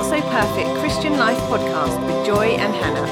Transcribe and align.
Not 0.00 0.08
So 0.08 0.20
Perfect 0.30 0.80
Christian 0.80 1.18
Life 1.18 1.36
podcast 1.40 2.06
with 2.06 2.24
Joy 2.26 2.56
and 2.56 2.74
Hannah. 2.74 3.06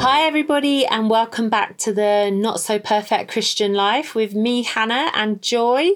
Hi, 0.00 0.26
everybody, 0.28 0.86
and 0.86 1.10
welcome 1.10 1.50
back 1.50 1.76
to 1.78 1.92
the 1.92 2.30
Not 2.30 2.60
So 2.60 2.78
Perfect 2.78 3.32
Christian 3.32 3.74
Life 3.74 4.14
with 4.14 4.36
me, 4.36 4.62
Hannah, 4.62 5.10
and 5.12 5.42
Joy. 5.42 5.90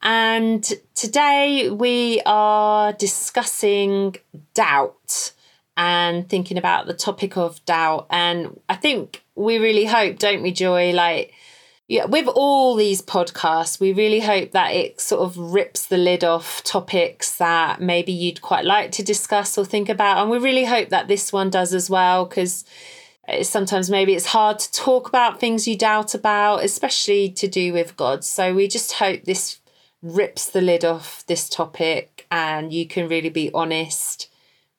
And 0.00 0.64
today 0.94 1.68
we 1.68 2.22
are 2.24 2.94
discussing 2.94 4.16
doubt 4.54 5.32
and 5.80 6.28
thinking 6.28 6.58
about 6.58 6.86
the 6.86 6.92
topic 6.92 7.38
of 7.38 7.64
doubt. 7.64 8.06
And 8.10 8.60
I 8.68 8.74
think 8.74 9.24
we 9.34 9.56
really 9.56 9.86
hope, 9.86 10.18
don't 10.18 10.42
we, 10.42 10.52
Joy? 10.52 10.92
Like, 10.92 11.32
yeah, 11.88 12.04
with 12.04 12.28
all 12.28 12.76
these 12.76 13.00
podcasts, 13.00 13.80
we 13.80 13.94
really 13.94 14.20
hope 14.20 14.50
that 14.50 14.74
it 14.74 15.00
sort 15.00 15.22
of 15.22 15.38
rips 15.38 15.86
the 15.86 15.96
lid 15.96 16.22
off 16.22 16.62
topics 16.64 17.38
that 17.38 17.80
maybe 17.80 18.12
you'd 18.12 18.42
quite 18.42 18.66
like 18.66 18.92
to 18.92 19.02
discuss 19.02 19.56
or 19.56 19.64
think 19.64 19.88
about. 19.88 20.18
And 20.18 20.30
we 20.30 20.36
really 20.36 20.66
hope 20.66 20.90
that 20.90 21.08
this 21.08 21.32
one 21.32 21.48
does 21.48 21.72
as 21.72 21.88
well, 21.88 22.26
because 22.26 22.66
sometimes 23.40 23.88
maybe 23.88 24.12
it's 24.12 24.26
hard 24.26 24.58
to 24.58 24.70
talk 24.72 25.08
about 25.08 25.40
things 25.40 25.66
you 25.66 25.78
doubt 25.78 26.14
about, 26.14 26.62
especially 26.62 27.30
to 27.30 27.48
do 27.48 27.72
with 27.72 27.96
God. 27.96 28.22
So 28.22 28.52
we 28.52 28.68
just 28.68 28.92
hope 28.92 29.24
this 29.24 29.60
rips 30.02 30.50
the 30.50 30.60
lid 30.60 30.84
off 30.84 31.24
this 31.26 31.48
topic 31.48 32.26
and 32.30 32.70
you 32.70 32.86
can 32.86 33.08
really 33.08 33.30
be 33.30 33.50
honest 33.54 34.29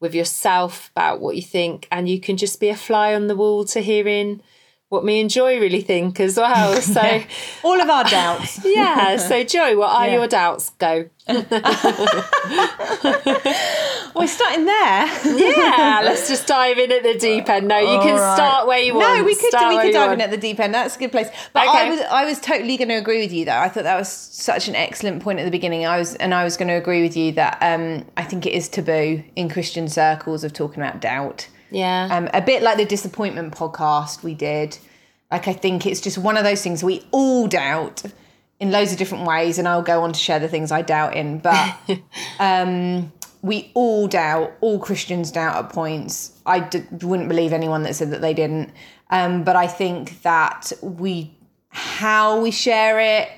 with 0.02 0.14
yourself 0.14 0.90
about 0.96 1.22
what 1.22 1.36
you 1.38 1.42
think 1.42 1.88
and 1.92 2.10
you 2.10 2.20
can 2.20 2.36
just 2.36 2.60
be 2.60 2.68
a 2.70 2.76
fly 2.76 3.14
on 3.16 3.28
the 3.28 3.36
wall 3.36 3.64
to 3.66 3.80
hearing 3.82 4.42
what 4.90 5.06
me 5.06 5.22
and 5.22 5.30
Joy 5.30 5.58
really 5.60 5.82
think 5.82 6.20
as 6.20 6.36
well. 6.36 6.82
So 6.98 7.22
All 7.64 7.80
of 7.80 7.90
our 7.90 8.04
doubts. 8.04 8.60
yeah, 8.66 9.16
so 9.16 9.42
Joy, 9.46 9.78
what 9.78 9.96
are 9.96 10.08
Yeah. 10.08 10.16
your 10.16 10.28
doubts? 10.28 10.72
Go. 10.72 11.06
We're 14.16 14.28
starting 14.28 14.66
there. 14.66 15.06
Yeah, 15.26 16.02
let's 16.06 16.28
just 16.28 16.48
dive 16.48 16.78
in 16.78 16.92
at 16.92 17.04
the 17.04 17.18
deep 17.18 17.50
end. 17.50 17.68
No, 17.68 17.78
you 17.80 18.00
can 18.00 18.16
All 18.16 18.20
right. 18.20 18.36
start 18.36 18.68
where 18.68 18.80
you 18.80 18.96
want. 18.96 19.20
No, 19.20 19.24
we 19.24 19.36
could 19.36 19.50
Start 19.50 19.76
we 19.76 19.82
could 19.82 19.94
dive 19.94 20.12
in 20.12 20.22
at 20.22 20.32
the 20.32 20.38
deep 20.38 20.60
end. 20.60 20.74
That's 20.74 20.96
a 20.96 21.00
good 21.00 21.12
place. 21.12 21.30
But 21.54 21.68
I 21.68 21.90
was 21.90 22.02
I 22.02 22.26
was 22.26 22.40
totally 22.40 22.78
going 22.78 22.90
to 22.90 22.96
agree 22.96 23.22
with 23.22 23.32
you 23.32 23.46
though. 23.46 23.58
I 23.58 23.70
thought 23.70 23.84
that 23.84 23.98
was 23.98 24.10
such 24.10 24.68
an 24.68 24.76
excellent 24.76 25.24
point 25.24 25.40
at 25.40 25.46
the 25.46 25.52
beginning. 25.52 25.86
I 25.86 25.98
was 25.98 26.16
and 26.16 26.34
I 26.34 26.44
was 26.44 26.58
going 26.58 26.68
to 26.68 26.76
agree 26.76 27.02
with 27.02 27.16
you 27.16 27.32
that 27.34 27.58
um, 27.62 28.06
I 28.18 28.24
think 28.24 28.46
it 28.46 28.54
is 28.54 28.68
taboo 28.68 29.24
in 29.36 29.50
Christian 29.50 29.88
circles 29.88 30.44
of 30.44 30.54
talking 30.54 30.82
about 30.82 31.00
doubt. 31.00 31.48
Yeah. 31.70 32.10
Um, 32.12 32.30
a 32.34 32.42
bit 32.42 32.62
like 32.62 32.78
the 32.78 32.86
disappointment 32.86 33.54
podcast 33.56 34.24
we 34.24 34.34
did. 34.34 34.78
Like 35.32 35.48
I 35.48 35.54
think 35.54 35.86
it's 35.86 36.02
just 36.02 36.18
one 36.18 36.36
of 36.36 36.44
those 36.44 36.62
things 36.62 36.84
we 36.84 37.06
all 37.12 37.48
doubt 37.48 38.04
in 38.60 38.72
loads 38.72 38.92
of 38.92 38.98
different 39.00 39.26
ways, 39.26 39.58
and 39.58 39.68
I'll 39.68 39.82
go 39.82 40.04
on 40.04 40.14
to 40.14 40.20
share 40.20 40.38
the 40.38 40.48
things 40.48 40.72
I 40.72 40.84
doubt 40.84 41.16
in. 41.16 41.40
But 41.40 41.76
um, 42.40 43.12
we 43.42 43.72
all 43.74 44.08
doubt, 44.08 44.54
all 44.62 44.80
Christians 44.80 45.32
doubt 45.32 45.56
at 45.56 45.72
points. 45.72 46.40
I 46.46 46.60
d- 46.60 46.84
wouldn't 47.02 47.30
believe 47.30 47.54
anyone 47.54 47.84
that 47.84 47.96
said 47.96 48.12
that 48.12 48.22
they 48.22 48.34
didn't. 48.34 48.72
Um, 49.10 49.44
but 49.44 49.56
I 49.56 49.68
think 49.68 50.22
that 50.22 50.72
we, 50.82 51.36
how 51.70 52.40
we 52.40 52.52
share 52.52 53.00
it, 53.00 53.30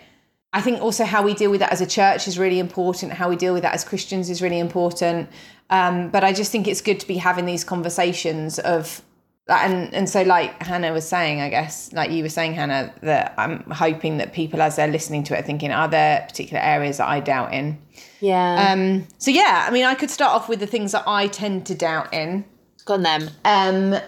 I 0.51 0.61
think 0.61 0.81
also 0.81 1.05
how 1.05 1.23
we 1.23 1.33
deal 1.33 1.49
with 1.49 1.61
that 1.61 1.71
as 1.71 1.81
a 1.81 1.87
church 1.87 2.27
is 2.27 2.37
really 2.37 2.59
important. 2.59 3.13
How 3.13 3.29
we 3.29 3.35
deal 3.35 3.53
with 3.53 3.63
that 3.63 3.73
as 3.73 3.83
Christians 3.83 4.29
is 4.29 4.41
really 4.41 4.59
important. 4.59 5.29
Um, 5.69 6.09
but 6.09 6.23
I 6.23 6.33
just 6.33 6.51
think 6.51 6.67
it's 6.67 6.81
good 6.81 6.99
to 6.99 7.07
be 7.07 7.17
having 7.17 7.45
these 7.45 7.63
conversations 7.63 8.59
of, 8.59 9.01
and 9.47 9.93
and 9.93 10.09
so 10.09 10.21
like 10.23 10.61
Hannah 10.63 10.93
was 10.93 11.07
saying, 11.07 11.41
I 11.41 11.49
guess, 11.49 11.91
like 11.93 12.11
you 12.11 12.23
were 12.23 12.29
saying, 12.29 12.53
Hannah, 12.53 12.93
that 13.01 13.33
I'm 13.37 13.63
hoping 13.71 14.17
that 14.17 14.33
people 14.33 14.61
as 14.61 14.77
they're 14.77 14.87
listening 14.87 15.23
to 15.25 15.35
it 15.35 15.39
are 15.41 15.43
thinking, 15.43 15.71
are 15.71 15.87
there 15.87 16.25
particular 16.27 16.61
areas 16.61 16.97
that 16.97 17.07
I 17.07 17.19
doubt 17.19 17.53
in? 17.53 17.77
yeah. 18.21 18.71
Um, 18.71 19.05
so 19.17 19.31
yeah, 19.31 19.65
I 19.67 19.71
mean, 19.71 19.85
I 19.85 19.95
could 19.95 20.09
start 20.09 20.33
off 20.33 20.47
with 20.47 20.59
the 20.59 20.67
things 20.67 20.93
that 20.93 21.03
I 21.05 21.27
tend 21.27 21.65
to 21.67 21.75
doubt 21.75 22.13
in. 22.13 22.45
Go 22.85 22.95
on 22.95 23.03
then. 23.03 23.31
Um, 23.43 23.99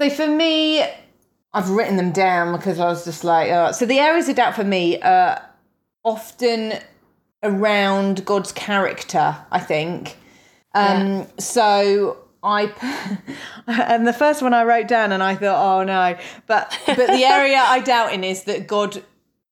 so 0.00 0.10
for 0.10 0.26
me, 0.26 0.82
I've 1.54 1.70
written 1.70 1.96
them 1.96 2.12
down 2.12 2.54
because 2.54 2.78
I 2.78 2.86
was 2.86 3.04
just 3.04 3.24
like, 3.24 3.50
uh, 3.50 3.72
so 3.72 3.86
the 3.86 3.98
areas 3.98 4.28
of 4.28 4.36
doubt 4.36 4.54
for 4.54 4.64
me 4.64 5.00
are 5.00 5.40
often 6.04 6.74
around 7.42 8.24
God's 8.26 8.52
character, 8.52 9.36
I 9.50 9.60
think. 9.60 10.16
Um, 10.74 11.26
So 11.38 12.18
I, 12.46 13.18
and 13.66 14.06
the 14.06 14.12
first 14.12 14.42
one 14.42 14.54
I 14.54 14.64
wrote 14.64 14.88
down, 14.88 15.12
and 15.12 15.22
I 15.22 15.34
thought, 15.34 15.80
oh 15.80 15.84
no, 15.84 16.16
but 16.46 16.78
but 16.86 16.96
the 16.96 17.24
area 17.24 17.58
I 17.58 17.80
doubt 17.80 18.12
in 18.12 18.24
is 18.24 18.44
that 18.44 18.66
God 18.66 19.02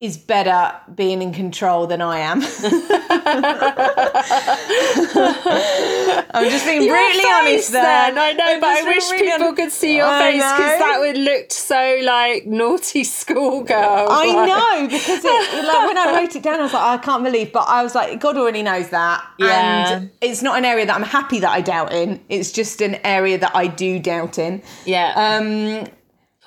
is 0.01 0.17
better 0.17 0.75
being 0.95 1.23
in 1.23 1.33
control 1.33 1.87
than 1.87 2.01
I 2.01 2.19
am. 2.19 2.41
I'm 6.35 6.51
just 6.51 6.67
being 6.67 6.83
Your 6.83 6.95
brutally 6.97 7.25
honest 7.33 7.73
there. 7.73 7.83
then. 7.83 8.19
I 8.19 8.33
know, 8.33 8.45
I'm 8.45 8.61
but 8.61 8.69
I 8.69 8.83
wish 8.85 9.11
people 9.11 9.53
could 9.55 9.73
see 9.73 9.97
your 9.97 10.07
I 10.07 10.33
face 10.33 10.43
because 10.43 10.79
that 10.79 10.97
would 11.01 11.17
look 11.17 11.51
so 11.53 11.99
like 12.03 12.47
naughty 12.47 13.05
schoolgirl. 13.05 14.09
I 14.11 14.47
know 14.47 14.89
because 14.89 15.25
it, 15.25 15.65
like 15.67 15.87
when 15.89 15.99
I 15.99 16.13
wrote 16.21 16.35
it 16.37 16.43
down, 16.43 16.61
I 16.61 16.63
was 16.65 16.73
like, 16.73 16.83
I 16.83 16.99
can't 17.03 17.25
believe, 17.25 17.53
but 17.53 17.67
I 17.69 17.83
was 17.83 17.95
like, 17.95 18.21
God 18.21 18.37
already 18.37 18.63
knows 18.63 18.91
that, 18.91 19.25
Yeah. 19.39 19.95
and 19.97 20.11
it's 20.21 20.43
not 20.43 20.59
an 20.59 20.65
area 20.65 20.87
that 20.87 20.95
I'm 20.95 21.03
happy 21.03 21.41
that 21.41 21.51
I 21.51 21.61
doubt 21.61 21.93
in. 21.93 22.21
It's 22.29 22.53
just 22.53 22.81
an 22.81 22.97
area 23.05 23.39
that 23.39 23.55
I 23.55 23.67
do 23.69 23.99
doubt 23.99 24.39
in. 24.39 24.63
Yeah. 24.85 25.13
Um, 25.17 25.87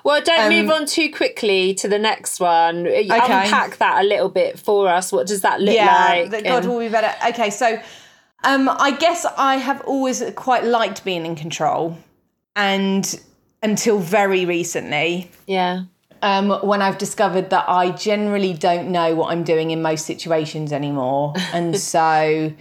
well, 0.07 0.21
don't 0.21 0.49
move 0.49 0.71
on 0.71 0.85
too 0.85 1.11
quickly 1.11 1.73
to 1.73 1.89
the 1.89 1.99
next 1.99 2.39
one. 2.39 2.87
Unpack 2.87 3.75
that 3.79 4.01
a 4.01 4.07
little 4.07 4.29
bit 4.29 4.57
for 4.57 4.87
us. 4.87 5.11
What 5.11 5.27
does 5.27 5.41
that 5.41 5.59
look 5.59 5.75
yeah, 5.75 6.07
like? 6.07 6.29
that 6.31 6.45
God 6.45 6.63
And- 6.63 6.71
will 6.71 6.79
be 6.79 6.87
better. 6.87 7.13
Okay, 7.27 7.49
so 7.49 7.77
um, 8.45 8.69
I 8.69 8.91
guess 8.91 9.25
I 9.37 9.57
have 9.57 9.81
always 9.81 10.23
quite 10.37 10.63
liked 10.63 11.03
being 11.03 11.25
in 11.25 11.35
control, 11.35 11.97
and 12.55 13.19
until 13.61 13.99
very 13.99 14.45
recently, 14.45 15.29
yeah. 15.45 15.81
um, 16.21 16.51
when 16.65 16.81
I've 16.81 16.97
discovered 16.97 17.49
that 17.49 17.65
I 17.67 17.91
generally 17.91 18.53
don't 18.53 18.89
know 18.93 19.13
what 19.13 19.33
I'm 19.33 19.43
doing 19.43 19.71
in 19.71 19.81
most 19.81 20.05
situations 20.05 20.71
anymore. 20.71 21.33
And 21.53 21.77
so 21.77 22.53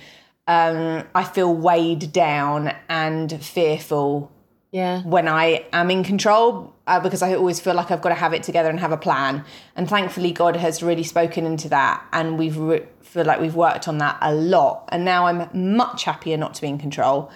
um, 0.49 1.05
I 1.15 1.23
feel 1.23 1.55
weighed 1.55 2.11
down 2.11 2.75
and 2.89 3.41
fearful 3.41 4.33
Yeah. 4.72 5.03
when 5.03 5.28
I 5.28 5.65
am 5.72 5.91
in 5.91 6.04
control 6.04 6.75
uh, 6.87 7.00
because 7.00 7.22
I 7.22 7.34
always 7.34 7.60
feel 7.60 7.75
like 7.75 7.91
I've 7.91 8.03
got 8.03 8.10
to 8.10 8.15
have 8.15 8.32
it 8.32 8.43
together 8.43 8.69
and 8.69 8.78
have 8.81 8.93
a 8.93 8.97
plan. 8.97 9.44
And 9.75 9.88
thankfully, 9.88 10.32
God 10.32 10.56
has 10.56 10.82
really 10.82 11.03
spoken 11.03 11.47
into 11.47 11.69
that, 11.71 12.04
and 12.12 12.38
we've 12.38 12.56
re- 12.56 12.87
feel 13.03 13.25
like 13.25 13.41
we've 13.41 13.54
worked 13.54 13.88
on 13.88 13.99
that 13.99 14.19
a 14.21 14.34
lot. 14.34 14.88
And 14.91 15.04
now 15.04 15.27
I'm 15.27 15.77
much 15.77 16.04
happier 16.04 16.37
not 16.37 16.54
to 16.54 16.60
be 16.62 16.69
in 16.69 16.78
control. 16.78 17.31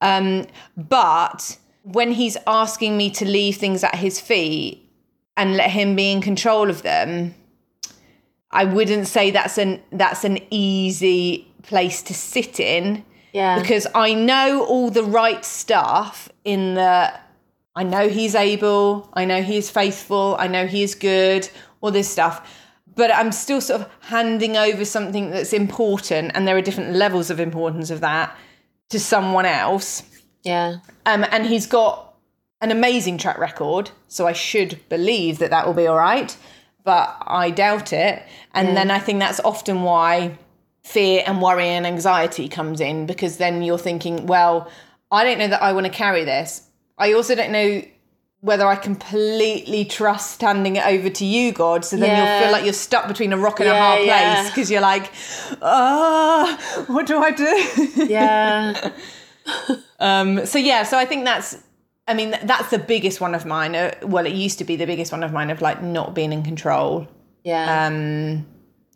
Um, 0.00 0.46
but 0.76 1.58
when 1.82 2.12
He's 2.12 2.36
asking 2.46 2.96
me 2.96 3.10
to 3.12 3.24
leave 3.24 3.56
things 3.56 3.84
at 3.84 3.94
His 3.94 4.20
feet 4.20 4.86
and 5.36 5.56
let 5.56 5.70
Him 5.70 5.96
be 5.96 6.10
in 6.10 6.20
control 6.20 6.68
of 6.68 6.82
them, 6.82 7.34
I 8.50 8.64
wouldn't 8.64 9.06
say 9.06 9.30
that's 9.30 9.58
an 9.58 9.82
that's 9.92 10.24
an 10.24 10.38
easy 10.50 11.46
place 11.62 12.02
to 12.02 12.14
sit 12.14 12.58
in 12.58 13.04
Yeah. 13.32 13.60
because 13.60 13.86
I 13.94 14.14
know 14.14 14.64
all 14.64 14.90
the 14.90 15.04
right 15.04 15.44
stuff 15.44 16.28
in 16.44 16.74
the 16.74 17.12
I 17.74 17.84
know 17.84 18.08
he's 18.08 18.34
able, 18.34 19.08
I 19.14 19.24
know 19.24 19.42
he's 19.42 19.70
faithful, 19.70 20.36
I 20.38 20.48
know 20.48 20.66
he 20.66 20.82
is 20.82 20.94
good, 20.94 21.48
all 21.80 21.90
this 21.90 22.08
stuff. 22.08 22.48
But 22.96 23.14
I'm 23.14 23.32
still 23.32 23.60
sort 23.60 23.82
of 23.82 23.90
handing 24.00 24.56
over 24.56 24.84
something 24.84 25.30
that's 25.30 25.52
important, 25.52 26.32
and 26.34 26.46
there 26.46 26.56
are 26.56 26.60
different 26.60 26.96
levels 26.96 27.30
of 27.30 27.38
importance 27.38 27.90
of 27.90 28.00
that 28.00 28.36
to 28.90 28.98
someone 28.98 29.46
else. 29.46 30.02
yeah. 30.42 30.78
Um, 31.06 31.24
and 31.30 31.46
he's 31.46 31.66
got 31.66 32.14
an 32.60 32.70
amazing 32.70 33.16
track 33.16 33.38
record, 33.38 33.90
so 34.08 34.26
I 34.26 34.32
should 34.32 34.78
believe 34.88 35.38
that 35.38 35.50
that 35.50 35.66
will 35.66 35.74
be 35.74 35.86
all 35.86 35.96
right. 35.96 36.36
But 36.84 37.16
I 37.22 37.50
doubt 37.50 37.92
it. 37.92 38.22
And 38.52 38.76
then 38.76 38.90
I 38.90 38.98
think 38.98 39.20
that's 39.20 39.40
often 39.40 39.82
why 39.82 40.38
fear 40.90 41.22
and 41.26 41.40
worry 41.40 41.68
and 41.68 41.86
anxiety 41.86 42.48
comes 42.48 42.80
in 42.80 43.06
because 43.06 43.36
then 43.36 43.62
you're 43.62 43.78
thinking, 43.78 44.26
well, 44.26 44.70
I 45.10 45.24
don't 45.24 45.38
know 45.38 45.48
that 45.48 45.62
I 45.62 45.72
want 45.72 45.86
to 45.86 45.92
carry 45.92 46.24
this. 46.24 46.68
I 46.98 47.12
also 47.12 47.34
don't 47.34 47.52
know 47.52 47.82
whether 48.40 48.66
I 48.66 48.74
completely 48.74 49.84
trust 49.84 50.40
handing 50.40 50.76
it 50.76 50.86
over 50.86 51.10
to 51.10 51.24
you, 51.24 51.52
God. 51.52 51.84
So 51.84 51.96
then 51.96 52.16
you'll 52.16 52.42
feel 52.42 52.52
like 52.52 52.64
you're 52.64 52.72
stuck 52.72 53.06
between 53.06 53.32
a 53.32 53.36
rock 53.36 53.60
and 53.60 53.68
a 53.68 53.78
hard 53.78 54.02
place 54.02 54.50
because 54.50 54.70
you're 54.70 54.80
like, 54.80 55.12
ah, 55.60 56.84
what 56.86 57.06
do 57.06 57.18
I 57.18 57.30
do? 57.30 58.04
Yeah. 58.06 58.92
Um, 59.98 60.46
so 60.46 60.58
yeah, 60.58 60.84
so 60.84 60.96
I 60.96 61.04
think 61.04 61.24
that's, 61.24 61.58
I 62.06 62.14
mean, 62.14 62.30
that's 62.30 62.70
the 62.70 62.78
biggest 62.78 63.20
one 63.20 63.34
of 63.34 63.44
mine. 63.44 63.74
Uh, 63.74 63.92
well, 64.02 64.24
it 64.24 64.32
used 64.32 64.58
to 64.58 64.64
be 64.64 64.76
the 64.76 64.86
biggest 64.86 65.12
one 65.12 65.22
of 65.22 65.32
mine 65.32 65.50
of 65.50 65.60
like 65.60 65.82
not 65.82 66.14
being 66.14 66.32
in 66.32 66.42
control. 66.42 67.06
Yeah. 67.44 67.86
Um, 67.86 68.46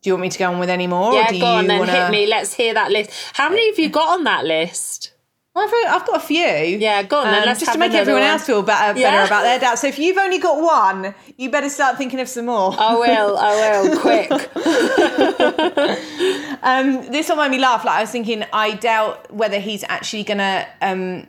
do 0.04 0.10
you 0.10 0.14
want 0.14 0.22
me 0.22 0.28
to 0.28 0.38
go 0.38 0.52
on 0.52 0.58
with 0.58 0.68
any 0.68 0.86
more? 0.86 1.12
or 1.12 1.14
yeah, 1.14 1.30
do 1.30 1.40
go 1.40 1.46
on 1.46 1.66
then. 1.66 1.78
wanna- 1.78 1.92
Hit 1.92 2.10
me. 2.10 2.26
Let's 2.26 2.52
hear 2.52 2.74
that 2.74 2.90
list. 2.92 3.10
How 3.32 3.48
many 3.48 3.70
have 3.70 3.78
you 3.78 3.88
got 3.88 4.10
on 4.18 4.24
that 4.24 4.44
list? 4.44 5.12
I've, 5.56 5.70
I've 5.88 6.04
got 6.04 6.16
a 6.16 6.20
few. 6.20 6.44
Yeah, 6.44 7.04
go 7.04 7.18
on 7.20 7.26
then. 7.26 7.42
Um, 7.42 7.46
Let's 7.46 7.60
just 7.60 7.72
to 7.72 7.78
make 7.78 7.92
everyone 7.92 8.22
one. 8.22 8.30
else 8.32 8.44
feel 8.44 8.60
better, 8.62 8.98
Yeah. 8.98 9.12
better 9.12 9.26
about 9.28 9.42
their 9.44 9.58
doubts. 9.60 9.80
So 9.82 9.86
if 9.86 9.98
you've 10.00 10.18
only 10.18 10.38
got 10.40 10.60
one, 10.60 11.14
you 11.38 11.48
better 11.48 11.68
start 11.70 11.96
thinking 11.96 12.18
of 12.20 12.28
some 12.28 12.46
more. 12.46 12.74
I 12.78 12.94
will. 12.96 13.38
I 13.38 13.80
will. 13.80 14.00
Quick. 14.00 14.30
Um, 16.62 17.10
this 17.12 17.28
one 17.28 17.38
made 17.38 17.50
me 17.50 17.58
laugh. 17.58 17.84
Like 17.84 17.96
I 17.96 18.00
was 18.02 18.10
thinking, 18.10 18.44
I 18.52 18.72
doubt 18.72 19.32
whether 19.32 19.58
he's 19.58 19.84
actually 19.88 20.24
gonna 20.24 20.66
um, 20.80 21.26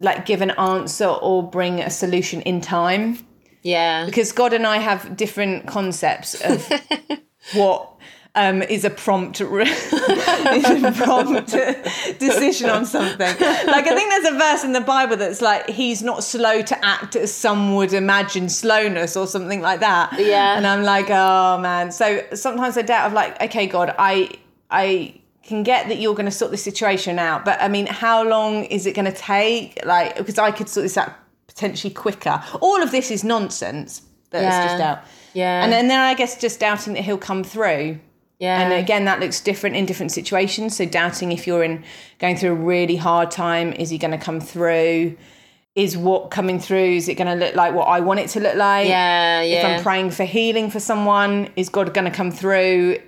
like 0.00 0.26
give 0.26 0.42
an 0.42 0.50
answer 0.52 1.06
or 1.06 1.42
bring 1.42 1.80
a 1.80 1.90
solution 1.90 2.42
in 2.42 2.60
time 2.60 3.18
Yeah. 3.62 4.04
because 4.04 4.32
God 4.32 4.52
and 4.52 4.66
I 4.66 4.78
have 4.78 5.16
different 5.16 5.66
concepts 5.66 6.34
of 6.42 6.70
what 7.54 7.93
um, 8.36 8.62
is 8.62 8.84
a 8.84 8.90
prompt 8.90 9.40
is 9.40 9.48
a 9.48 10.92
prompt 10.96 11.52
decision 12.18 12.68
on 12.70 12.84
something. 12.84 13.18
Like 13.20 13.86
I 13.86 13.94
think 13.94 14.10
there's 14.10 14.34
a 14.34 14.38
verse 14.38 14.64
in 14.64 14.72
the 14.72 14.80
Bible 14.80 15.16
that's 15.16 15.40
like 15.40 15.68
he's 15.68 16.02
not 16.02 16.24
slow 16.24 16.62
to 16.62 16.84
act 16.84 17.16
as 17.16 17.32
some 17.32 17.74
would 17.76 17.92
imagine 17.92 18.48
slowness 18.48 19.16
or 19.16 19.26
something 19.26 19.60
like 19.60 19.80
that. 19.80 20.12
Yeah. 20.18 20.56
And 20.56 20.66
I'm 20.66 20.82
like, 20.82 21.06
oh 21.10 21.58
man. 21.60 21.92
So 21.92 22.22
sometimes 22.34 22.76
I 22.76 22.82
doubt 22.82 23.06
of 23.06 23.12
like, 23.12 23.40
okay, 23.42 23.66
God, 23.66 23.94
I 23.98 24.30
I 24.70 25.20
can 25.44 25.62
get 25.62 25.88
that 25.88 25.98
you're 25.98 26.14
going 26.14 26.24
to 26.24 26.30
sort 26.32 26.50
this 26.50 26.64
situation 26.64 27.18
out, 27.18 27.44
but 27.44 27.60
I 27.60 27.68
mean, 27.68 27.86
how 27.86 28.24
long 28.26 28.64
is 28.64 28.86
it 28.86 28.94
going 28.94 29.04
to 29.04 29.12
take? 29.12 29.78
Like, 29.84 30.16
because 30.16 30.38
I 30.38 30.50
could 30.50 30.68
sort 30.70 30.84
this 30.84 30.96
out 30.96 31.12
potentially 31.46 31.92
quicker. 31.92 32.42
All 32.62 32.82
of 32.82 32.90
this 32.90 33.10
is 33.10 33.22
nonsense. 33.22 34.00
But 34.30 34.40
Yeah. 34.42 34.64
just 34.66 34.78
doubt. 34.78 34.98
Yeah. 35.34 35.62
And 35.62 35.70
then, 35.70 35.88
then 35.88 36.00
I 36.00 36.14
guess 36.14 36.40
just 36.40 36.58
doubting 36.60 36.94
that 36.94 37.02
he'll 37.04 37.18
come 37.18 37.44
through. 37.44 38.00
Yeah. 38.38 38.60
And 38.60 38.72
again, 38.72 39.04
that 39.04 39.20
looks 39.20 39.40
different 39.40 39.76
in 39.76 39.86
different 39.86 40.12
situations. 40.12 40.76
So 40.76 40.84
doubting 40.84 41.32
if 41.32 41.46
you're 41.46 41.62
in 41.62 41.84
going 42.18 42.36
through 42.36 42.50
a 42.50 42.54
really 42.54 42.96
hard 42.96 43.30
time, 43.30 43.72
is 43.72 43.90
he 43.90 43.98
going 43.98 44.10
to 44.10 44.18
come 44.24 44.40
through? 44.40 45.16
Is 45.74 45.96
what 45.96 46.30
coming 46.30 46.58
through? 46.60 46.94
Is 46.96 47.08
it 47.08 47.14
going 47.14 47.26
to 47.38 47.44
look 47.46 47.54
like 47.54 47.74
what 47.74 47.86
I 47.86 48.00
want 48.00 48.20
it 48.20 48.28
to 48.30 48.40
look 48.40 48.54
like? 48.56 48.86
yeah. 48.88 49.40
yeah. 49.42 49.56
If 49.58 49.64
I'm 49.78 49.82
praying 49.82 50.10
for 50.10 50.24
healing 50.24 50.70
for 50.70 50.80
someone, 50.80 51.48
is 51.56 51.68
God 51.68 51.94
going 51.94 52.04
to 52.04 52.10
come 52.16 52.30
through 52.30 52.98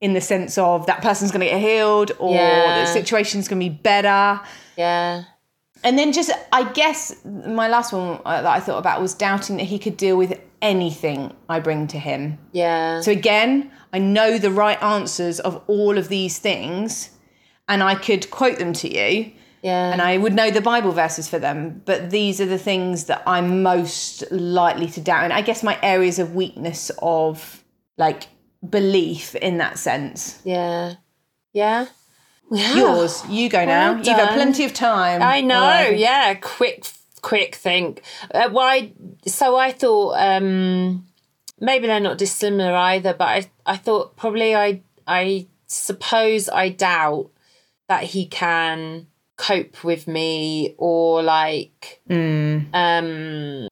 in 0.00 0.12
the 0.12 0.20
sense 0.20 0.58
of 0.58 0.86
that 0.86 1.02
person's 1.02 1.30
going 1.30 1.40
to 1.40 1.46
get 1.46 1.60
healed 1.60 2.12
or 2.18 2.34
Yeah. 2.34 2.80
the 2.80 2.86
situation's 2.86 3.48
going 3.48 3.60
to 3.60 3.64
be 3.70 3.74
better? 3.74 4.40
yeah. 4.76 5.24
And 5.84 5.98
then 5.98 6.12
just, 6.12 6.30
I 6.52 6.64
guess 6.72 7.14
my 7.24 7.68
last 7.68 7.92
one 7.92 8.18
uh, 8.24 8.42
that 8.42 8.46
I 8.50 8.60
thought 8.60 8.78
about 8.78 9.00
was 9.00 9.14
doubting 9.14 9.58
that 9.58 9.64
he 9.64 9.78
could 9.78 9.96
deal 9.96 10.16
with 10.16 10.40
anything 10.62 11.34
I 11.48 11.60
bring 11.60 11.86
to 11.88 11.98
him. 11.98 12.38
Yeah. 12.52 13.00
So 13.00 13.12
again, 13.12 13.70
I 13.92 13.98
know 13.98 14.38
the 14.38 14.50
right 14.50 14.82
answers 14.82 15.40
of 15.40 15.62
all 15.66 15.98
of 15.98 16.08
these 16.08 16.38
things 16.38 17.10
and 17.68 17.82
I 17.82 17.94
could 17.94 18.30
quote 18.30 18.58
them 18.58 18.72
to 18.74 18.88
you 18.88 19.32
yeah. 19.62 19.92
and 19.92 20.00
I 20.00 20.16
would 20.16 20.34
know 20.34 20.50
the 20.50 20.60
Bible 20.60 20.92
verses 20.92 21.28
for 21.28 21.38
them, 21.38 21.82
but 21.84 22.10
these 22.10 22.40
are 22.40 22.46
the 22.46 22.58
things 22.58 23.04
that 23.04 23.22
I'm 23.26 23.62
most 23.62 24.30
likely 24.30 24.86
to 24.88 25.00
doubt. 25.00 25.24
And 25.24 25.32
I 25.32 25.42
guess 25.42 25.62
my 25.62 25.78
areas 25.82 26.18
of 26.18 26.34
weakness 26.34 26.90
of 27.02 27.64
like 27.98 28.28
belief 28.68 29.34
in 29.34 29.58
that 29.58 29.78
sense. 29.78 30.40
yeah. 30.44 30.94
Yeah. 31.52 31.86
Yours, 32.50 33.24
you 33.28 33.48
go 33.48 33.64
now. 33.64 33.94
Well 33.94 33.98
You've 33.98 34.08
had 34.08 34.26
done. 34.26 34.34
plenty 34.34 34.64
of 34.64 34.74
time. 34.74 35.22
I 35.22 35.40
know. 35.40 35.60
Right. 35.60 35.98
Yeah. 35.98 36.34
Quick, 36.34 36.86
quick 37.26 37.56
think. 37.56 38.02
Uh, 38.32 38.48
why? 38.50 38.92
So 39.26 39.56
I 39.56 39.72
thought 39.72 40.12
um, 40.12 41.04
maybe 41.58 41.88
they're 41.88 41.98
not 41.98 42.18
dissimilar 42.18 42.72
either, 42.72 43.14
but 43.14 43.24
I, 43.24 43.50
I 43.66 43.76
thought 43.76 44.16
probably 44.16 44.54
I, 44.54 44.82
I 45.08 45.48
suppose 45.66 46.48
I 46.48 46.68
doubt 46.68 47.30
that 47.88 48.04
he 48.04 48.26
can 48.26 49.08
cope 49.36 49.82
with 49.82 50.06
me 50.06 50.76
or 50.78 51.22
like 51.22 52.00
um 52.72 53.68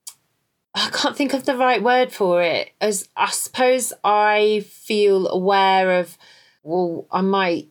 I 0.74 0.90
can't 0.90 1.16
think 1.16 1.32
of 1.32 1.44
the 1.46 1.56
right 1.56 1.82
word 1.82 2.12
for 2.12 2.42
it. 2.42 2.72
As 2.80 3.08
I 3.16 3.30
suppose 3.30 3.92
I 4.02 4.64
feel 4.68 5.28
aware 5.28 6.00
of 6.00 6.18
well, 6.64 7.06
I 7.12 7.20
might 7.20 7.68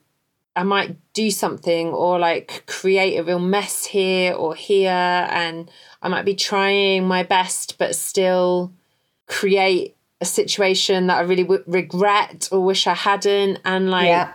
I 0.56 0.64
might 0.64 0.96
do 1.14 1.32
something 1.32 1.88
or 1.90 2.20
like 2.20 2.64
create 2.68 3.18
a 3.18 3.24
real 3.24 3.40
mess 3.40 3.86
here 3.86 4.34
or 4.34 4.54
here 4.54 4.92
and 5.32 5.70
I 6.02 6.10
might 6.10 6.26
be 6.26 6.36
trying 6.36 7.08
my 7.08 7.24
best 7.24 7.78
but 7.80 7.96
still 7.96 8.72
create 9.28 9.96
a 10.22 10.26
situation 10.26 11.08
that 11.08 11.18
I 11.18 11.22
really 11.22 11.44
would 11.44 11.64
regret 11.66 12.50
or 12.52 12.60
wish 12.64 12.86
I 12.88 12.94
hadn't 12.94 13.60
and 13.66 13.90
like 13.90 14.08
Yeah. 14.08 14.34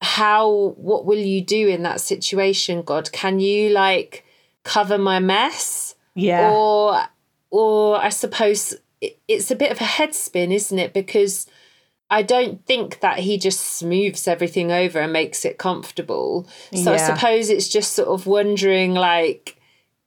how 0.00 0.74
what 0.76 1.04
will 1.04 1.18
you 1.18 1.42
do 1.42 1.68
in 1.68 1.82
that 1.82 2.00
situation 2.00 2.82
god 2.82 3.12
can 3.12 3.38
you 3.38 3.70
like 3.70 4.24
cover 4.64 4.96
my 4.98 5.18
mess 5.20 5.94
Yeah. 6.14 6.50
or 6.50 7.02
or 7.50 7.96
i 8.02 8.08
suppose 8.08 8.74
it's 9.28 9.50
a 9.50 9.56
bit 9.56 9.70
of 9.72 9.80
a 9.80 9.84
head 9.84 10.14
spin 10.14 10.50
isn't 10.52 10.78
it 10.78 10.92
because 10.92 11.46
i 12.12 12.20
don't 12.20 12.64
think 12.66 13.00
that 13.00 13.18
he 13.18 13.38
just 13.38 13.60
smooths 13.60 14.28
everything 14.28 14.70
over 14.70 15.00
and 15.00 15.12
makes 15.12 15.44
it 15.44 15.58
comfortable. 15.58 16.46
So 16.74 16.92
i 16.92 16.98
suppose 16.98 17.48
it's 17.48 17.68
just 17.68 17.94
sort 17.94 18.08
of 18.08 18.26
wondering 18.26 18.94
like 18.94 19.56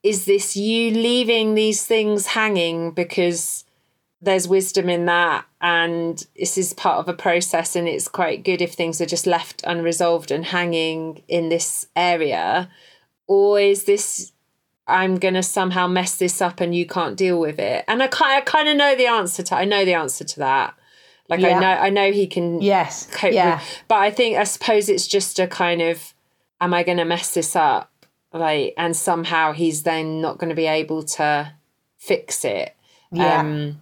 is 0.04 0.26
this 0.26 0.56
you 0.56 0.92
leaving 0.92 1.56
these 1.56 1.84
things 1.84 2.28
hanging 2.28 2.92
because 2.92 3.66
there's 4.22 4.48
wisdom 4.48 4.88
in 4.88 5.06
that 5.06 5.46
and 5.62 6.28
this 6.38 6.60
is 6.60 6.74
part 6.74 7.00
of 7.00 7.10
a 7.10 7.14
process 7.14 7.76
and 7.76 7.88
it's 7.88 8.08
quite 8.08 8.44
good 8.44 8.62
if 8.62 8.74
things 8.74 9.02
are 9.02 9.08
just 9.08 9.26
left 9.26 9.64
unresolved 9.66 10.30
and 10.30 10.46
hanging 10.46 11.24
in 11.28 11.50
this 11.50 11.88
area? 11.96 12.70
Or 13.28 13.60
is 13.60 13.86
this 13.86 14.32
i'm 14.88 15.18
going 15.18 15.34
to 15.34 15.42
somehow 15.42 15.88
mess 15.88 16.16
this 16.18 16.40
up 16.40 16.62
and 16.62 16.76
you 16.76 16.86
can't 16.86 17.18
deal 17.18 17.40
with 17.40 17.58
it? 17.58 17.84
And 17.88 18.04
i 18.04 18.08
kind, 18.08 18.38
I 18.38 18.42
kind 18.42 18.70
of 18.70 18.78
know 18.78 18.96
the 18.96 19.08
answer 19.08 19.42
to 19.42 19.56
i 19.56 19.66
know 19.66 19.84
the 19.86 19.96
answer 19.96 20.24
to 20.24 20.40
that 20.40 20.76
like 21.30 21.40
i 21.44 21.54
know 21.60 21.68
i 21.68 21.90
know 21.90 22.12
he 22.12 22.28
can 22.28 22.62
yes. 22.62 23.08
cope 23.12 23.34
yeah. 23.34 23.56
with 23.56 23.84
but 23.88 23.96
i 23.96 24.12
think 24.12 24.38
i 24.38 24.44
suppose 24.44 24.90
it's 24.90 25.08
just 25.08 25.40
a 25.40 25.48
kind 25.48 25.82
of 25.82 26.14
am 26.62 26.74
i 26.74 26.84
going 26.84 26.98
to 26.98 27.06
mess 27.06 27.34
this 27.34 27.56
up 27.56 27.92
like 28.34 28.74
and 28.78 28.96
somehow 28.96 29.52
he's 29.54 29.84
then 29.84 30.22
not 30.22 30.38
going 30.38 30.50
to 30.50 30.56
be 30.56 30.68
able 30.68 31.04
to 31.04 31.52
fix 31.98 32.46
it 32.46 32.76
Yeah. 33.12 33.40
um 33.40 33.80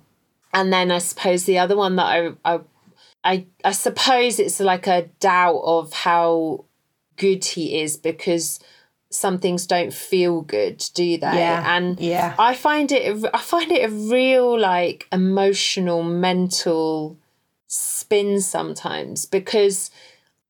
and 0.54 0.72
then 0.72 0.92
i 0.92 1.00
suppose 1.00 1.44
the 1.46 1.58
other 1.60 1.76
one 1.76 1.96
that 1.98 2.06
i 2.06 2.32
i 2.46 2.60
i, 3.24 3.46
I 3.64 3.72
suppose 3.72 4.40
it's 4.40 4.60
like 4.60 4.88
a 4.88 5.10
doubt 5.20 5.62
of 5.64 5.92
how 5.94 6.66
good 7.18 7.44
he 7.46 7.80
is 7.82 7.98
because 7.98 8.60
some 9.10 9.38
things 9.38 9.68
don't 9.68 9.94
feel 9.94 10.42
good 10.42 10.84
do 10.96 11.18
they 11.18 11.38
Yeah. 11.38 11.76
and 11.78 12.00
Yeah. 12.00 12.34
I 12.40 12.56
find 12.56 12.92
it 12.92 13.24
I 13.34 13.38
find 13.40 13.72
it 13.72 13.88
a 13.88 13.94
real 13.94 14.60
like 14.60 15.08
emotional 15.12 16.02
mental 16.02 17.18
spin 17.74 18.40
sometimes 18.42 19.26
because 19.26 19.90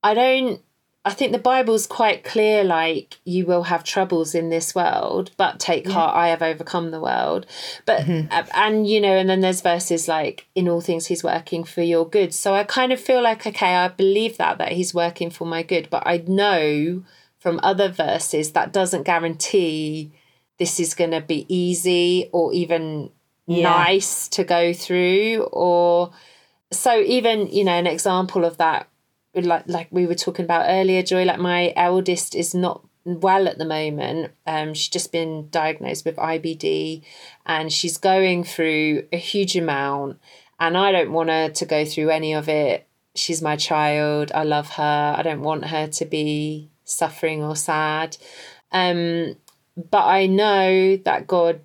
I 0.03 0.13
don't 0.13 0.61
I 1.05 1.11
think 1.11 1.33
the 1.33 1.37
Bible's 1.37 1.85
quite 1.85 2.23
clear 2.23 2.63
like 2.63 3.19
you 3.25 3.45
will 3.45 3.63
have 3.63 3.83
troubles 3.83 4.33
in 4.33 4.49
this 4.49 4.73
world 4.73 5.31
but 5.37 5.59
take 5.59 5.87
heart 5.89 6.15
I 6.15 6.29
have 6.29 6.41
overcome 6.41 6.91
the 6.91 6.99
world. 7.01 7.45
But 7.85 8.07
uh, 8.31 8.43
and 8.53 8.87
you 8.87 8.99
know 9.01 9.15
and 9.17 9.29
then 9.29 9.41
there's 9.41 9.61
verses 9.61 10.07
like 10.07 10.47
in 10.55 10.67
all 10.69 10.81
things 10.81 11.07
he's 11.07 11.23
working 11.23 11.63
for 11.63 11.81
your 11.81 12.07
good. 12.07 12.33
So 12.33 12.53
I 12.53 12.63
kind 12.63 12.91
of 12.93 12.99
feel 12.99 13.21
like 13.21 13.45
okay 13.47 13.75
I 13.75 13.87
believe 13.89 14.37
that 14.37 14.57
that 14.57 14.73
he's 14.73 14.93
working 14.93 15.29
for 15.29 15.45
my 15.45 15.63
good 15.63 15.89
but 15.89 16.03
I 16.05 16.23
know 16.27 17.03
from 17.39 17.59
other 17.63 17.89
verses 17.89 18.51
that 18.53 18.71
doesn't 18.71 19.03
guarantee 19.03 20.13
this 20.57 20.79
is 20.79 20.93
going 20.93 21.11
to 21.11 21.21
be 21.21 21.45
easy 21.53 22.29
or 22.31 22.53
even 22.53 23.11
Yeah. 23.45 23.63
nice 23.63 24.29
to 24.29 24.43
go 24.45 24.71
through 24.73 25.43
or 25.51 26.11
so 26.73 26.99
even 26.99 27.47
you 27.47 27.63
know 27.63 27.73
an 27.73 27.87
example 27.87 28.45
of 28.45 28.57
that 28.57 28.89
like 29.35 29.63
like 29.67 29.87
we 29.91 30.05
were 30.05 30.15
talking 30.15 30.45
about 30.45 30.65
earlier 30.67 31.01
joy 31.01 31.23
like 31.23 31.39
my 31.39 31.73
eldest 31.75 32.35
is 32.35 32.53
not 32.53 32.85
well 33.05 33.47
at 33.47 33.57
the 33.57 33.65
moment. 33.65 34.31
Um 34.45 34.73
she's 34.73 34.89
just 34.89 35.11
been 35.11 35.49
diagnosed 35.49 36.05
with 36.05 36.15
IBD 36.15 37.03
and 37.45 37.71
she's 37.71 37.97
going 37.97 38.43
through 38.43 39.07
a 39.11 39.17
huge 39.17 39.55
amount 39.55 40.19
and 40.59 40.77
I 40.77 40.91
don't 40.91 41.11
want 41.11 41.29
her 41.29 41.49
to 41.49 41.65
go 41.65 41.83
through 41.85 42.09
any 42.09 42.33
of 42.33 42.47
it. 42.47 42.87
She's 43.15 43.41
my 43.41 43.55
child. 43.55 44.31
I 44.33 44.43
love 44.43 44.69
her. 44.71 45.15
I 45.17 45.21
don't 45.21 45.41
want 45.41 45.65
her 45.65 45.87
to 45.87 46.05
be 46.05 46.69
suffering 46.83 47.43
or 47.43 47.55
sad. 47.55 48.17
Um 48.71 49.35
but 49.75 50.05
I 50.05 50.27
know 50.27 50.97
that 50.97 51.27
God 51.27 51.61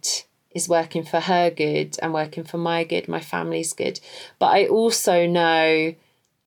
is 0.59 0.69
working 0.69 1.05
for 1.05 1.21
her 1.21 1.51
good 1.51 1.97
and 2.03 2.13
working 2.13 2.45
for 2.45 2.59
my 2.59 2.85
good, 2.85 3.09
my 3.09 3.21
family's 3.21 3.73
good. 3.73 4.01
But 4.39 4.47
I 4.59 4.67
also 4.67 5.27
know, 5.27 5.95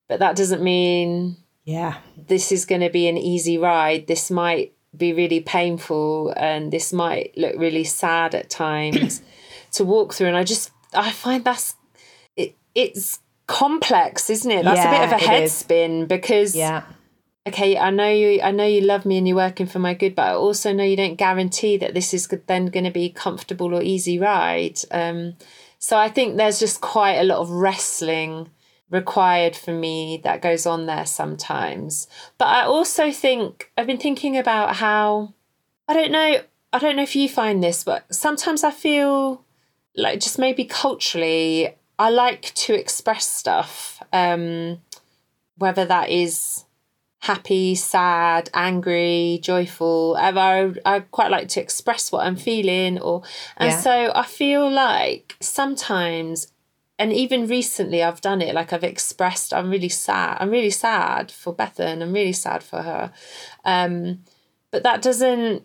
but 0.10 0.20
that 0.20 0.36
doesn't 0.36 0.62
mean 0.64 1.38
Yeah. 1.66 1.94
this 2.34 2.52
is 2.52 2.66
going 2.66 2.82
to 2.82 2.90
be 2.90 3.08
an 3.08 3.18
easy 3.18 3.58
ride. 3.58 4.08
This 4.08 4.30
might 4.30 4.74
be 4.96 5.14
really 5.14 5.40
painful 5.40 6.34
and 6.36 6.72
this 6.72 6.92
might 6.92 7.28
look 7.38 7.56
really 7.58 7.86
sad 7.86 8.36
at 8.36 8.50
times 8.50 9.22
to 9.72 9.86
walk 9.86 10.14
through. 10.14 10.28
And 10.28 10.38
I 10.38 10.44
just, 10.44 10.72
I 10.94 11.12
find 11.12 11.44
that's, 11.46 11.76
it, 12.36 12.56
it's 12.76 13.20
complex, 13.48 14.30
isn't 14.30 14.52
it? 14.52 14.64
That's 14.66 14.86
a 14.86 14.90
bit 14.92 15.04
of 15.08 15.22
a 15.22 15.26
head 15.32 15.50
spin 15.50 16.06
because 16.08 16.56
Yeah. 16.56 16.84
Okay, 17.48 17.78
I 17.78 17.90
know 17.90 18.10
you, 18.10 18.42
I 18.42 18.52
know 18.52 18.66
you 18.66 18.82
love 18.82 19.06
me 19.06 19.18
and 19.18 19.28
you're 19.28 19.38
working 19.38 19.66
for 19.66 19.80
my 19.80 19.94
good, 19.94 20.16
but 20.16 20.28
I 20.28 20.34
also 20.34 20.74
know 20.74 20.84
you 20.84 20.96
don't 20.96 21.16
guarantee 21.16 21.78
that 21.78 21.94
this 21.94 22.14
is 22.14 22.28
then 22.48 22.68
going 22.68 22.84
to 22.84 22.92
be 22.92 23.10
comfortable 23.10 23.74
or 23.74 23.82
easy 23.82 24.20
ride. 24.20 24.80
Um, 24.92 25.36
so 25.80 25.98
I 25.98 26.10
think 26.10 26.38
there's 26.38 26.60
just 26.60 26.82
quite 26.82 27.16
a 27.16 27.24
lot 27.24 27.40
of 27.40 27.50
wrestling 27.50 28.52
required 28.92 29.56
for 29.56 29.72
me 29.72 30.22
that 30.24 30.42
goes 30.42 30.66
on 30.66 30.86
there 30.86 31.06
sometimes. 31.06 32.08
But 32.38 32.50
I 32.50 32.64
also 32.64 33.12
think 33.12 33.72
I've 33.78 33.88
been 33.88 33.98
thinking 33.98 34.38
about 34.38 34.76
how 34.76 35.34
I 35.88 35.94
don't 35.94 36.12
know, 36.12 36.42
I 36.74 36.80
don't 36.80 36.96
know 36.96 37.04
if 37.04 37.16
you 37.16 37.28
find 37.28 37.64
this, 37.64 37.84
but 37.84 38.14
sometimes 38.14 38.64
I 38.64 38.72
feel 38.72 39.44
like 39.96 40.20
just 40.20 40.38
maybe 40.38 40.66
culturally 40.66 41.76
I 41.98 42.10
like 42.10 42.54
to 42.54 42.74
express 42.74 43.28
stuff. 43.28 44.04
Um, 44.14 44.82
whether 45.58 45.86
that 45.86 46.10
is 46.10 46.66
happy, 47.22 47.76
sad, 47.76 48.50
angry, 48.54 49.40
joyful. 49.44 50.18
I, 50.20 50.74
I 50.86 51.00
quite 51.02 51.32
like 51.32 51.48
to 51.50 51.62
express 51.62 52.12
what 52.12 52.26
I'm 52.26 52.36
feeling, 52.36 53.00
or 53.00 53.24
and 53.58 53.72
yeah. 53.72 53.80
so 53.80 54.12
I 54.14 54.24
feel 54.26 54.70
like 54.70 55.36
sometimes, 55.40 56.52
and 57.00 57.14
even 57.14 57.48
recently, 57.48 58.04
I've 58.04 58.22
done 58.22 58.42
it. 58.42 58.56
Like 58.56 58.74
I've 58.74 58.84
expressed, 58.84 59.54
I'm 59.54 59.70
really 59.70 59.90
sad. 59.90 60.38
I'm 60.40 60.50
really 60.50 60.72
sad 60.72 61.32
for 61.32 61.56
Bethan. 61.56 61.94
And 61.94 62.04
I'm 62.04 62.14
really 62.14 62.34
sad 62.34 62.64
for 62.64 62.82
her, 62.82 63.14
um, 63.66 64.24
but 64.72 64.84
that 64.84 65.02
doesn't 65.02 65.64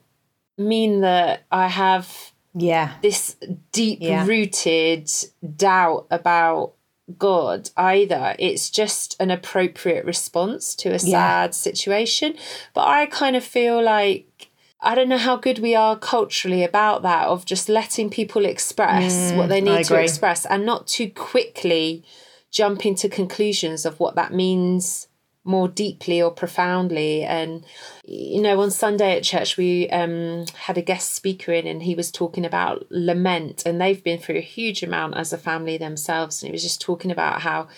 mean 0.59 1.01
that 1.01 1.45
I 1.51 1.69
have 1.69 2.33
yeah 2.55 2.95
this 3.03 3.37
deep 3.73 4.01
rooted 4.01 5.11
yeah. 5.43 5.51
doubt 5.57 6.07
about 6.11 6.73
God 7.19 7.71
either. 7.77 8.35
It's 8.39 8.71
just 8.71 9.17
an 9.21 9.31
appropriate 9.31 10.05
response 10.05 10.75
to 10.77 10.93
a 10.93 10.99
sad 10.99 11.11
yeah. 11.11 11.51
situation. 11.51 12.35
But 12.75 12.89
I 12.89 13.07
kind 13.07 13.37
of 13.37 13.45
feel 13.45 13.83
like 13.83 14.51
I 14.81 14.95
don't 14.95 15.09
know 15.09 15.19
how 15.19 15.37
good 15.37 15.59
we 15.59 15.75
are 15.75 15.97
culturally 15.97 16.63
about 16.63 17.03
that, 17.03 17.27
of 17.27 17.45
just 17.45 17.69
letting 17.69 18.11
people 18.11 18.45
express 18.45 19.33
mm, 19.33 19.37
what 19.37 19.49
they 19.49 19.61
need 19.61 19.85
to 19.87 20.01
express 20.01 20.45
and 20.45 20.67
not 20.67 20.87
too 20.87 21.11
quickly 21.11 22.05
jump 22.51 22.87
into 22.87 23.09
conclusions 23.09 23.85
of 23.85 23.99
what 24.01 24.15
that 24.15 24.33
means 24.33 25.09
more 25.47 25.69
deeply 25.69 26.21
or 26.21 26.31
profoundly. 26.31 27.23
And, 27.23 27.65
you 28.05 28.43
know, 28.43 28.61
on 28.61 28.71
Sunday 28.71 29.17
at 29.17 29.23
church, 29.23 29.57
we 29.57 29.88
um, 29.91 30.45
had 30.55 30.76
a 30.76 30.83
guest 30.83 31.15
speaker 31.15 31.53
in 31.53 31.67
and 31.67 31.83
he 31.83 31.95
was 31.95 32.11
talking 32.11 32.45
about 32.45 32.87
lament. 32.91 33.65
And 33.65 33.81
they've 33.81 34.03
been 34.03 34.19
through 34.19 34.37
a 34.37 34.41
huge 34.41 34.83
amount 34.83 35.17
as 35.17 35.33
a 35.33 35.38
family 35.38 35.79
themselves. 35.79 36.43
And 36.43 36.49
he 36.49 36.53
was 36.53 36.62
just 36.62 36.81
talking 36.81 37.11
about 37.11 37.43
how, 37.43 37.69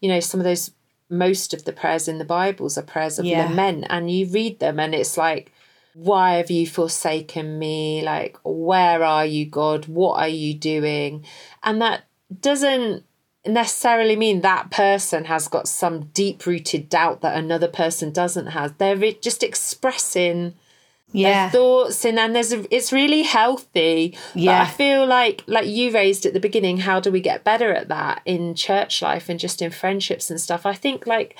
you 0.00 0.08
know, 0.08 0.20
some 0.20 0.40
of 0.40 0.44
those, 0.44 0.70
most 1.10 1.52
of 1.52 1.64
the 1.64 1.72
prayers 1.72 2.08
in 2.08 2.18
the 2.18 2.24
Bibles 2.24 2.78
are 2.78 2.82
prayers 2.82 3.18
of 3.18 3.26
yeah. 3.26 3.48
lament. 3.48 3.86
And 3.90 4.10
you 4.10 4.26
read 4.26 4.60
them 4.60 4.78
and 4.78 4.94
it's 4.94 5.16
like, 5.16 5.52
why 5.94 6.34
have 6.34 6.50
you 6.50 6.66
forsaken 6.66 7.58
me? 7.58 8.02
Like, 8.02 8.38
where 8.44 9.02
are 9.02 9.24
you, 9.24 9.46
God? 9.46 9.86
What 9.86 10.20
are 10.20 10.28
you 10.28 10.52
doing? 10.54 11.24
And 11.62 11.80
that 11.80 12.04
doesn't 12.40 13.04
necessarily 13.48 14.16
mean 14.16 14.40
that 14.40 14.70
person 14.70 15.24
has 15.26 15.48
got 15.48 15.68
some 15.68 16.06
deep 16.06 16.46
rooted 16.46 16.88
doubt 16.88 17.20
that 17.20 17.36
another 17.36 17.68
person 17.68 18.12
doesn't 18.12 18.46
have. 18.46 18.78
They're 18.78 19.12
just 19.12 19.42
expressing 19.42 20.54
yeah. 21.12 21.44
their 21.44 21.50
thoughts 21.50 22.04
and 22.04 22.18
then 22.18 22.32
there's 22.32 22.52
a, 22.52 22.74
it's 22.74 22.92
really 22.92 23.22
healthy. 23.22 24.16
Yeah. 24.34 24.64
But 24.64 24.68
I 24.68 24.70
feel 24.72 25.06
like 25.06 25.44
like 25.46 25.66
you 25.66 25.92
raised 25.92 26.26
at 26.26 26.32
the 26.32 26.40
beginning, 26.40 26.78
how 26.78 27.00
do 27.00 27.10
we 27.10 27.20
get 27.20 27.44
better 27.44 27.72
at 27.72 27.88
that 27.88 28.22
in 28.24 28.54
church 28.54 29.02
life 29.02 29.28
and 29.28 29.38
just 29.38 29.62
in 29.62 29.70
friendships 29.70 30.30
and 30.30 30.40
stuff? 30.40 30.66
I 30.66 30.74
think 30.74 31.06
like 31.06 31.36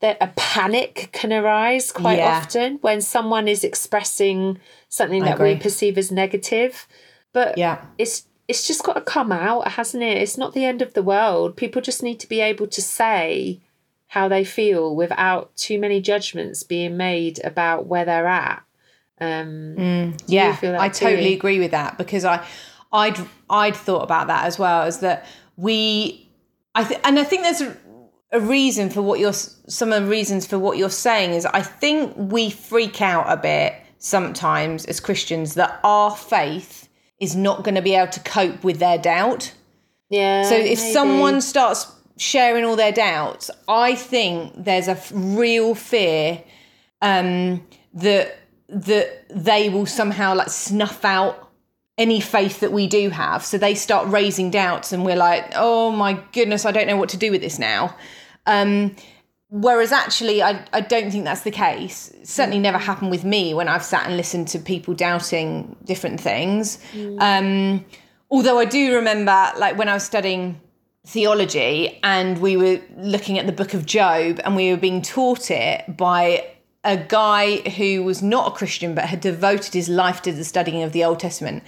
that 0.00 0.16
a 0.20 0.28
panic 0.36 1.10
can 1.12 1.32
arise 1.32 1.90
quite 1.90 2.18
yeah. 2.18 2.38
often 2.38 2.78
when 2.82 3.00
someone 3.00 3.48
is 3.48 3.64
expressing 3.64 4.58
something 4.88 5.24
that 5.24 5.40
we 5.40 5.56
perceive 5.56 5.98
as 5.98 6.12
negative. 6.12 6.86
But 7.32 7.58
yeah. 7.58 7.84
it's 7.98 8.27
it's 8.48 8.66
just 8.66 8.82
got 8.82 8.94
to 8.94 9.02
come 9.02 9.30
out, 9.30 9.68
hasn't 9.72 10.02
it? 10.02 10.16
It's 10.16 10.38
not 10.38 10.54
the 10.54 10.64
end 10.64 10.80
of 10.80 10.94
the 10.94 11.02
world. 11.02 11.56
People 11.56 11.82
just 11.82 12.02
need 12.02 12.18
to 12.20 12.28
be 12.28 12.40
able 12.40 12.66
to 12.66 12.82
say 12.82 13.60
how 14.08 14.26
they 14.26 14.42
feel 14.42 14.96
without 14.96 15.54
too 15.54 15.78
many 15.78 16.00
judgments 16.00 16.62
being 16.62 16.96
made 16.96 17.44
about 17.44 17.86
where 17.86 18.06
they're 18.06 18.26
at. 18.26 18.62
Um, 19.20 19.74
mm, 19.76 20.22
yeah, 20.26 20.56
I 20.78 20.88
too? 20.88 21.04
totally 21.04 21.34
agree 21.34 21.58
with 21.58 21.72
that 21.72 21.98
because 21.98 22.24
I, 22.24 22.44
I'd 22.90 23.18
I'd 23.50 23.76
thought 23.76 24.02
about 24.02 24.28
that 24.28 24.46
as 24.46 24.58
well. 24.58 24.86
Is 24.86 25.00
that 25.00 25.26
we, 25.56 26.30
I 26.74 26.84
th- 26.84 27.00
and 27.04 27.18
I 27.18 27.24
think 27.24 27.42
there's 27.42 27.60
a, 27.60 27.76
a 28.32 28.40
reason 28.40 28.88
for 28.88 29.02
what 29.02 29.18
you're 29.18 29.32
some 29.34 29.92
of 29.92 30.04
the 30.04 30.08
reasons 30.08 30.46
for 30.46 30.58
what 30.58 30.78
you're 30.78 30.88
saying 30.88 31.32
is 31.32 31.44
I 31.44 31.60
think 31.62 32.14
we 32.16 32.48
freak 32.48 33.02
out 33.02 33.26
a 33.28 33.36
bit 33.36 33.74
sometimes 33.98 34.84
as 34.86 35.00
Christians 35.00 35.54
that 35.54 35.80
our 35.82 36.16
faith 36.16 36.87
is 37.20 37.34
not 37.34 37.64
going 37.64 37.74
to 37.74 37.82
be 37.82 37.94
able 37.94 38.12
to 38.12 38.20
cope 38.20 38.62
with 38.64 38.78
their 38.78 38.98
doubt. 38.98 39.52
Yeah. 40.08 40.44
So 40.44 40.54
if 40.54 40.78
maybe. 40.78 40.92
someone 40.92 41.40
starts 41.40 41.90
sharing 42.16 42.64
all 42.64 42.76
their 42.76 42.92
doubts, 42.92 43.50
I 43.68 43.94
think 43.94 44.52
there's 44.56 44.88
a 44.88 44.98
real 45.12 45.74
fear 45.74 46.42
um, 47.02 47.66
that 47.94 48.36
that 48.68 49.24
they 49.30 49.70
will 49.70 49.86
somehow 49.86 50.34
like 50.34 50.50
snuff 50.50 51.04
out 51.04 51.48
any 51.96 52.20
faith 52.20 52.60
that 52.60 52.70
we 52.70 52.86
do 52.86 53.08
have. 53.10 53.44
So 53.44 53.58
they 53.58 53.74
start 53.74 54.08
raising 54.08 54.50
doubts, 54.50 54.92
and 54.92 55.04
we're 55.04 55.16
like, 55.16 55.52
oh 55.56 55.90
my 55.90 56.20
goodness, 56.32 56.64
I 56.64 56.70
don't 56.72 56.86
know 56.86 56.96
what 56.96 57.08
to 57.10 57.16
do 57.16 57.30
with 57.30 57.40
this 57.40 57.58
now. 57.58 57.96
Um, 58.46 58.94
Whereas 59.50 59.92
actually, 59.92 60.42
I, 60.42 60.64
I 60.74 60.82
don't 60.82 61.10
think 61.10 61.24
that's 61.24 61.40
the 61.40 61.50
case. 61.50 62.10
It 62.10 62.28
certainly 62.28 62.58
never 62.58 62.76
happened 62.76 63.10
with 63.10 63.24
me 63.24 63.54
when 63.54 63.66
I've 63.66 63.82
sat 63.82 64.06
and 64.06 64.16
listened 64.16 64.48
to 64.48 64.58
people 64.58 64.92
doubting 64.92 65.74
different 65.84 66.20
things. 66.20 66.78
Mm. 66.92 67.16
Um, 67.20 67.84
although 68.30 68.58
I 68.58 68.66
do 68.66 68.94
remember, 68.94 69.52
like 69.56 69.78
when 69.78 69.88
I 69.88 69.94
was 69.94 70.04
studying 70.04 70.60
theology 71.06 71.98
and 72.02 72.38
we 72.38 72.58
were 72.58 72.80
looking 72.98 73.38
at 73.38 73.46
the 73.46 73.52
book 73.52 73.72
of 73.72 73.86
Job 73.86 74.38
and 74.44 74.54
we 74.54 74.70
were 74.70 74.76
being 74.76 75.00
taught 75.00 75.50
it 75.50 75.96
by 75.96 76.46
a 76.84 76.98
guy 76.98 77.56
who 77.70 78.02
was 78.02 78.22
not 78.22 78.48
a 78.48 78.50
Christian 78.54 78.94
but 78.94 79.04
had 79.04 79.20
devoted 79.20 79.72
his 79.72 79.88
life 79.88 80.20
to 80.22 80.32
the 80.32 80.44
studying 80.44 80.82
of 80.82 80.92
the 80.92 81.04
Old 81.04 81.20
Testament. 81.20 81.62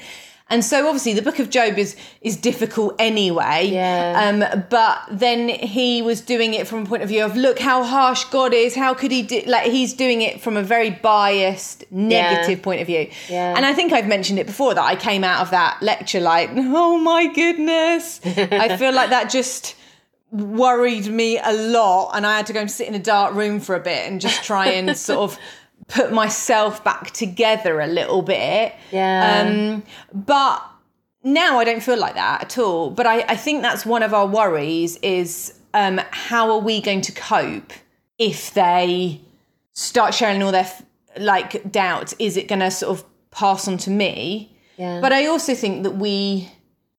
And 0.50 0.64
so 0.64 0.86
obviously 0.86 1.14
the 1.14 1.22
book 1.22 1.38
of 1.38 1.48
Job 1.48 1.78
is 1.78 1.96
is 2.20 2.36
difficult 2.36 2.96
anyway. 2.98 3.68
Yeah. 3.72 4.42
Um, 4.52 4.64
but 4.68 5.02
then 5.10 5.48
he 5.48 6.02
was 6.02 6.20
doing 6.20 6.54
it 6.54 6.66
from 6.66 6.82
a 6.82 6.86
point 6.86 7.02
of 7.02 7.08
view 7.08 7.24
of 7.24 7.36
look 7.36 7.58
how 7.58 7.84
harsh 7.84 8.24
God 8.24 8.52
is. 8.52 8.74
How 8.74 8.92
could 8.92 9.12
he 9.12 9.22
do 9.22 9.42
like 9.46 9.70
he's 9.70 9.94
doing 9.94 10.22
it 10.22 10.40
from 10.40 10.56
a 10.56 10.62
very 10.62 10.90
biased, 10.90 11.84
negative 11.90 12.58
yeah. 12.58 12.64
point 12.64 12.80
of 12.80 12.86
view. 12.88 13.08
Yeah. 13.28 13.54
And 13.56 13.64
I 13.64 13.72
think 13.72 13.92
I've 13.92 14.08
mentioned 14.08 14.38
it 14.38 14.46
before 14.46 14.74
that 14.74 14.84
I 14.84 14.96
came 14.96 15.24
out 15.24 15.40
of 15.40 15.50
that 15.52 15.78
lecture 15.80 16.20
like, 16.20 16.50
oh 16.54 16.98
my 16.98 17.32
goodness. 17.32 18.20
I 18.24 18.76
feel 18.78 18.92
like 18.92 19.10
that 19.10 19.30
just 19.30 19.76
worried 20.32 21.06
me 21.06 21.38
a 21.38 21.52
lot 21.52 22.12
and 22.14 22.24
I 22.24 22.36
had 22.36 22.46
to 22.46 22.52
go 22.52 22.60
and 22.60 22.70
sit 22.70 22.86
in 22.86 22.94
a 22.94 23.00
dark 23.00 23.34
room 23.34 23.58
for 23.58 23.74
a 23.74 23.80
bit 23.80 24.06
and 24.06 24.20
just 24.20 24.44
try 24.44 24.68
and 24.68 24.96
sort 24.96 25.32
of 25.32 25.38
put 25.90 26.12
myself 26.12 26.82
back 26.82 27.10
together 27.10 27.80
a 27.80 27.86
little 27.86 28.22
bit. 28.22 28.74
Yeah. 28.90 29.44
Um, 29.44 29.82
but 30.14 30.64
now 31.22 31.58
I 31.58 31.64
don't 31.64 31.82
feel 31.82 31.98
like 31.98 32.14
that 32.14 32.42
at 32.42 32.58
all. 32.58 32.90
But 32.90 33.06
I, 33.06 33.20
I 33.22 33.36
think 33.36 33.62
that's 33.62 33.84
one 33.84 34.02
of 34.02 34.14
our 34.14 34.26
worries 34.26 34.96
is 34.98 35.58
um, 35.74 36.00
how 36.10 36.50
are 36.52 36.58
we 36.58 36.80
going 36.80 37.02
to 37.02 37.12
cope 37.12 37.72
if 38.18 38.54
they 38.54 39.20
start 39.72 40.14
sharing 40.14 40.42
all 40.42 40.52
their 40.52 40.70
like 41.18 41.70
doubts? 41.70 42.14
Is 42.18 42.36
it 42.36 42.48
going 42.48 42.60
to 42.60 42.70
sort 42.70 42.98
of 42.98 43.04
pass 43.30 43.68
on 43.68 43.76
to 43.78 43.90
me? 43.90 44.56
Yeah. 44.76 45.00
But 45.00 45.12
I 45.12 45.26
also 45.26 45.54
think 45.54 45.82
that 45.82 45.96
we 45.96 46.50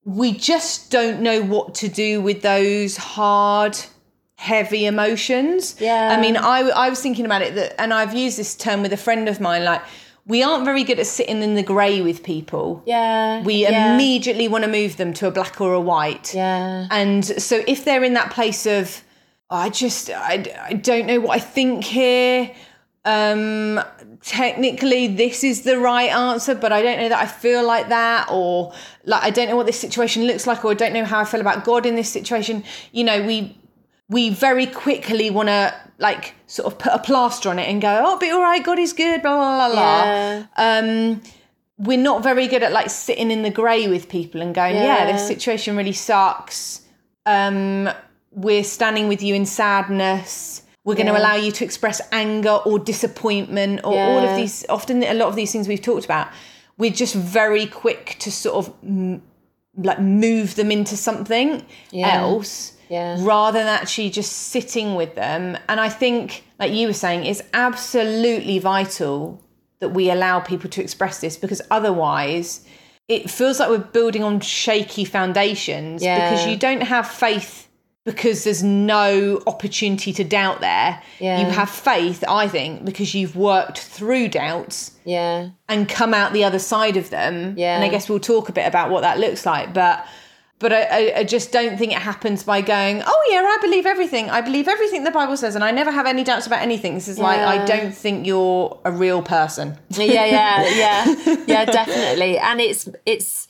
we 0.03 0.33
just 0.33 0.89
don't 0.91 1.21
know 1.21 1.43
what 1.43 1.75
to 1.75 1.87
do 1.87 2.21
with 2.21 2.41
those 2.41 2.97
hard 2.97 3.77
heavy 4.41 4.87
emotions. 4.87 5.75
Yeah. 5.79 6.17
I 6.17 6.19
mean, 6.19 6.35
I, 6.35 6.61
I 6.69 6.89
was 6.89 6.99
thinking 6.99 7.25
about 7.25 7.43
it 7.43 7.53
that, 7.53 7.79
and 7.79 7.93
I've 7.93 8.15
used 8.15 8.39
this 8.39 8.55
term 8.55 8.81
with 8.81 8.91
a 8.91 8.97
friend 8.97 9.29
of 9.29 9.39
mine, 9.39 9.63
like, 9.63 9.83
we 10.25 10.41
aren't 10.41 10.65
very 10.65 10.83
good 10.83 10.99
at 10.99 11.05
sitting 11.05 11.43
in 11.43 11.53
the 11.53 11.61
grey 11.61 12.01
with 12.01 12.23
people. 12.23 12.81
Yeah. 12.87 13.43
We 13.43 13.61
yeah. 13.61 13.93
immediately 13.93 14.47
want 14.47 14.63
to 14.63 14.69
move 14.69 14.97
them 14.97 15.13
to 15.13 15.27
a 15.27 15.31
black 15.31 15.61
or 15.61 15.73
a 15.73 15.79
white. 15.79 16.33
Yeah. 16.33 16.87
And 16.89 17.23
so 17.23 17.63
if 17.67 17.85
they're 17.85 18.03
in 18.03 18.15
that 18.15 18.31
place 18.31 18.65
of, 18.65 19.03
I 19.51 19.69
just, 19.69 20.09
I, 20.09 20.43
I 20.63 20.73
don't 20.73 21.05
know 21.05 21.19
what 21.19 21.35
I 21.35 21.39
think 21.39 21.83
here. 21.83 22.51
Um, 23.03 23.79
technically 24.21 25.07
this 25.07 25.43
is 25.43 25.63
the 25.63 25.79
right 25.79 26.11
answer, 26.11 26.55
but 26.55 26.71
I 26.71 26.81
don't 26.81 26.99
know 26.99 27.09
that 27.09 27.19
I 27.19 27.25
feel 27.25 27.65
like 27.65 27.89
that, 27.89 28.27
or 28.31 28.73
like 29.05 29.23
I 29.23 29.31
don't 29.31 29.49
know 29.49 29.55
what 29.55 29.65
this 29.65 29.79
situation 29.79 30.25
looks 30.25 30.45
like, 30.45 30.63
or 30.63 30.71
I 30.71 30.75
don't 30.75 30.93
know 30.93 31.05
how 31.05 31.19
I 31.19 31.25
feel 31.25 31.41
about 31.41 31.63
God 31.63 31.85
in 31.85 31.95
this 31.95 32.09
situation. 32.09 32.63
You 32.91 33.03
know, 33.03 33.23
we 33.23 33.57
we 34.11 34.29
very 34.29 34.65
quickly 34.67 35.29
want 35.29 35.47
to 35.49 35.73
like 35.97 36.35
sort 36.47 36.65
of 36.71 36.77
put 36.77 36.91
a 36.93 36.99
plaster 36.99 37.49
on 37.49 37.57
it 37.59 37.67
and 37.69 37.81
go, 37.81 37.93
oh, 38.05 38.17
be 38.19 38.29
all 38.29 38.41
right, 38.41 38.63
God 38.63 38.77
is 38.79 38.93
good, 38.93 39.21
blah 39.21 39.35
blah 39.37 39.69
blah 39.73 40.03
yeah. 40.03 40.45
Um, 40.57 41.21
we're 41.77 41.97
not 42.11 42.21
very 42.21 42.47
good 42.47 42.61
at 42.63 42.71
like 42.71 42.89
sitting 42.89 43.31
in 43.31 43.41
the 43.41 43.49
grey 43.49 43.87
with 43.87 44.09
people 44.09 44.41
and 44.41 44.53
going, 44.53 44.75
yeah, 44.75 45.05
yeah 45.05 45.11
this 45.11 45.25
situation 45.27 45.75
really 45.77 45.93
sucks. 45.93 46.81
Um, 47.25 47.89
we're 48.31 48.63
standing 48.63 49.07
with 49.07 49.21
you 49.23 49.33
in 49.35 49.45
sadness. 49.45 50.61
we're 50.83 50.95
going 50.95 51.07
to 51.13 51.17
allow 51.17 51.35
you 51.35 51.51
to 51.51 51.63
express 51.63 52.01
anger 52.11 52.55
or 52.65 52.79
disappointment 52.79 53.81
or 53.83 53.97
all 53.97 54.19
of 54.27 54.35
these 54.35 54.65
often 54.69 55.03
a 55.03 55.13
lot 55.13 55.27
of 55.29 55.35
these 55.35 55.51
things 55.51 55.67
we've 55.67 55.81
talked 55.81 56.05
about 56.05 56.27
we're 56.77 56.89
just 57.03 57.13
very 57.13 57.67
quick 57.67 58.15
to 58.19 58.31
sort 58.31 58.55
of 58.55 58.73
m- 58.83 59.21
like 59.77 59.99
move 59.99 60.55
them 60.55 60.71
into 60.71 60.95
something 60.97 61.63
Yeah. 61.91 62.21
else 62.21 62.73
Yeah. 62.91 63.17
rather 63.19 63.59
than 63.59 63.67
actually 63.67 64.09
just 64.09 64.33
sitting 64.33 64.95
with 64.95 65.15
them 65.15 65.57
and 65.69 65.79
i 65.79 65.87
think 65.87 66.43
like 66.59 66.73
you 66.73 66.87
were 66.87 66.93
saying 67.05 67.25
it's 67.25 67.41
absolutely 67.53 68.59
vital 68.59 69.41
that 69.79 69.89
we 69.89 70.11
allow 70.11 70.41
people 70.41 70.69
to 70.71 70.81
express 70.81 71.21
this 71.21 71.37
because 71.37 71.61
otherwise 71.71 72.65
it 73.07 73.29
feels 73.29 73.59
like 73.59 73.69
we're 73.69 73.77
building 73.79 74.23
on 74.23 74.39
shaky 74.41 75.05
foundations 75.05 76.03
yeah. 76.03 76.29
because 76.29 76.47
you 76.47 76.57
don't 76.57 76.81
have 76.81 77.07
faith 77.07 77.67
because 78.03 78.43
there's 78.43 78.63
no 78.63 79.41
opportunity 79.45 80.11
to 80.11 80.23
doubt 80.23 80.59
there. 80.59 81.01
Yeah. 81.19 81.41
You 81.45 81.51
have 81.51 81.69
faith, 81.69 82.23
I 82.27 82.47
think, 82.47 82.83
because 82.83 83.13
you've 83.13 83.35
worked 83.35 83.77
through 83.77 84.29
doubts 84.29 84.91
Yeah. 85.05 85.49
and 85.69 85.87
come 85.87 86.13
out 86.13 86.33
the 86.33 86.43
other 86.43 86.57
side 86.57 86.97
of 86.97 87.11
them. 87.11 87.53
Yeah. 87.57 87.75
And 87.75 87.83
I 87.83 87.89
guess 87.89 88.09
we'll 88.09 88.19
talk 88.19 88.49
a 88.49 88.53
bit 88.53 88.65
about 88.67 88.89
what 88.89 89.01
that 89.01 89.19
looks 89.19 89.45
like. 89.45 89.71
But 89.73 90.03
but 90.61 90.71
I, 90.71 91.13
I, 91.17 91.23
just 91.23 91.51
don't 91.51 91.77
think 91.77 91.91
it 91.91 91.97
happens 91.97 92.43
by 92.43 92.61
going, 92.61 93.01
oh 93.05 93.27
yeah, 93.29 93.41
I 93.41 93.57
believe 93.61 93.85
everything. 93.85 94.29
I 94.29 94.41
believe 94.41 94.67
everything 94.67 95.03
the 95.03 95.11
Bible 95.11 95.35
says, 95.35 95.55
and 95.55 95.63
I 95.63 95.71
never 95.71 95.91
have 95.91 96.05
any 96.05 96.23
doubts 96.23 96.47
about 96.47 96.61
anything. 96.61 96.93
This 96.93 97.07
is 97.07 97.19
like 97.19 97.39
I 97.39 97.65
don't 97.65 97.93
think 97.93 98.25
you're 98.25 98.79
a 98.85 98.91
real 98.91 99.21
person. 99.21 99.77
yeah 99.89 100.25
yeah 100.25 100.69
yeah 100.69 101.35
yeah 101.47 101.65
definitely 101.65 102.37
and 102.37 102.61
it's 102.61 102.87
it's 103.05 103.47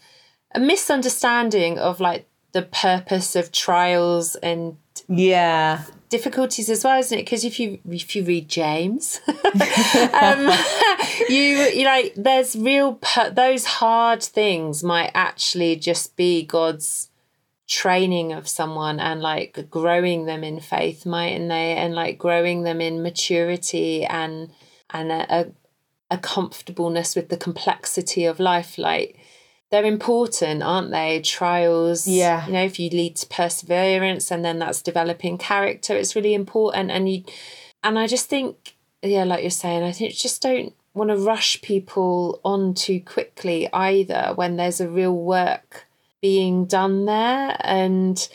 a 0.55 0.59
misunderstanding 0.59 1.77
of 1.77 1.99
like 1.99 2.27
the 2.53 2.61
purpose 2.63 3.35
of 3.35 3.51
trials 3.51 4.35
and 4.37 4.77
Yeah. 5.07 5.83
Difficulties 6.11 6.69
as 6.69 6.83
well 6.83 6.99
isn't 6.99 7.17
it? 7.17 7.23
Because 7.23 7.43
if 7.43 7.59
you 7.59 7.79
if 7.89 8.15
you 8.15 8.23
read 8.23 8.47
james 8.47 9.19
um, 9.27 10.51
you 11.29 11.69
you 11.73 11.85
like 11.85 12.13
there's 12.15 12.55
real 12.55 12.99
those 13.31 13.65
hard 13.65 14.21
things 14.21 14.83
might 14.83 15.11
actually 15.15 15.75
just 15.75 16.15
be 16.15 16.43
god's 16.43 17.09
training 17.71 18.33
of 18.33 18.49
someone 18.49 18.99
and 18.99 19.21
like 19.21 19.69
growing 19.69 20.25
them 20.25 20.43
in 20.43 20.59
faith 20.59 21.05
mightn't 21.05 21.47
they? 21.47 21.77
And 21.77 21.95
like 21.95 22.17
growing 22.17 22.63
them 22.63 22.81
in 22.81 23.01
maturity 23.01 24.03
and 24.03 24.51
and 24.89 25.09
a, 25.09 25.51
a 26.11 26.17
comfortableness 26.17 27.15
with 27.15 27.29
the 27.29 27.37
complexity 27.37 28.25
of 28.25 28.41
life 28.41 28.77
like 28.77 29.17
they're 29.71 29.85
important 29.85 30.61
aren't 30.63 30.91
they? 30.91 31.21
Trials 31.21 32.05
Yeah. 32.07 32.45
you 32.45 32.53
know 32.53 32.63
if 32.63 32.79
you 32.79 32.89
lead 32.89 33.15
to 33.17 33.27
perseverance 33.27 34.29
and 34.31 34.43
then 34.45 34.59
that's 34.59 34.81
developing 34.81 35.37
character 35.37 35.95
it's 35.95 36.15
really 36.15 36.33
important. 36.33 36.91
And 36.91 37.11
you 37.11 37.23
and 37.83 37.97
i 37.97 38.05
just 38.07 38.29
think 38.29 38.75
yeah 39.01 39.23
like 39.23 39.41
you're 39.41 39.49
saying 39.49 39.81
i 39.83 39.91
think 39.91 40.13
just 40.13 40.41
don't 40.41 40.73
want 40.93 41.09
to 41.09 41.15
rush 41.15 41.61
people 41.61 42.39
on 42.43 42.73
too 42.73 42.99
quickly 42.99 43.67
either 43.73 44.33
when 44.35 44.57
there's 44.57 44.81
a 44.81 44.87
real 44.89 45.15
work 45.15 45.87
being 46.21 46.65
done 46.65 47.05
there. 47.05 47.55
And 47.61 48.27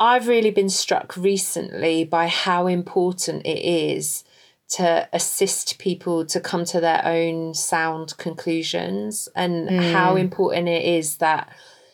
i've 0.00 0.28
really 0.28 0.50
been 0.52 0.70
struck 0.70 1.16
recently 1.16 2.04
by 2.04 2.28
how 2.28 2.66
important 2.68 3.44
it 3.44 3.58
is 3.58 4.24
to 4.68 5.08
assist 5.12 5.78
people 5.78 6.26
to 6.26 6.40
come 6.40 6.64
to 6.66 6.80
their 6.80 7.04
own 7.04 7.54
sound 7.54 8.16
conclusions 8.18 9.28
and 9.34 9.70
how 9.70 10.14
mm. 10.14 10.20
important 10.20 10.68
it 10.68 10.84
is 10.84 11.16
that 11.18 11.50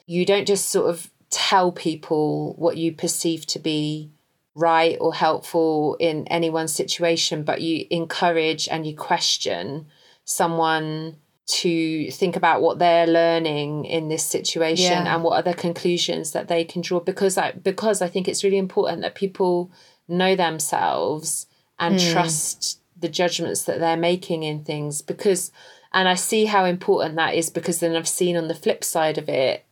you 0.07 0.27
don't 0.27 0.47
just 0.47 0.71
sort 0.71 0.91
of 0.91 1.09
tell 1.31 1.71
people 1.71 2.55
what 2.55 2.77
you 2.77 2.93
perceive 2.93 3.47
to 3.47 3.59
be 3.59 4.11
right 4.55 4.97
or 5.01 5.15
helpful 5.15 5.97
in 5.99 6.27
anyone's 6.29 6.73
situation, 6.73 7.43
but 7.43 7.61
you 7.61 7.87
encourage 7.91 8.69
and 8.69 8.87
you 8.87 8.97
question 8.97 9.87
someone 10.25 11.17
to 11.47 12.11
think 12.11 12.37
about 12.37 12.63
what 12.63 12.79
they're 12.79 13.07
learning 13.07 13.85
in 13.85 14.09
this 14.09 14.25
situation 14.25 15.05
Yeah. 15.05 15.15
and 15.15 15.23
what 15.23 15.39
other 15.39 15.53
conclusions 15.53 16.33
that 16.33 16.49
they 16.49 16.65
can 16.65 16.81
draw 16.81 17.01
because 17.01 17.37
I 17.37 17.53
because 17.53 18.01
I 18.01 18.09
think 18.09 18.29
it's 18.29 18.43
really 18.43 18.57
important 18.57 19.03
that 19.03 19.15
people 19.15 19.71
know 20.09 20.37
themselves 20.37 21.47
and 21.79 21.99
trust 22.13 22.81
the 22.99 23.09
judgments 23.09 23.65
that 23.65 23.81
they're 23.81 23.97
making 23.97 24.43
in 24.43 24.65
things 24.65 25.03
because 25.03 25.51
and 25.93 26.09
I 26.09 26.15
see 26.15 26.47
how 26.47 26.65
important 26.65 27.15
that 27.17 27.35
is 27.35 27.51
because 27.51 27.79
then 27.79 27.95
I've 27.95 28.09
seen 28.09 28.37
on 28.37 28.49
the 28.49 28.55
flip 28.55 28.83
side 28.83 29.17
of 29.17 29.29
it 29.29 29.65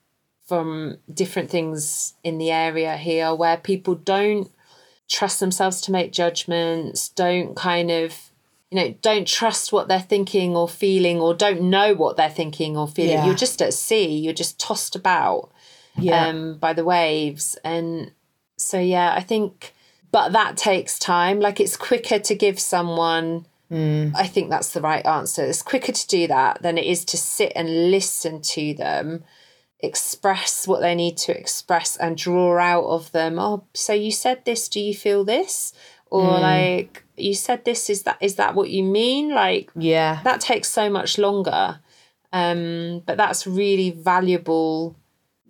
from 0.47 0.99
different 1.13 1.51
things 1.51 2.15
in 2.23 2.39
the 2.39 2.51
area 2.51 2.97
here 2.97 3.35
where 3.35 3.57
people 3.57 3.95
don't 3.97 4.51
trust 5.09 5.41
themselves 5.41 5.81
to 5.83 5.93
make 5.93 6.13
judgments, 6.13 7.09
don't 7.09 7.57
kind 7.57 7.91
of, 7.91 8.31
you 8.71 8.79
know, 8.79 8.95
don't 9.03 9.27
trust 9.27 9.73
what 9.73 9.89
they're 9.89 9.99
thinking 10.01 10.55
or 10.57 10.69
feeling 10.69 11.21
or 11.21 11.35
don't 11.35 11.61
know 11.61 11.95
what 11.95 12.17
they're 12.17 12.31
thinking 12.31 12.77
or 12.77 12.87
feeling. 12.87 13.19
Yeah. 13.19 13.27
You're 13.27 13.35
just 13.35 13.61
at 13.61 13.75
sea, 13.75 14.17
you're 14.17 14.33
just 14.33 14.61
tossed 14.61 14.95
about 14.95 15.51
Yeah. 15.97 16.29
um, 16.29 16.57
by 16.59 16.73
the 16.73 16.85
waves. 16.85 17.59
And 17.65 18.13
so, 18.57 18.79
yeah, 18.79 19.13
I 19.15 19.23
think, 19.23 19.75
but 20.13 20.33
that 20.33 20.57
takes 20.57 20.99
time. 20.99 21.41
Like 21.41 21.59
it's 21.59 21.77
quicker 21.77 22.19
to 22.21 22.35
give 22.35 22.61
someone. 22.61 23.47
I 24.15 24.27
think 24.27 24.51
that's 24.51 24.73
the 24.73 24.83
right 24.83 25.05
answer. 25.07 25.45
It's 25.45 25.63
quicker 25.63 25.93
to 25.93 26.07
do 26.07 26.27
that 26.29 26.63
than 26.63 26.77
it 26.79 26.85
is 26.85 27.05
to 27.07 27.17
sit 27.17 27.53
and 27.57 27.91
listen 27.91 28.43
to 28.43 28.75
them 28.75 29.25
express 29.83 30.69
what 30.69 30.81
they 30.81 30.95
need 30.95 31.17
to 31.17 31.37
express 31.37 31.97
and 31.97 32.17
draw 32.17 32.57
out 32.57 32.85
of 32.85 33.11
them 33.11 33.37
oh 33.37 33.65
so 33.75 33.93
you 33.93 34.13
said 34.13 34.45
this 34.45 34.69
do 34.69 34.79
you 34.79 34.95
feel 34.95 35.25
this 35.25 35.73
or 36.07 36.39
like 36.39 37.05
you 37.17 37.35
said 37.35 37.65
this 37.65 37.91
is 37.91 38.05
that 38.05 38.17
is 38.21 38.37
that 38.37 38.55
what 38.55 38.71
you 38.71 38.83
mean 38.83 39.35
like 39.35 39.71
yeah. 39.75 40.21
that 40.23 40.41
takes 40.41 40.69
so 40.69 40.89
much 40.89 41.19
longer 41.19 41.81
um 42.33 43.03
but 43.07 43.17
that's 43.17 43.47
really 43.47 43.91
valuable 43.91 44.95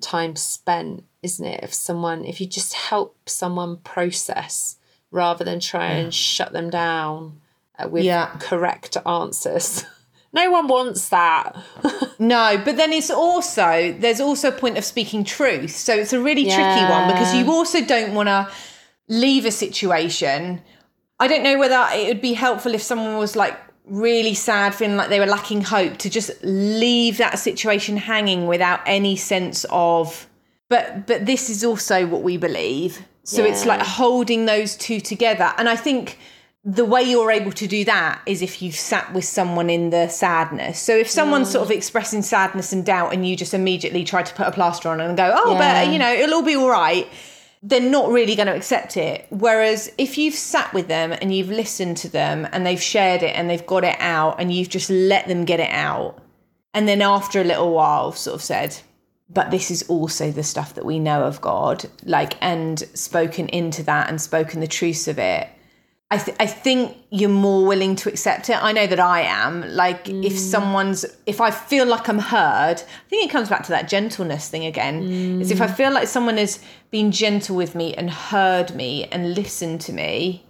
time 0.00 0.34
spent 0.34 1.04
isn't 1.22 1.44
it 1.46 1.60
if 1.62 1.72
someone 1.72 2.24
if 2.24 2.40
you 2.40 2.46
just 2.46 2.74
help 2.74 3.28
someone 3.28 3.76
process 3.78 4.76
rather 5.10 5.44
than 5.44 5.60
try 5.60 5.86
and 5.92 6.12
shut 6.14 6.52
them 6.52 6.70
down 6.70 7.40
uh, 7.78 7.88
with 7.88 8.04
Yeah. 8.04 8.34
correct 8.40 8.96
answers 9.06 9.84
no 10.32 10.50
one 10.50 10.66
wants 10.68 11.08
that 11.10 11.56
No, 12.18 12.60
but 12.64 12.76
then 12.76 12.92
it's 12.92 13.10
also 13.10 13.92
there's 13.98 14.20
also 14.20 14.48
a 14.48 14.52
point 14.52 14.78
of 14.78 14.84
speaking 14.84 15.24
truth. 15.24 15.74
So 15.74 15.92
it's 15.94 16.12
a 16.12 16.20
really 16.20 16.44
tricky 16.44 16.84
one 16.88 17.08
because 17.08 17.34
you 17.34 17.50
also 17.50 17.84
don't 17.84 18.14
want 18.14 18.28
to 18.28 18.48
leave 19.08 19.44
a 19.44 19.50
situation. 19.50 20.62
I 21.18 21.26
don't 21.26 21.42
know 21.42 21.58
whether 21.58 21.84
it 21.92 22.06
would 22.06 22.20
be 22.20 22.34
helpful 22.34 22.74
if 22.74 22.82
someone 22.82 23.16
was 23.18 23.34
like 23.34 23.58
really 23.86 24.34
sad, 24.34 24.72
feeling 24.72 24.96
like 24.96 25.08
they 25.08 25.18
were 25.18 25.26
lacking 25.26 25.62
hope, 25.62 25.98
to 25.98 26.10
just 26.10 26.30
leave 26.44 27.18
that 27.18 27.40
situation 27.40 27.96
hanging 27.96 28.46
without 28.46 28.80
any 28.86 29.16
sense 29.16 29.66
of. 29.70 30.28
But 30.72 31.06
but 31.06 31.26
this 31.26 31.50
is 31.50 31.64
also 31.64 32.06
what 32.06 32.22
we 32.22 32.38
believe. 32.38 33.06
So 33.24 33.44
it's 33.44 33.66
like 33.66 33.82
holding 33.82 34.46
those 34.46 34.74
two 34.74 35.00
together, 35.00 35.52
and 35.58 35.68
I 35.68 35.76
think 35.76 36.18
the 36.64 36.84
way 36.84 37.02
you're 37.02 37.30
able 37.30 37.52
to 37.52 37.66
do 37.66 37.84
that 37.84 38.22
is 38.24 38.40
if 38.40 38.62
you've 38.62 38.76
sat 38.92 39.12
with 39.12 39.24
someone 39.24 39.68
in 39.68 39.90
the 39.90 40.08
sadness. 40.08 40.80
So 40.80 40.96
if 40.96 41.10
someone's 41.10 41.48
mm. 41.48 41.52
sort 41.52 41.64
of 41.66 41.70
expressing 41.72 42.22
sadness 42.22 42.72
and 42.72 42.86
doubt 42.86 43.12
and 43.12 43.28
you 43.28 43.36
just 43.36 43.52
immediately 43.52 44.04
try 44.04 44.22
to 44.22 44.34
put 44.34 44.46
a 44.46 44.52
plaster 44.52 44.88
on 44.88 45.00
and 45.00 45.16
go, 45.16 45.28
oh, 45.36 45.52
Yeah. 45.52 45.84
but 45.84 45.92
you 45.92 45.98
know, 45.98 46.12
it'll 46.12 46.36
all 46.36 46.42
be 46.42 46.54
all 46.54 46.70
right, 46.70 47.06
they're 47.64 47.80
not 47.80 48.10
really 48.10 48.36
going 48.36 48.46
to 48.46 48.54
accept 48.54 48.96
it. 48.96 49.26
Whereas 49.30 49.92
if 49.98 50.16
you've 50.16 50.36
sat 50.36 50.72
with 50.72 50.86
them 50.86 51.12
and 51.12 51.34
you've 51.34 51.50
listened 51.50 51.96
to 51.98 52.08
them 52.08 52.48
and 52.52 52.64
they've 52.64 52.82
shared 52.82 53.22
it 53.22 53.34
and 53.36 53.50
they've 53.50 53.66
got 53.66 53.82
it 53.84 53.96
out 53.98 54.40
and 54.40 54.52
you've 54.54 54.68
just 54.68 54.88
let 54.88 55.26
them 55.26 55.44
get 55.44 55.60
it 55.60 55.70
out, 55.70 56.18
and 56.74 56.86
then 56.86 57.02
after 57.02 57.40
a 57.40 57.44
little 57.44 57.72
while 57.72 58.12
sort 58.12 58.36
of 58.36 58.42
said, 58.42 58.78
but 59.32 59.50
this 59.50 59.70
is 59.70 59.82
also 59.84 60.30
the 60.30 60.42
stuff 60.42 60.74
that 60.74 60.84
we 60.84 60.98
know 60.98 61.24
of 61.24 61.40
God, 61.40 61.84
like, 62.04 62.34
and 62.42 62.78
spoken 62.94 63.48
into 63.48 63.82
that 63.84 64.08
and 64.08 64.20
spoken 64.20 64.60
the 64.60 64.66
truths 64.66 65.08
of 65.08 65.18
it. 65.18 65.48
I, 66.10 66.18
th- 66.18 66.36
I 66.38 66.46
think 66.46 66.98
you're 67.08 67.30
more 67.30 67.66
willing 67.66 67.96
to 67.96 68.10
accept 68.10 68.50
it. 68.50 68.62
I 68.62 68.72
know 68.72 68.86
that 68.86 69.00
I 69.00 69.22
am. 69.22 69.66
Like, 69.74 70.10
if 70.10 70.34
mm. 70.34 70.38
someone's, 70.38 71.06
if 71.24 71.40
I 71.40 71.50
feel 71.50 71.86
like 71.86 72.08
I'm 72.10 72.18
heard, 72.18 72.80
I 72.80 73.08
think 73.08 73.24
it 73.24 73.30
comes 73.30 73.48
back 73.48 73.62
to 73.64 73.70
that 73.70 73.88
gentleness 73.88 74.50
thing 74.50 74.66
again. 74.66 75.40
Is 75.40 75.50
if 75.50 75.62
I 75.62 75.66
mm. 75.66 75.74
feel 75.74 75.90
like 75.90 76.08
someone 76.08 76.36
has 76.36 76.60
been 76.90 77.12
gentle 77.12 77.56
with 77.56 77.74
me 77.74 77.94
and 77.94 78.10
heard 78.10 78.74
me 78.74 79.04
and 79.06 79.34
listened 79.34 79.80
to 79.82 79.94
me 79.94 80.44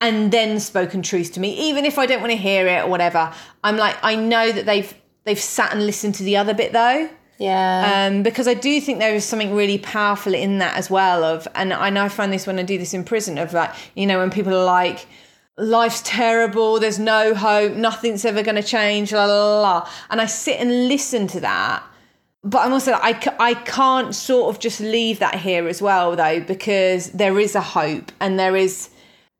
and 0.00 0.32
then 0.32 0.58
spoken 0.58 1.02
truth 1.02 1.32
to 1.34 1.40
me, 1.40 1.68
even 1.68 1.84
if 1.84 1.96
I 1.96 2.06
don't 2.06 2.20
want 2.20 2.32
to 2.32 2.36
hear 2.38 2.66
it 2.66 2.82
or 2.82 2.88
whatever, 2.88 3.32
I'm 3.62 3.76
like, 3.76 3.96
I 4.02 4.16
know 4.16 4.50
that 4.50 4.66
they've 4.66 4.92
they've 5.22 5.38
sat 5.38 5.72
and 5.72 5.86
listened 5.86 6.16
to 6.16 6.24
the 6.24 6.36
other 6.36 6.54
bit 6.54 6.72
though 6.72 7.08
yeah 7.38 8.06
um, 8.08 8.22
because 8.22 8.46
I 8.48 8.54
do 8.54 8.80
think 8.80 8.98
there 8.98 9.14
is 9.14 9.24
something 9.24 9.54
really 9.54 9.78
powerful 9.78 10.34
in 10.34 10.58
that 10.58 10.76
as 10.76 10.90
well. 10.90 11.24
Of 11.24 11.48
and 11.54 11.72
I 11.72 11.90
know 11.90 12.04
I 12.04 12.08
find 12.08 12.32
this 12.32 12.46
when 12.46 12.58
I 12.58 12.62
do 12.62 12.78
this 12.78 12.94
in 12.94 13.04
prison 13.04 13.38
of 13.38 13.52
like 13.52 13.72
you 13.94 14.06
know 14.06 14.18
when 14.18 14.30
people 14.30 14.54
are 14.54 14.64
like, 14.64 15.06
life's 15.56 16.02
terrible, 16.02 16.80
there's 16.80 16.98
no 16.98 17.34
hope, 17.34 17.74
nothing's 17.74 18.24
ever 18.24 18.42
going 18.42 18.56
to 18.56 18.62
change, 18.62 19.12
la 19.12 19.24
la 19.24 19.34
la, 19.34 19.60
la, 19.60 19.90
and 20.10 20.20
I 20.20 20.26
sit 20.26 20.60
and 20.60 20.88
listen 20.88 21.26
to 21.28 21.40
that. 21.40 21.82
But 22.42 22.58
I'm 22.66 22.72
also 22.72 22.92
I 22.92 23.18
I 23.38 23.54
can't 23.54 24.14
sort 24.14 24.54
of 24.54 24.60
just 24.60 24.80
leave 24.80 25.18
that 25.18 25.36
here 25.36 25.66
as 25.68 25.80
well 25.80 26.14
though 26.16 26.40
because 26.40 27.10
there 27.12 27.38
is 27.38 27.54
a 27.54 27.62
hope 27.62 28.12
and 28.20 28.38
there 28.38 28.56
is 28.56 28.90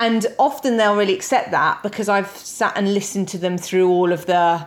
And 0.01 0.27
often 0.39 0.77
they'll 0.77 0.97
really 0.97 1.15
accept 1.15 1.51
that 1.53 1.83
because 1.83 2.09
I've 2.09 2.31
sat 2.37 2.77
and 2.77 2.93
listened 2.93 3.29
to 3.29 3.39
them 3.39 3.57
through 3.59 3.89
all 3.89 4.13
of 4.13 4.27
the 4.27 4.67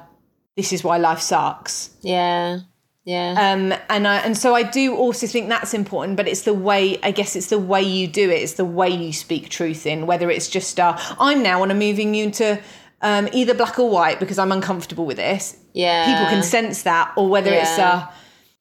this 0.55 0.73
is 0.73 0.83
why 0.83 0.97
life 0.97 1.19
sucks. 1.19 1.91
Yeah. 2.01 2.59
Yeah. 3.07 3.31
Um, 3.31 3.73
and 3.89 4.05
I 4.05 4.17
and 4.17 4.37
so 4.37 4.53
I 4.53 4.63
do 4.63 4.93
also 4.93 5.27
think 5.27 5.47
that's 5.47 5.73
important, 5.73 6.17
but 6.17 6.27
it's 6.27 6.41
the 6.41 6.53
way 6.53 6.99
I 7.01 7.11
guess 7.11 7.37
it's 7.37 7.47
the 7.47 7.57
way 7.57 7.81
you 7.81 8.05
do 8.05 8.29
it. 8.29 8.41
It's 8.41 8.55
the 8.55 8.65
way 8.65 8.89
you 8.89 9.13
speak 9.13 9.47
truth 9.47 9.85
in. 9.85 10.07
Whether 10.07 10.29
it's 10.29 10.49
just 10.49 10.77
uh, 10.77 10.97
I'm 11.17 11.41
now 11.41 11.59
want 11.59 11.69
to 11.71 11.75
moving 11.75 12.13
you 12.13 12.25
into 12.25 12.59
um, 13.01 13.29
either 13.31 13.53
black 13.53 13.79
or 13.79 13.89
white 13.89 14.19
because 14.19 14.37
I'm 14.37 14.51
uncomfortable 14.51 15.05
with 15.05 15.15
this. 15.15 15.55
Yeah. 15.73 16.05
people 16.05 16.25
can 16.33 16.43
sense 16.43 16.83
that, 16.83 17.13
or 17.15 17.29
whether 17.29 17.53
it's 17.53 17.77
Yeah. 17.77 18.09
uh, 18.09 18.11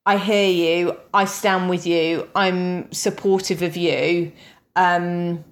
I 0.07 0.19
hear 0.19 0.49
you, 0.49 0.97
I 1.13 1.25
stand 1.25 1.69
with 1.69 1.85
you, 1.85 2.29
I'm 2.37 2.93
supportive 2.93 3.63
of 3.63 3.77
you. 3.77 4.31
Um, 4.77 5.45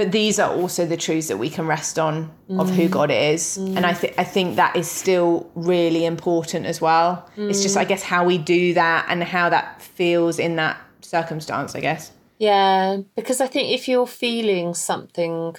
but 0.00 0.12
these 0.12 0.38
are 0.38 0.50
also 0.50 0.86
the 0.86 0.96
truths 0.96 1.28
that 1.28 1.36
we 1.36 1.50
can 1.50 1.66
rest 1.66 1.98
on 1.98 2.32
of 2.48 2.70
who 2.70 2.88
mm. 2.88 2.90
God 2.90 3.10
is, 3.10 3.58
mm. 3.60 3.76
and 3.76 3.84
I 3.84 3.92
think 3.92 4.14
I 4.16 4.24
think 4.24 4.56
that 4.56 4.74
is 4.74 4.90
still 4.90 5.50
really 5.54 6.06
important 6.06 6.64
as 6.64 6.80
well. 6.80 7.28
It's 7.36 7.60
just 7.60 7.76
I 7.76 7.84
mm. 7.84 7.88
guess 7.88 8.02
how 8.02 8.24
we 8.24 8.38
do 8.38 8.72
that 8.72 9.04
and 9.10 9.22
how 9.22 9.50
that 9.50 9.82
feels 9.82 10.38
in 10.38 10.56
that 10.56 10.78
circumstance. 11.02 11.74
I 11.74 11.80
guess. 11.80 12.12
Yeah, 12.38 13.02
because 13.14 13.42
I 13.42 13.46
think 13.46 13.74
if 13.74 13.88
you're 13.88 14.06
feeling 14.06 14.72
something 14.72 15.54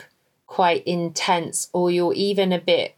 quite 0.47 0.84
intense 0.88 1.69
or 1.71 1.91
you're 1.91 2.15
even 2.15 2.51
a 2.51 2.60
bit 2.60 2.95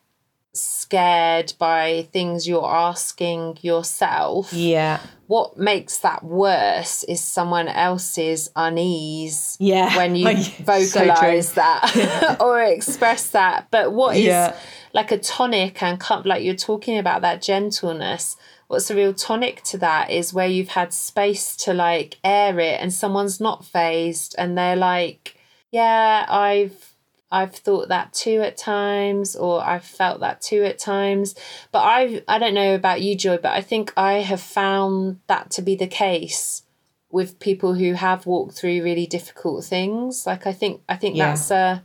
scared 0.53 1.53
by 1.57 2.07
things 2.13 2.47
you're 2.47 2.65
asking 2.65 3.57
yourself, 3.61 4.53
Yeah. 4.53 4.99
what 5.27 5.57
makes 5.57 5.97
that 5.99 6.23
worse 6.23 7.03
is 7.05 7.21
someone 7.23 7.67
else's 7.67 8.49
unease 8.55 9.57
Yeah. 9.59 9.95
when 9.97 10.15
you 10.15 10.29
yeah. 10.29 10.39
So 10.41 10.63
vocalize 10.63 11.53
that 11.53 12.37
or 12.39 12.61
express 12.61 13.29
that. 13.31 13.67
But 13.71 13.93
what 13.93 14.15
is 14.15 14.25
Yeah. 14.25 14.55
like 14.93 15.11
a 15.11 15.17
tonic 15.17 15.81
and 15.81 15.99
like 16.25 16.43
you're 16.43 16.53
talking 16.55 16.97
about 16.97 17.21
that 17.23 17.41
gentleness 17.41 18.35
what's 18.67 18.87
the 18.87 18.95
real 18.95 19.13
tonic 19.13 19.61
to 19.63 19.77
that 19.77 20.09
is 20.09 20.33
where 20.33 20.47
you've 20.47 20.69
had 20.69 20.91
space 20.93 21.55
to 21.55 21.73
like 21.73 22.17
air 22.23 22.59
it 22.59 22.79
and 22.79 22.91
someone's 22.93 23.39
not 23.39 23.63
phased 23.65 24.33
and 24.37 24.57
they're 24.57 24.75
like 24.75 25.35
yeah 25.71 26.25
i've 26.29 26.92
i've 27.33 27.55
thought 27.55 27.87
that 27.89 28.13
too 28.13 28.41
at 28.41 28.55
times 28.57 29.35
or 29.35 29.61
i've 29.71 29.83
felt 29.83 30.19
that 30.21 30.39
too 30.41 30.63
at 30.63 30.77
times 30.79 31.35
but 31.71 31.79
i 31.79 32.21
i 32.27 32.37
don't 32.37 32.53
know 32.53 32.73
about 32.75 33.01
you 33.01 33.15
joy 33.15 33.37
but 33.37 33.51
i 33.51 33.61
think 33.61 33.91
i 33.97 34.13
have 34.31 34.41
found 34.41 35.19
that 35.27 35.49
to 35.49 35.61
be 35.61 35.75
the 35.75 35.87
case 35.87 36.63
with 37.11 37.39
people 37.39 37.73
who 37.75 37.93
have 37.93 38.25
walked 38.25 38.55
through 38.55 38.83
really 38.83 39.05
difficult 39.07 39.65
things 39.65 40.25
like 40.25 40.47
i 40.47 40.53
think 40.53 40.81
i 40.87 40.95
think 40.95 41.15
Yeah. 41.15 41.29
that's 41.29 41.51
a 41.51 41.83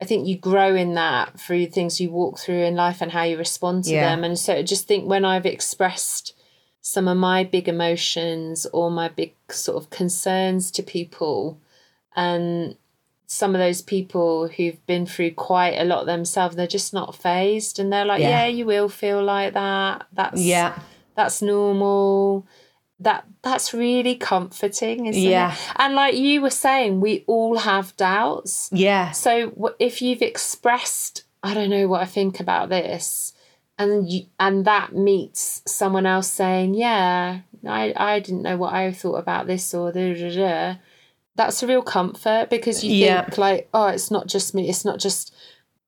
I 0.00 0.04
think 0.04 0.26
you 0.26 0.36
grow 0.36 0.74
in 0.74 0.94
that 0.94 1.38
through 1.38 1.66
things 1.66 2.00
you 2.00 2.10
walk 2.10 2.40
through 2.40 2.64
in 2.64 2.74
life 2.74 3.00
and 3.02 3.12
how 3.12 3.22
you 3.22 3.38
respond 3.38 3.84
to 3.84 3.92
Yeah. 3.92 4.06
them. 4.10 4.24
And 4.24 4.36
so 4.36 4.54
I 4.56 4.62
just 4.64 4.88
think 4.88 5.08
when 5.08 5.24
I've 5.24 5.46
expressed 5.46 6.34
some 6.80 7.06
of 7.06 7.16
my 7.16 7.44
big 7.44 7.68
emotions 7.68 8.66
or 8.72 8.90
my 8.90 9.08
big 9.08 9.34
sort 9.48 9.76
of 9.80 9.90
concerns 9.90 10.72
to 10.72 10.82
people, 10.82 11.60
and 12.16 12.74
some 13.40 13.54
of 13.54 13.60
those 13.60 13.80
people 13.80 14.46
who've 14.48 14.84
been 14.86 15.06
through 15.06 15.30
quite 15.30 15.76
a 15.78 15.84
lot 15.84 16.04
themselves, 16.04 16.54
they're 16.54 16.66
just 16.66 16.92
not 16.92 17.14
phased 17.16 17.78
and 17.78 17.90
they're 17.90 18.04
like, 18.04 18.20
Yeah. 18.20 18.44
yeah, 18.44 18.46
you 18.46 18.66
will 18.66 18.90
feel 18.90 19.22
like 19.24 19.54
that. 19.54 20.06
That's 20.12 20.38
Yeah. 20.40 20.78
that's 21.14 21.40
normal. 21.40 22.46
That 23.00 23.24
that's 23.40 23.72
really 23.72 24.16
comforting, 24.16 25.06
isn't 25.06 25.22
Yeah. 25.22 25.52
it? 25.52 25.58
And 25.76 25.94
like 25.94 26.14
you 26.14 26.42
were 26.42 26.50
saying, 26.66 27.00
we 27.00 27.24
all 27.26 27.56
have 27.58 27.96
doubts. 27.96 28.68
Yeah. 28.70 29.12
So 29.12 29.74
if 29.78 30.02
you've 30.02 30.22
expressed, 30.22 31.24
I 31.42 31.54
don't 31.54 31.70
know 31.70 31.88
what 31.88 32.02
I 32.02 32.06
think 32.06 32.38
about 32.38 32.68
this, 32.68 33.32
and 33.78 34.10
you, 34.12 34.26
and 34.38 34.64
that 34.66 34.94
meets 34.94 35.62
someone 35.66 36.04
else 36.06 36.28
saying, 36.30 36.74
yeah, 36.74 37.40
I 37.66 37.94
I 37.96 38.20
didn't 38.20 38.42
know 38.42 38.58
what 38.58 38.74
I 38.74 38.92
thought 38.92 39.16
about 39.24 39.46
this 39.46 39.72
or 39.72 39.90
da, 39.90 40.12
da, 40.14 40.30
da, 40.36 40.74
that's 41.34 41.62
a 41.62 41.66
real 41.66 41.82
comfort 41.82 42.48
because 42.50 42.84
you 42.84 42.92
Yeah. 42.92 43.22
think 43.24 43.38
like, 43.38 43.68
oh, 43.72 43.86
it's 43.86 44.10
not 44.10 44.26
just 44.26 44.54
me, 44.54 44.68
it's 44.68 44.84
not 44.84 44.98
just 44.98 45.34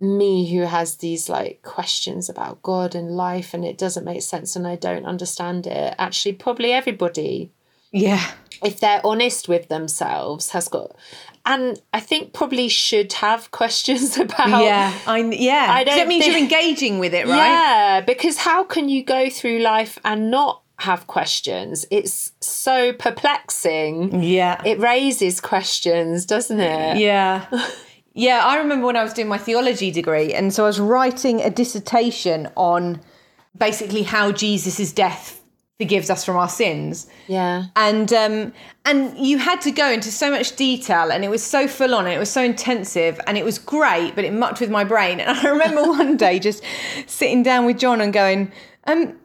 me 0.00 0.52
who 0.52 0.62
has 0.62 0.96
these 0.96 1.28
like 1.28 1.62
questions 1.62 2.28
about 2.28 2.62
God 2.62 2.94
and 2.94 3.10
life 3.16 3.54
and 3.54 3.64
it 3.64 3.78
doesn't 3.78 4.04
make 4.04 4.22
sense 4.22 4.56
and 4.56 4.66
I 4.66 4.76
don't 4.76 5.06
understand 5.06 5.66
it. 5.66 5.94
Actually, 5.98 6.32
probably 6.34 6.72
everybody 6.72 7.52
Yeah. 7.92 8.20
if 8.62 8.80
they're 8.80 9.00
honest 9.04 9.48
with 9.48 9.68
themselves 9.68 10.50
has 10.50 10.68
got 10.68 10.96
and 11.46 11.78
i 11.92 12.00
think 12.00 12.32
probably 12.32 12.68
should 12.68 13.12
have 13.12 13.50
questions 13.50 14.16
about 14.26 14.48
Yeah. 14.64 14.92
I 15.06 15.18
yeah. 15.18 15.66
I 15.70 15.84
don't 15.84 15.98
it 16.00 16.08
means 16.08 16.26
you're 16.26 16.38
engaging 16.38 16.98
with 16.98 17.14
it, 17.14 17.26
right? 17.26 17.36
yeah 17.52 18.00
because 18.00 18.38
how 18.38 18.64
can 18.64 18.88
you 18.88 19.04
go 19.04 19.28
through 19.30 19.58
life 19.60 19.98
and 20.04 20.30
not 20.30 20.62
have 20.80 21.06
questions 21.06 21.86
it's 21.90 22.32
so 22.40 22.92
perplexing 22.92 24.22
Yeah. 24.22 24.60
it 24.64 24.78
raises 24.78 25.40
questions 25.40 26.26
doesn't 26.26 26.60
it 26.60 26.98
Yeah. 26.98 27.46
Yeah, 28.16 28.42
I 28.44 28.58
remember 28.58 28.86
when 28.86 28.94
I 28.96 29.02
was 29.02 29.12
doing 29.12 29.26
my 29.26 29.38
theology 29.38 29.90
degree, 29.90 30.32
and 30.32 30.54
so 30.54 30.62
I 30.62 30.66
was 30.68 30.78
writing 30.78 31.40
a 31.40 31.50
dissertation 31.50 32.48
on 32.54 33.00
basically 33.58 34.04
how 34.04 34.30
Jesus' 34.30 34.92
death 34.92 35.40
forgives 35.80 36.08
us 36.10 36.24
from 36.24 36.36
our 36.36 36.48
sins. 36.48 37.08
yeah 37.26 37.64
And 37.74 38.12
um 38.12 38.52
and 38.84 39.18
you 39.18 39.38
had 39.38 39.60
to 39.62 39.72
go 39.72 39.90
into 39.90 40.12
so 40.12 40.30
much 40.30 40.54
detail 40.54 41.10
and 41.10 41.24
it 41.24 41.28
was 41.28 41.42
so 41.42 41.66
full 41.66 41.92
on 41.92 42.04
and 42.04 42.14
it 42.14 42.18
was 42.20 42.30
so 42.30 42.40
intensive 42.44 43.20
and 43.26 43.36
it 43.36 43.44
was 43.44 43.58
great, 43.58 44.14
but 44.14 44.24
it 44.24 44.32
mucked 44.32 44.60
with 44.60 44.70
my 44.70 44.84
brain. 44.84 45.18
And 45.18 45.36
I 45.36 45.48
remember 45.50 45.82
one 45.98 46.16
day 46.16 46.38
just 46.38 46.62
sitting 47.06 47.42
down 47.42 47.66
with 47.66 47.78
John 47.80 48.00
and 48.00 48.12
going, 48.12 48.52
um, 48.86 49.16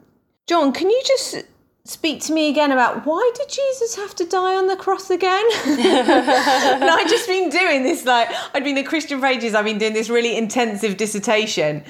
John, 0.50 0.74
can 0.74 0.90
you 0.90 1.00
just 1.06 1.36
speak 1.84 2.24
to 2.24 2.34
me 2.34 2.50
again 2.50 2.72
about 2.72 3.06
why 3.06 3.32
did 3.36 3.50
Jesus 3.50 3.96
have 3.98 4.16
to 4.16 4.26
die 4.26 4.56
on 4.56 4.66
the 4.66 4.76
cross 4.76 5.12
again? 5.12 5.46
and 5.68 6.84
I'd 6.84 7.08
just 7.08 7.28
been 7.28 7.52
doing 7.52 7.84
this, 7.84 8.04
like, 8.04 8.30
I'd 8.56 8.64
been 8.64 8.80
a 8.80 8.84
Christian 8.84 9.20
for 9.20 9.28
ages, 9.28 9.54
I've 9.54 9.66
been 9.66 9.78
doing 9.78 9.94
this 9.94 10.10
really 10.10 10.36
intensive 10.36 10.98
dissertation. 10.98 11.84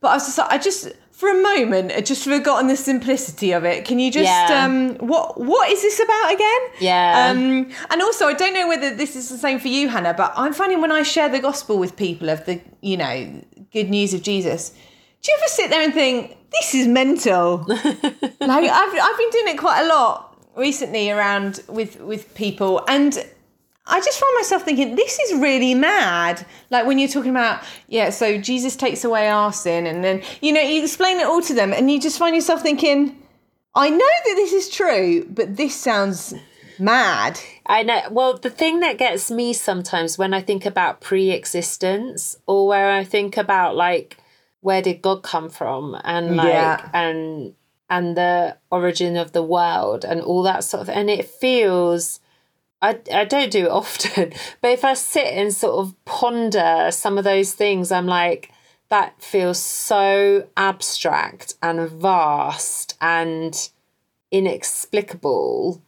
But 0.00 0.08
I 0.08 0.14
was 0.14 0.24
just 0.26 0.38
like, 0.38 0.50
I 0.50 0.58
just, 0.58 0.88
for 1.12 1.28
a 1.28 1.40
moment, 1.40 1.92
had 1.92 2.04
just 2.04 2.24
forgotten 2.24 2.66
the 2.66 2.76
simplicity 2.76 3.52
of 3.52 3.64
it. 3.64 3.84
Can 3.84 4.00
you 4.00 4.10
just, 4.10 4.24
Yeah. 4.24 4.64
um, 4.64 4.96
what 4.96 5.40
what 5.40 5.70
is 5.70 5.80
this 5.80 6.00
about 6.00 6.34
again? 6.34 6.60
Yeah. 6.80 7.28
Um, 7.30 7.70
and 7.90 8.02
also, 8.02 8.26
I 8.26 8.32
don't 8.32 8.54
know 8.54 8.66
whether 8.66 8.92
this 8.92 9.14
is 9.14 9.28
the 9.28 9.38
same 9.38 9.60
for 9.60 9.68
you, 9.68 9.88
Hannah, 9.88 10.14
but 10.14 10.32
I'm 10.34 10.52
finding 10.52 10.80
when 10.80 10.90
I 10.90 11.04
share 11.04 11.28
the 11.28 11.38
gospel 11.38 11.78
with 11.78 11.94
people 11.94 12.28
of 12.28 12.44
the, 12.44 12.60
you 12.80 12.96
know, 12.96 13.40
good 13.72 13.88
news 13.88 14.14
of 14.14 14.22
Jesus, 14.22 14.70
do 15.22 15.30
you 15.30 15.38
ever 15.38 15.48
sit 15.48 15.70
there 15.70 15.82
and 15.82 15.94
think, 15.94 16.38
this 16.52 16.74
is 16.74 16.86
mental? 16.86 17.58
like 17.68 17.80
I've 18.40 18.94
I've 18.94 19.18
been 19.18 19.30
doing 19.30 19.48
it 19.48 19.58
quite 19.58 19.82
a 19.84 19.88
lot 19.88 20.36
recently 20.56 21.10
around 21.10 21.62
with 21.68 22.00
with 22.00 22.34
people 22.34 22.82
and 22.88 23.26
I 23.86 24.00
just 24.00 24.20
find 24.20 24.34
myself 24.36 24.62
thinking 24.62 24.94
this 24.94 25.18
is 25.18 25.40
really 25.40 25.74
mad. 25.74 26.46
Like 26.70 26.86
when 26.86 26.98
you're 26.98 27.08
talking 27.08 27.30
about 27.30 27.62
yeah, 27.88 28.10
so 28.10 28.38
Jesus 28.38 28.76
takes 28.76 29.04
away 29.04 29.28
our 29.28 29.52
sin 29.52 29.86
and 29.86 30.04
then 30.04 30.22
you 30.40 30.52
know 30.52 30.60
you 30.60 30.82
explain 30.82 31.18
it 31.18 31.26
all 31.26 31.42
to 31.42 31.54
them 31.54 31.72
and 31.72 31.90
you 31.90 32.00
just 32.00 32.18
find 32.18 32.34
yourself 32.34 32.62
thinking 32.62 33.16
I 33.74 33.88
know 33.88 33.98
that 33.98 34.34
this 34.34 34.52
is 34.52 34.68
true, 34.68 35.24
but 35.30 35.56
this 35.56 35.76
sounds 35.76 36.34
mad. 36.80 37.38
I 37.66 37.84
know. 37.84 38.00
Well, 38.10 38.36
the 38.36 38.50
thing 38.50 38.80
that 38.80 38.98
gets 38.98 39.30
me 39.30 39.52
sometimes 39.52 40.18
when 40.18 40.34
I 40.34 40.40
think 40.40 40.66
about 40.66 41.00
pre 41.00 41.30
existence 41.30 42.36
or 42.46 42.66
where 42.66 42.90
I 42.90 43.04
think 43.04 43.36
about 43.36 43.76
like 43.76 44.18
where 44.60 44.82
did 44.82 45.02
God 45.02 45.22
come 45.22 45.48
from 45.48 45.96
and 46.04 46.36
like 46.36 46.48
Yeah. 46.48 46.90
and 46.92 47.54
and 47.88 48.16
the 48.16 48.56
origin 48.70 49.16
of 49.16 49.32
the 49.32 49.42
world 49.42 50.04
and 50.04 50.20
all 50.20 50.42
that 50.44 50.62
sort 50.64 50.82
of 50.82 50.88
and 50.88 51.10
it 51.10 51.26
feels 51.26 52.20
I, 52.82 52.98
I 53.12 53.24
don't 53.24 53.50
do 53.50 53.66
it 53.66 53.70
often, 53.82 54.32
but 54.62 54.70
if 54.70 54.84
I 54.84 54.94
sit 54.94 55.26
and 55.26 55.52
sort 55.52 55.74
of 55.74 55.94
ponder 56.06 56.88
some 56.90 57.18
of 57.18 57.24
those 57.24 57.52
things, 57.52 57.92
I'm 57.92 58.06
like, 58.06 58.50
that 58.88 59.20
feels 59.22 59.58
so 59.58 60.48
abstract 60.56 61.54
and 61.62 61.90
vast 61.90 62.96
and 63.00 63.68
inexplicable. 64.30 65.82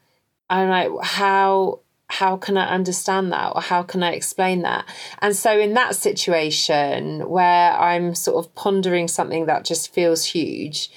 I'm 0.50 0.68
like, 0.68 0.90
how 1.02 1.80
how 2.12 2.36
can 2.36 2.58
I 2.58 2.68
understand 2.68 3.32
that 3.32 3.52
or 3.54 3.62
how 3.62 3.82
can 3.82 4.02
I 4.02 4.12
explain 4.12 4.60
that? 4.62 4.84
And 5.20 5.34
so 5.34 5.58
in 5.58 5.72
that 5.74 5.96
situation 5.96 7.26
where 7.26 7.72
I'm 7.72 8.14
sort 8.14 8.44
of 8.44 8.54
pondering 8.54 9.08
something 9.08 9.46
that 9.46 9.64
just 9.64 9.94
feels 9.94 10.22
huge, 10.26 10.90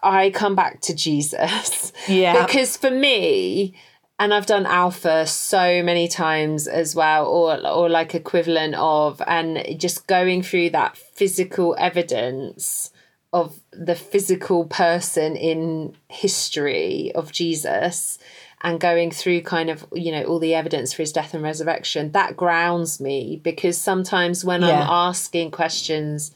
I 0.00 0.30
come 0.30 0.54
back 0.54 0.80
to 0.82 0.94
Jesus. 0.94 1.92
Yeah. 2.08 2.46
because 2.46 2.76
for 2.76 2.90
me, 2.90 3.74
and 4.18 4.32
I've 4.32 4.46
done 4.46 4.66
alpha 4.66 5.26
so 5.26 5.82
many 5.82 6.06
times 6.06 6.68
as 6.68 6.94
well, 6.94 7.26
or 7.26 7.66
or 7.66 7.88
like 7.88 8.14
equivalent 8.14 8.74
of, 8.76 9.20
and 9.26 9.64
just 9.76 10.06
going 10.06 10.42
through 10.42 10.70
that 10.70 10.96
physical 10.96 11.74
evidence 11.78 12.92
of 13.32 13.58
the 13.72 13.96
physical 13.96 14.66
person 14.66 15.34
in 15.34 15.96
history 16.08 17.10
of 17.14 17.32
Jesus 17.32 18.18
and 18.64 18.80
going 18.80 19.10
through 19.12 19.42
kind 19.42 19.68
of 19.70 19.86
you 19.92 20.10
know 20.10 20.24
all 20.24 20.40
the 20.40 20.54
evidence 20.54 20.92
for 20.94 21.02
his 21.02 21.12
death 21.12 21.34
and 21.34 21.42
resurrection 21.44 22.10
that 22.12 22.36
grounds 22.36 23.00
me 23.00 23.38
because 23.44 23.76
sometimes 23.78 24.44
when 24.44 24.62
Yeah. 24.62 24.80
i'm 24.80 24.88
asking 25.10 25.50
questions 25.52 26.32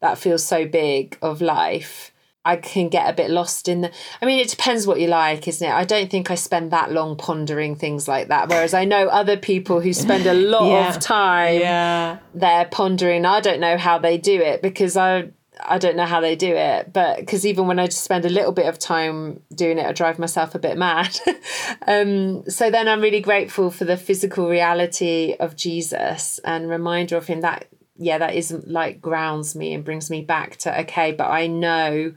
that 0.00 0.18
feel 0.18 0.38
so 0.38 0.66
big 0.66 1.16
of 1.22 1.40
life 1.40 2.12
i 2.44 2.56
can 2.56 2.88
get 2.88 3.08
a 3.08 3.12
bit 3.14 3.30
lost 3.30 3.66
in 3.68 3.80
the 3.80 3.90
i 4.22 4.26
mean 4.26 4.38
it 4.38 4.48
depends 4.48 4.86
what 4.86 5.00
you 5.00 5.08
like 5.08 5.48
isn't 5.48 5.66
it 5.68 5.72
i 5.72 5.84
don't 5.84 6.10
think 6.10 6.30
i 6.30 6.34
spend 6.34 6.70
that 6.70 6.92
long 6.92 7.16
pondering 7.16 7.74
things 7.74 8.06
like 8.06 8.28
that 8.28 8.48
whereas 8.48 8.74
i 8.74 8.84
know 8.84 9.08
other 9.08 9.36
people 9.36 9.80
who 9.80 9.92
spend 9.92 10.26
a 10.26 10.34
lot 10.54 10.68
Yeah. 10.70 10.88
of 10.90 11.00
time 11.00 11.60
Yeah. 11.60 12.18
they're 12.34 12.66
pondering 12.66 13.24
i 13.26 13.40
don't 13.40 13.60
know 13.60 13.76
how 13.78 13.98
they 13.98 14.16
do 14.18 14.40
it 14.40 14.62
because 14.62 14.96
i 14.96 15.30
i 15.64 15.78
don't 15.78 15.96
know 15.96 16.06
how 16.06 16.20
they 16.20 16.36
do 16.36 16.54
it 16.54 16.92
but 16.92 17.18
because 17.18 17.44
even 17.46 17.66
when 17.66 17.78
i 17.78 17.86
just 17.86 18.04
spend 18.04 18.24
a 18.24 18.28
little 18.30 18.52
bit 18.52 18.66
of 18.66 18.78
time 18.78 19.40
doing 19.54 19.78
it 19.78 19.86
i 19.86 19.92
drive 19.92 20.18
myself 20.18 20.54
a 20.54 20.58
bit 20.58 20.76
mad 20.78 21.18
um 21.86 22.48
so 22.48 22.70
then 22.70 22.88
i'm 22.88 23.00
really 23.00 23.20
grateful 23.20 23.70
for 23.70 23.84
the 23.84 23.96
physical 23.96 24.48
reality 24.48 25.34
of 25.40 25.56
jesus 25.56 26.38
and 26.44 26.68
reminder 26.68 27.16
of 27.16 27.26
him 27.26 27.40
that 27.40 27.66
yeah 27.96 28.18
that 28.18 28.34
isn't 28.34 28.68
like 28.68 29.00
grounds 29.00 29.54
me 29.54 29.72
and 29.74 29.84
brings 29.84 30.10
me 30.10 30.22
back 30.22 30.56
to 30.56 30.80
okay 30.80 31.12
but 31.12 31.28
i 31.28 31.46
know 31.46 32.12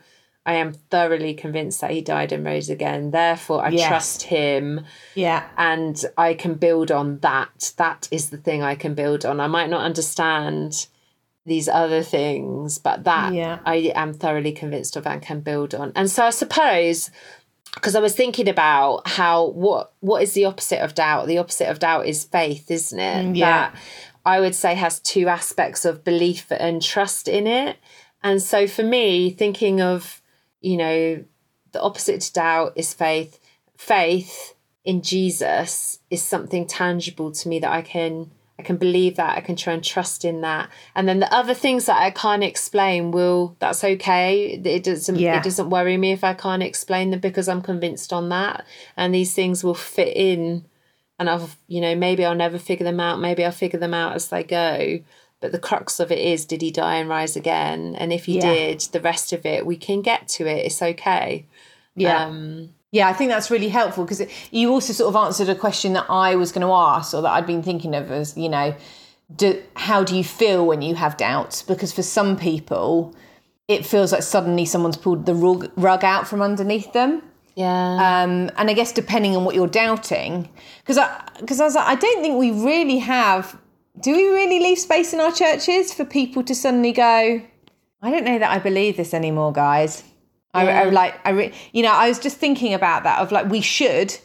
i 0.45 0.53
am 0.53 0.73
thoroughly 0.73 1.34
convinced 1.34 1.82
that 1.82 1.91
he 1.91 2.01
died 2.01 2.32
and 2.32 2.45
rose 2.45 2.69
again 2.69 3.12
therefore 3.12 3.63
i 3.65 3.69
Yes. 3.69 3.88
trust 3.88 4.23
him 4.23 4.86
Yeah. 5.15 5.43
and 5.58 6.03
I 6.17 6.34
can 6.34 6.56
build 6.56 6.89
on 6.91 7.19
that. 7.19 7.73
That 7.77 8.08
is 8.12 8.29
the 8.32 8.38
thing 8.38 8.63
I 8.63 8.73
can 8.75 8.95
build 8.95 9.23
on. 9.23 9.39
I 9.39 9.45
might 9.47 9.69
not 9.69 9.84
understand 9.84 10.88
these 11.45 11.67
other 11.67 12.03
things, 12.03 12.77
but 12.77 13.03
that 13.03 13.34
Yeah. 13.34 13.60
I 13.65 13.91
am 13.95 14.13
thoroughly 14.13 14.53
convinced 14.53 14.95
of 14.95 15.06
and 15.06 15.21
can 15.21 15.41
build 15.41 15.75
on. 15.75 15.91
And 15.95 16.10
so 16.10 16.25
I 16.25 16.29
suppose 16.29 17.12
because 17.75 17.95
I 17.95 17.99
was 17.99 18.15
thinking 18.15 18.47
about 18.47 19.08
how 19.08 19.47
what 19.47 19.93
what 19.99 20.21
is 20.21 20.34
the 20.34 20.45
opposite 20.45 20.79
of 20.79 20.93
doubt? 20.93 21.27
The 21.27 21.39
opposite 21.39 21.69
of 21.69 21.79
doubt 21.79 22.06
is 22.06 22.23
faith, 22.23 22.69
isn't 22.69 22.99
it? 22.99 23.25
Mm, 23.25 23.38
yeah. 23.38 23.71
That 23.71 23.75
I 24.25 24.39
would 24.39 24.56
say 24.56 24.75
has 24.75 24.99
two 24.99 25.27
aspects 25.27 25.84
of 25.84 26.03
belief 26.03 26.51
and 26.51 26.82
trust 26.82 27.27
in 27.27 27.47
it. 27.47 27.77
And 28.21 28.41
so 28.41 28.67
for 28.67 28.84
me, 28.84 29.32
thinking 29.32 29.82
of, 29.82 30.21
you 30.62 30.77
know, 30.77 31.25
the 31.73 31.82
opposite 31.82 32.21
to 32.21 32.34
doubt 32.34 32.73
is 32.75 32.93
faith. 32.93 33.39
Faith 33.75 34.53
in 34.86 35.01
Jesus 35.01 35.99
is 36.10 36.21
something 36.21 36.65
tangible 36.67 37.32
to 37.32 37.49
me 37.49 37.60
that 37.60 37.71
I 37.71 37.82
can 37.82 38.32
I 38.60 38.62
can 38.63 38.78
believe 38.78 39.16
that 39.16 39.36
I 39.38 39.42
can 39.42 39.56
try 39.56 39.74
and 39.74 39.84
trust 39.84 40.24
in 40.24 40.42
that 40.42 40.70
and 40.96 41.08
then 41.08 41.20
the 41.20 41.34
other 41.34 41.54
things 41.56 41.86
that 41.88 42.00
I 42.02 42.12
can't 42.12 42.44
explain 42.44 43.12
will 43.12 43.56
that's 43.60 43.84
okay 43.84 44.62
it 44.63 44.84
doesn't 44.84 45.16
Yeah. 45.18 45.38
it 45.38 45.44
doesn't 45.44 45.70
worry 45.72 45.98
me 45.98 46.12
if 46.12 46.24
I 46.24 46.34
can't 46.34 46.62
explain 46.63 47.10
them 47.12 47.20
because 47.20 47.48
I'm 47.50 47.62
convinced 47.63 48.13
on 48.13 48.30
that 48.30 48.66
and 48.96 49.13
these 49.13 49.34
things 49.34 49.63
will 49.63 49.74
fit 49.74 50.16
in 50.16 50.66
and 51.20 51.30
I've 51.30 51.58
you 51.68 51.82
know 51.82 51.96
maybe 51.96 52.24
I'll 52.24 52.36
never 52.36 52.60
figure 52.60 52.84
them 52.84 53.00
out 53.00 53.20
maybe 53.20 53.44
I'll 53.44 53.52
figure 53.52 53.80
them 53.80 53.94
out 53.94 54.13
as 54.16 54.28
they 54.30 54.44
go 54.44 55.00
but 55.42 55.52
the 55.52 55.60
crux 55.60 56.00
of 56.00 56.12
it 56.12 56.20
is 56.20 56.46
did 56.46 56.62
he 56.62 56.70
die 56.72 56.96
and 56.98 57.10
rise 57.10 57.36
again 57.36 57.96
and 57.96 58.13
if 58.13 58.26
he 58.26 58.36
Yeah. 58.38 58.54
did 58.54 58.80
the 58.92 59.02
rest 59.02 59.34
of 59.34 59.46
it 59.48 59.66
we 59.66 59.78
can 59.78 60.02
get 60.02 60.28
to 60.30 60.46
it 60.48 60.66
it's 60.68 60.82
okay 60.82 61.46
Yeah. 61.96 62.26
um 62.28 62.70
Yeah, 62.93 63.08
I 63.08 63.13
think 63.13 63.32
that's 63.32 63.49
really 63.49 63.69
helpful 63.69 64.06
because 64.06 64.21
you 64.51 64.69
also 64.69 64.93
sort 64.93 65.10
of 65.10 65.15
answered 65.15 65.49
a 65.49 65.56
question 65.56 65.93
that 65.93 66.06
I 66.12 66.36
was 66.36 66.51
going 66.51 66.65
to 66.65 66.71
ask 66.71 67.12
or 67.15 67.23
that 67.23 67.32
I'd 67.32 67.47
been 67.47 67.63
thinking 67.63 67.95
of 67.95 68.12
as, 68.12 68.38
you 68.38 68.47
know, 68.47 68.75
do, 69.36 69.63
how 69.75 70.03
do 70.03 70.15
you 70.15 70.23
feel 70.23 70.63
when 70.67 70.84
you 70.84 70.93
have 70.93 71.17
doubts? 71.17 71.63
Because 71.63 71.91
for 71.91 72.03
some 72.03 72.38
people, 72.38 73.15
it 73.67 73.84
feels 73.84 74.12
like 74.12 74.21
suddenly 74.21 74.65
someone's 74.65 74.95
pulled 74.95 75.25
the 75.25 75.34
rug, 75.34 75.71
rug 75.75 76.03
out 76.03 76.27
from 76.27 76.43
underneath 76.43 76.93
them. 76.93 77.23
yeah 77.56 77.95
Um, 78.23 78.51
and 78.58 78.69
I 78.69 78.73
guess 78.73 78.91
depending 78.91 79.36
on 79.36 79.43
what 79.43 79.56
you're 79.56 79.65
doubting, 79.65 80.47
because 80.84 80.99
I, 80.99 81.27
because 81.39 81.60
I 81.60 81.63
was 81.63 81.73
like, 81.73 81.88
I 81.88 81.95
don't 81.95 82.21
think 82.21 82.38
we 82.38 82.51
really 82.51 82.99
have. 82.99 83.60
Do 84.01 84.15
we 84.15 84.27
really 84.27 84.60
leave 84.60 84.77
space 84.77 85.13
in 85.13 85.19
our 85.19 85.32
churches 85.32 85.91
for 85.91 86.06
people 86.06 86.43
to 86.43 86.53
suddenly 86.53 86.91
go? 86.91 87.41
I 88.03 88.12
don't 88.12 88.23
know 88.23 88.38
that 88.38 88.51
I 88.51 88.60
believe 88.60 88.97
this 88.97 89.15
anymore, 89.15 89.51
guys. 89.51 90.03
I, 90.54 90.68
I 90.68 90.84
like 90.89 91.20
I 91.26 91.32
re, 91.32 91.54
you 91.72 91.84
know 91.84 91.92
I 91.92 92.10
was 92.10 92.20
just 92.20 92.38
thinking 92.38 92.74
about 92.74 93.04
that 93.04 93.20
of 93.20 93.32
like 93.32 93.50
we 93.50 93.62
should 93.62 94.16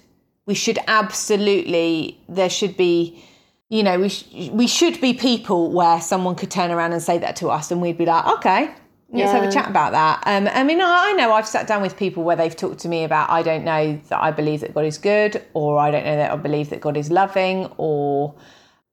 we 0.46 0.54
should 0.54 0.78
absolutely 0.86 2.20
there 2.28 2.50
should 2.50 2.76
be 2.76 3.22
you 3.68 3.82
know 3.82 3.98
we 3.98 4.08
sh- 4.08 4.50
we 4.50 4.66
should 4.66 5.00
be 5.00 5.14
people 5.14 5.72
where 5.72 6.00
someone 6.00 6.34
could 6.34 6.50
turn 6.50 6.70
around 6.70 6.92
and 6.92 7.02
say 7.02 7.18
that 7.18 7.36
to 7.36 7.48
us 7.48 7.70
and 7.70 7.80
we'd 7.80 7.98
be 7.98 8.06
like 8.06 8.26
okay 8.26 8.74
let's 9.10 9.32
have 9.32 9.42
a 9.42 9.50
chat 9.50 9.70
about 9.70 9.92
that. 9.92 10.22
Um, 10.26 10.48
I 10.52 10.64
mean 10.64 10.80
I, 10.82 11.10
I 11.10 11.12
know 11.12 11.32
I've 11.32 11.48
sat 11.48 11.66
down 11.66 11.80
with 11.80 11.96
people 11.96 12.24
where 12.24 12.36
they've 12.36 12.54
talked 12.54 12.80
to 12.80 12.88
me 12.88 13.04
about 13.04 13.30
I 13.30 13.42
don't 13.42 13.64
know 13.64 13.98
that 14.08 14.22
I 14.22 14.30
believe 14.30 14.60
that 14.60 14.74
God 14.74 14.84
is 14.84 14.98
good 14.98 15.42
or 15.54 15.78
I 15.78 15.90
don't 15.90 16.04
know 16.04 16.16
that 16.16 16.30
I 16.30 16.36
believe 16.36 16.68
that 16.70 16.80
God 16.80 16.96
is 16.96 17.10
loving 17.10 17.72
or 17.78 18.34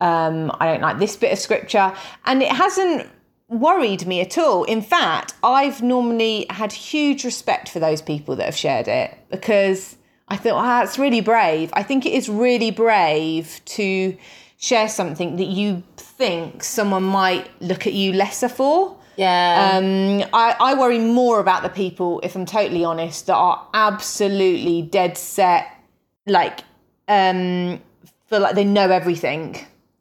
um, 0.01 0.51
I 0.59 0.67
don't 0.67 0.81
like 0.81 0.99
this 0.99 1.15
bit 1.15 1.31
of 1.31 1.39
scripture. 1.39 1.93
And 2.25 2.41
it 2.41 2.51
hasn't 2.51 3.09
worried 3.47 4.05
me 4.07 4.21
at 4.21 4.37
all. 4.37 4.63
In 4.63 4.81
fact, 4.81 5.33
I've 5.43 5.81
normally 5.81 6.45
had 6.49 6.71
huge 6.71 7.23
respect 7.23 7.69
for 7.69 7.79
those 7.79 8.01
people 8.01 8.35
that 8.37 8.45
have 8.45 8.55
shared 8.55 8.87
it 8.87 9.17
because 9.29 9.97
I 10.27 10.37
thought, 10.37 10.55
ah, 10.55 10.79
that's 10.79 10.97
really 10.97 11.21
brave. 11.21 11.69
I 11.73 11.83
think 11.83 12.05
it 12.05 12.13
is 12.13 12.27
really 12.27 12.71
brave 12.71 13.61
to 13.65 14.17
share 14.57 14.89
something 14.89 15.35
that 15.35 15.47
you 15.47 15.83
think 15.97 16.63
someone 16.63 17.03
might 17.03 17.49
look 17.61 17.85
at 17.85 17.93
you 17.93 18.13
lesser 18.13 18.49
for. 18.49 18.97
yeah 19.15 19.73
Um, 19.77 20.23
I, 20.33 20.55
I 20.59 20.73
worry 20.75 20.99
more 20.99 21.39
about 21.39 21.61
the 21.61 21.69
people, 21.69 22.19
if 22.23 22.35
I'm 22.35 22.45
totally 22.45 22.83
honest, 22.83 23.27
that 23.27 23.35
are 23.35 23.67
absolutely 23.73 24.81
dead 24.81 25.17
set, 25.17 25.67
like, 26.25 26.61
um, 27.07 27.81
feel 28.27 28.39
like 28.39 28.55
they 28.55 28.65
know 28.65 28.89
everything. 28.89 29.57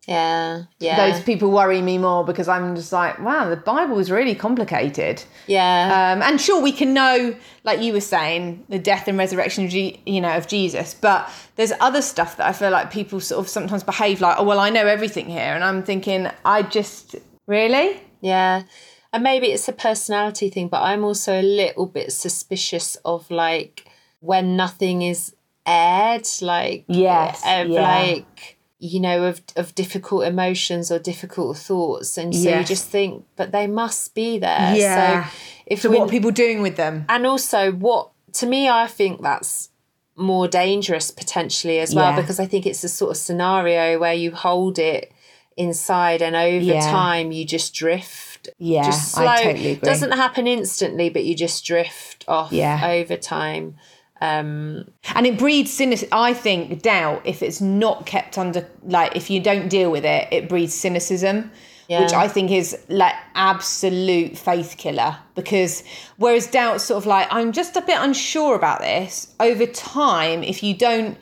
Yeah, 0.07 0.64
yeah, 0.81 1.11
Those 1.11 1.23
people 1.23 1.51
worry 1.51 1.81
me 1.81 1.97
more 1.99 2.25
because 2.25 2.47
I'm 2.47 2.77
just 2.77 2.93
like, 2.93 3.19
wow, 3.21 3.49
the 3.49 3.57
Bible 3.57 3.99
is 3.99 4.11
really 4.11 4.35
complicated. 4.35 5.23
yeah, 5.47 6.12
Um, 6.14 6.23
and 6.23 6.40
sure, 6.40 6.61
we 6.61 6.73
can 6.73 6.93
know, 6.93 7.35
like 7.64 7.81
you 7.81 7.93
were 7.95 8.01
saying, 8.03 8.64
the 8.69 8.79
death 8.79 9.09
and 9.09 9.17
resurrection 9.17 9.64
of, 9.64 9.71
Je- 9.71 10.01
you 10.05 10.21
know, 10.21 10.37
of 10.37 10.47
Jesus. 10.47 10.93
But 10.93 11.31
there's 11.57 11.73
other 11.81 12.03
stuff 12.03 12.37
that 12.37 12.47
I 12.47 12.53
feel 12.53 12.71
like 12.71 12.90
people 12.90 13.19
sort 13.21 13.40
of 13.40 13.49
sometimes 13.49 13.83
behave 13.83 14.21
like, 14.21 14.37
oh, 14.38 14.45
well, 14.45 14.59
I 14.61 14.69
know 14.71 14.87
everything 14.87 15.27
here, 15.27 15.55
and 15.55 15.64
I'm 15.64 15.83
thinking, 15.83 16.29
I 16.45 16.62
just 16.62 17.17
really, 17.47 18.01
yeah. 18.21 18.64
And 19.12 19.23
maybe 19.23 19.47
it's 19.53 19.69
a 19.69 19.73
personality 19.73 20.51
thing, 20.51 20.69
but 20.69 20.83
I'm 20.83 21.05
also 21.05 21.40
a 21.40 21.43
little 21.43 21.87
bit 21.87 22.12
suspicious 22.12 22.97
of 23.05 23.31
like 23.31 23.87
when 24.21 24.57
nothing 24.57 25.03
is 25.03 25.35
aired, 25.64 26.27
like 26.43 26.85
Yes, 26.88 27.43
yeah. 27.45 27.62
like 27.64 28.59
you 28.78 29.00
know 29.00 29.24
of 29.24 29.40
of 29.56 29.74
difficult 29.74 30.24
emotions 30.26 30.90
or 30.90 30.98
difficult 30.98 31.56
thoughts, 31.56 32.18
and 32.18 32.34
so 32.34 32.48
you 32.58 32.64
just 32.64 32.88
think, 32.88 33.24
but 33.37 33.52
they 33.52 33.66
must 33.66 34.14
be 34.14 34.38
there. 34.38 34.74
Yeah. 34.76 35.28
So 35.28 35.30
if 35.66 35.80
so 35.82 35.90
what 35.90 36.00
are 36.02 36.08
people 36.08 36.30
doing 36.30 36.60
with 36.62 36.76
them? 36.76 37.06
and 37.08 37.26
also 37.26 37.72
what 37.72 38.10
to 38.34 38.46
me 38.46 38.68
i 38.68 38.87
think 38.87 39.22
that's 39.22 39.70
more 40.16 40.46
dangerous 40.48 41.10
potentially 41.10 41.78
as 41.78 41.94
well 41.94 42.10
Yeah. 42.10 42.20
because 42.20 42.38
i 42.38 42.46
think 42.46 42.66
it's 42.66 42.84
a 42.84 42.88
sort 42.88 43.12
of 43.12 43.16
scenario 43.16 43.98
where 43.98 44.12
you 44.12 44.32
hold 44.32 44.78
it 44.78 45.10
inside 45.56 46.20
and 46.20 46.34
over 46.37 46.64
Yeah. 46.64 46.80
time 46.80 47.32
you 47.32 47.44
just 47.46 47.72
drift 47.74 48.48
Yeah, 48.58 48.82
just 48.84 49.12
slow 49.12 49.24
I 49.26 49.42
totally 49.44 49.70
agree. 49.72 49.88
doesn't 49.90 50.12
happen 50.12 50.46
instantly 50.46 51.08
but 51.10 51.24
you 51.24 51.34
just 51.34 51.64
drift 51.64 52.24
off 52.28 52.52
Yeah. 52.52 52.80
over 52.87 53.16
time 53.16 53.76
um 54.24 54.84
And 55.14 55.26
it 55.26 55.38
breeds 55.38 55.72
cynicism. 55.72 56.08
I 56.12 56.34
think 56.34 56.82
doubt, 56.82 57.20
if 57.24 57.42
it's 57.42 57.60
not 57.60 58.06
kept 58.06 58.38
under, 58.38 58.62
like, 58.98 59.14
if 59.16 59.30
you 59.30 59.40
don't 59.40 59.68
deal 59.68 59.90
with 59.90 60.04
it, 60.04 60.28
it 60.30 60.48
breeds 60.48 60.74
cynicism, 60.74 61.50
which 61.88 62.14
I 62.24 62.26
think 62.28 62.50
is 62.50 62.68
like 62.88 63.14
absolute 63.34 64.38
faith 64.38 64.72
killer. 64.78 65.16
Because 65.34 65.84
whereas 66.16 66.46
doubt's 66.46 66.84
sort 66.84 66.98
of 67.02 67.06
like, 67.06 67.26
I'm 67.30 67.52
just 67.52 67.76
a 67.76 67.82
bit 67.82 67.98
unsure 68.00 68.54
about 68.56 68.80
this, 68.80 69.34
over 69.38 69.66
time, 69.66 70.42
if 70.42 70.62
you 70.62 70.74
don't 70.74 71.16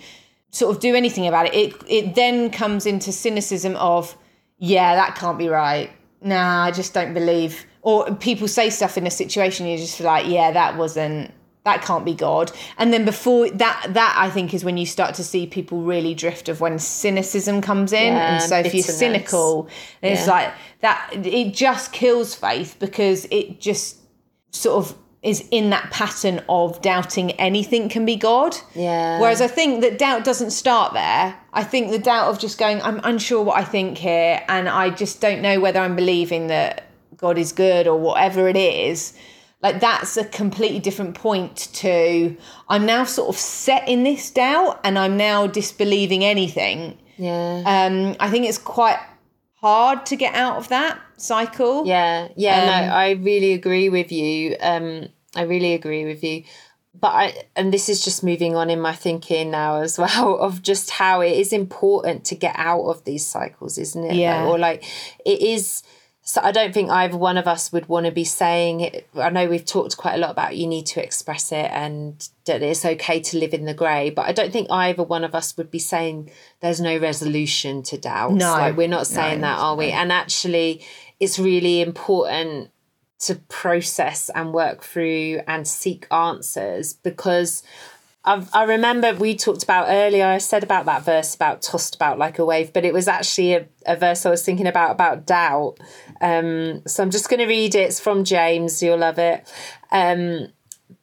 sort 0.50 0.74
of 0.74 0.80
do 0.80 0.94
anything 0.94 1.26
about 1.26 1.46
it, 1.46 1.54
it, 1.54 1.72
it 1.88 2.14
then 2.14 2.50
comes 2.50 2.86
into 2.86 3.10
cynicism 3.10 3.74
of, 3.76 4.16
yeah, 4.58 4.94
that 4.94 5.16
can't 5.16 5.38
be 5.38 5.48
right. 5.48 5.90
Nah, 6.20 6.64
I 6.64 6.70
just 6.70 6.94
don't 6.94 7.14
believe. 7.14 7.66
Or 7.82 8.14
people 8.14 8.46
say 8.46 8.70
stuff 8.70 8.96
in 8.96 9.06
a 9.06 9.10
situation, 9.10 9.66
you 9.66 9.76
just 9.76 10.00
like, 10.00 10.26
yeah, 10.26 10.52
that 10.52 10.76
wasn't 10.76 11.32
that 11.64 11.82
can't 11.82 12.04
be 12.04 12.14
God. 12.14 12.50
And 12.76 12.92
then 12.92 13.04
before 13.04 13.48
that, 13.50 13.86
that 13.90 14.16
I 14.18 14.30
think 14.30 14.52
is 14.52 14.64
when 14.64 14.76
you 14.76 14.86
start 14.86 15.14
to 15.16 15.24
see 15.24 15.46
people 15.46 15.82
really 15.82 16.14
drift 16.14 16.48
of 16.48 16.60
when 16.60 16.78
cynicism 16.78 17.60
comes 17.60 17.92
in. 17.92 18.12
Yeah, 18.14 18.34
and 18.34 18.42
so 18.42 18.58
if 18.58 18.74
you're 18.74 18.82
cynical, 18.82 19.68
it's 20.02 20.26
Yeah. 20.26 20.32
like 20.32 20.52
that. 20.80 21.10
It 21.24 21.54
just 21.54 21.92
kills 21.92 22.34
faith 22.34 22.76
because 22.80 23.26
it 23.30 23.60
just 23.60 23.98
sort 24.50 24.84
of 24.84 24.94
is 25.22 25.44
in 25.52 25.70
that 25.70 25.88
pattern 25.92 26.42
of 26.48 26.82
doubting 26.82 27.30
anything 27.32 27.88
can 27.88 28.04
be 28.04 28.16
God. 28.16 28.56
Yeah. 28.74 29.20
Whereas 29.20 29.40
I 29.40 29.46
think 29.46 29.80
that 29.82 29.96
doubt 29.96 30.24
doesn't 30.24 30.50
start 30.50 30.94
there. 30.94 31.36
I 31.52 31.62
think 31.62 31.92
the 31.92 31.98
doubt 32.00 32.26
of 32.26 32.40
just 32.40 32.58
going, 32.58 32.82
I'm 32.82 33.00
unsure 33.04 33.40
what 33.44 33.56
I 33.56 33.62
think 33.62 33.98
here, 33.98 34.42
and 34.48 34.68
I 34.68 34.90
just 34.90 35.20
don't 35.20 35.40
know 35.40 35.60
whether 35.60 35.78
I'm 35.78 35.94
believing 35.94 36.48
that 36.48 36.86
God 37.16 37.38
is 37.38 37.52
good 37.52 37.86
or 37.86 37.96
whatever 38.00 38.48
it 38.48 38.56
is. 38.56 39.12
Like 39.62 39.80
that's 39.80 40.16
a 40.16 40.24
completely 40.24 40.80
different 40.80 41.14
point 41.14 41.68
to 41.74 42.36
I'm 42.68 42.84
now 42.84 43.04
sort 43.04 43.28
of 43.28 43.36
set 43.36 43.88
in 43.88 44.02
this 44.02 44.30
doubt 44.30 44.80
and 44.84 44.98
I'm 44.98 45.16
now 45.16 45.46
disbelieving 45.46 46.24
anything. 46.24 46.98
Yeah. 47.16 47.62
Um, 47.64 48.16
I 48.18 48.28
think 48.30 48.46
it's 48.46 48.58
quite 48.58 48.98
hard 49.54 50.04
to 50.06 50.16
get 50.16 50.34
out 50.34 50.56
of 50.56 50.68
that 50.68 51.00
cycle. 51.16 51.86
Yeah, 51.86 52.28
yeah, 52.36 52.60
Um, 52.60 52.66
no, 52.66 52.94
I 52.94 53.10
really 53.12 53.52
agree 53.52 53.88
with 53.88 54.10
you. 54.10 54.56
Um, 54.60 55.08
I 55.36 55.42
really 55.42 55.74
agree 55.74 56.04
with 56.04 56.24
you. 56.24 56.42
But 56.94 57.08
I, 57.08 57.34
and 57.56 57.72
this 57.72 57.88
is 57.88 58.04
just 58.04 58.22
moving 58.22 58.54
on 58.54 58.68
in 58.68 58.80
my 58.80 58.94
thinking 58.94 59.50
now 59.50 59.76
as 59.76 59.98
well 60.04 60.36
of 60.38 60.62
just 60.62 60.90
how 60.90 61.20
it 61.20 61.32
is 61.32 61.52
important 61.52 62.24
to 62.26 62.34
get 62.34 62.54
out 62.56 62.82
of 62.82 63.04
these 63.04 63.24
cycles, 63.24 63.78
isn't 63.78 64.04
it? 64.04 64.16
Yeah. 64.16 64.44
Or 64.46 64.58
like 64.58 64.82
it 65.24 65.40
is. 65.40 65.82
So 66.24 66.40
I 66.42 66.52
don't 66.52 66.72
think 66.72 66.88
either 66.88 67.16
one 67.16 67.36
of 67.36 67.48
us 67.48 67.72
would 67.72 67.88
want 67.88 68.06
to 68.06 68.12
be 68.12 68.24
saying 68.24 68.80
it. 68.80 69.08
I 69.16 69.30
know 69.30 69.48
we've 69.48 69.64
talked 69.64 69.96
quite 69.96 70.14
a 70.14 70.18
lot 70.18 70.30
about 70.30 70.56
you 70.56 70.68
need 70.68 70.86
to 70.86 71.02
express 71.02 71.50
it 71.50 71.68
and 71.72 72.28
that 72.44 72.62
it's 72.62 72.84
okay 72.84 73.18
to 73.20 73.38
live 73.38 73.52
in 73.52 73.64
the 73.64 73.74
grey, 73.74 74.10
but 74.10 74.26
I 74.26 74.32
don't 74.32 74.52
think 74.52 74.70
either 74.70 75.02
one 75.02 75.24
of 75.24 75.34
us 75.34 75.56
would 75.56 75.70
be 75.70 75.80
saying 75.80 76.30
there's 76.60 76.80
no 76.80 76.96
resolution 76.96 77.82
to 77.84 77.98
doubts. 77.98 78.34
No, 78.34 78.52
like 78.52 78.76
we're 78.76 78.86
not 78.86 79.08
saying 79.08 79.40
no, 79.40 79.48
that, 79.48 79.58
are 79.58 79.74
we? 79.74 79.90
And 79.90 80.12
actually, 80.12 80.86
it's 81.18 81.40
really 81.40 81.80
important 81.80 82.70
to 83.22 83.34
process 83.34 84.30
and 84.32 84.52
work 84.52 84.84
through 84.84 85.40
and 85.48 85.66
seek 85.66 86.06
answers 86.12 86.92
because 86.92 87.64
I've, 88.24 88.48
I 88.54 88.62
remember 88.64 89.14
we 89.14 89.36
talked 89.36 89.64
about 89.64 89.86
earlier, 89.88 90.26
I 90.26 90.38
said 90.38 90.62
about 90.62 90.86
that 90.86 91.04
verse 91.04 91.34
about 91.34 91.60
tossed 91.60 91.96
about 91.96 92.18
like 92.18 92.38
a 92.38 92.44
wave, 92.44 92.72
but 92.72 92.84
it 92.84 92.94
was 92.94 93.08
actually 93.08 93.54
a, 93.54 93.66
a 93.84 93.96
verse 93.96 94.24
I 94.24 94.30
was 94.30 94.44
thinking 94.44 94.68
about, 94.68 94.92
about 94.92 95.26
doubt. 95.26 95.78
Um, 96.20 96.86
so 96.86 97.02
I'm 97.02 97.10
just 97.10 97.28
going 97.28 97.40
to 97.40 97.46
read 97.46 97.74
it. 97.74 97.80
It's 97.80 97.98
from 97.98 98.22
James. 98.22 98.80
You'll 98.80 98.98
love 98.98 99.18
it. 99.18 99.50
Um, 99.90 100.48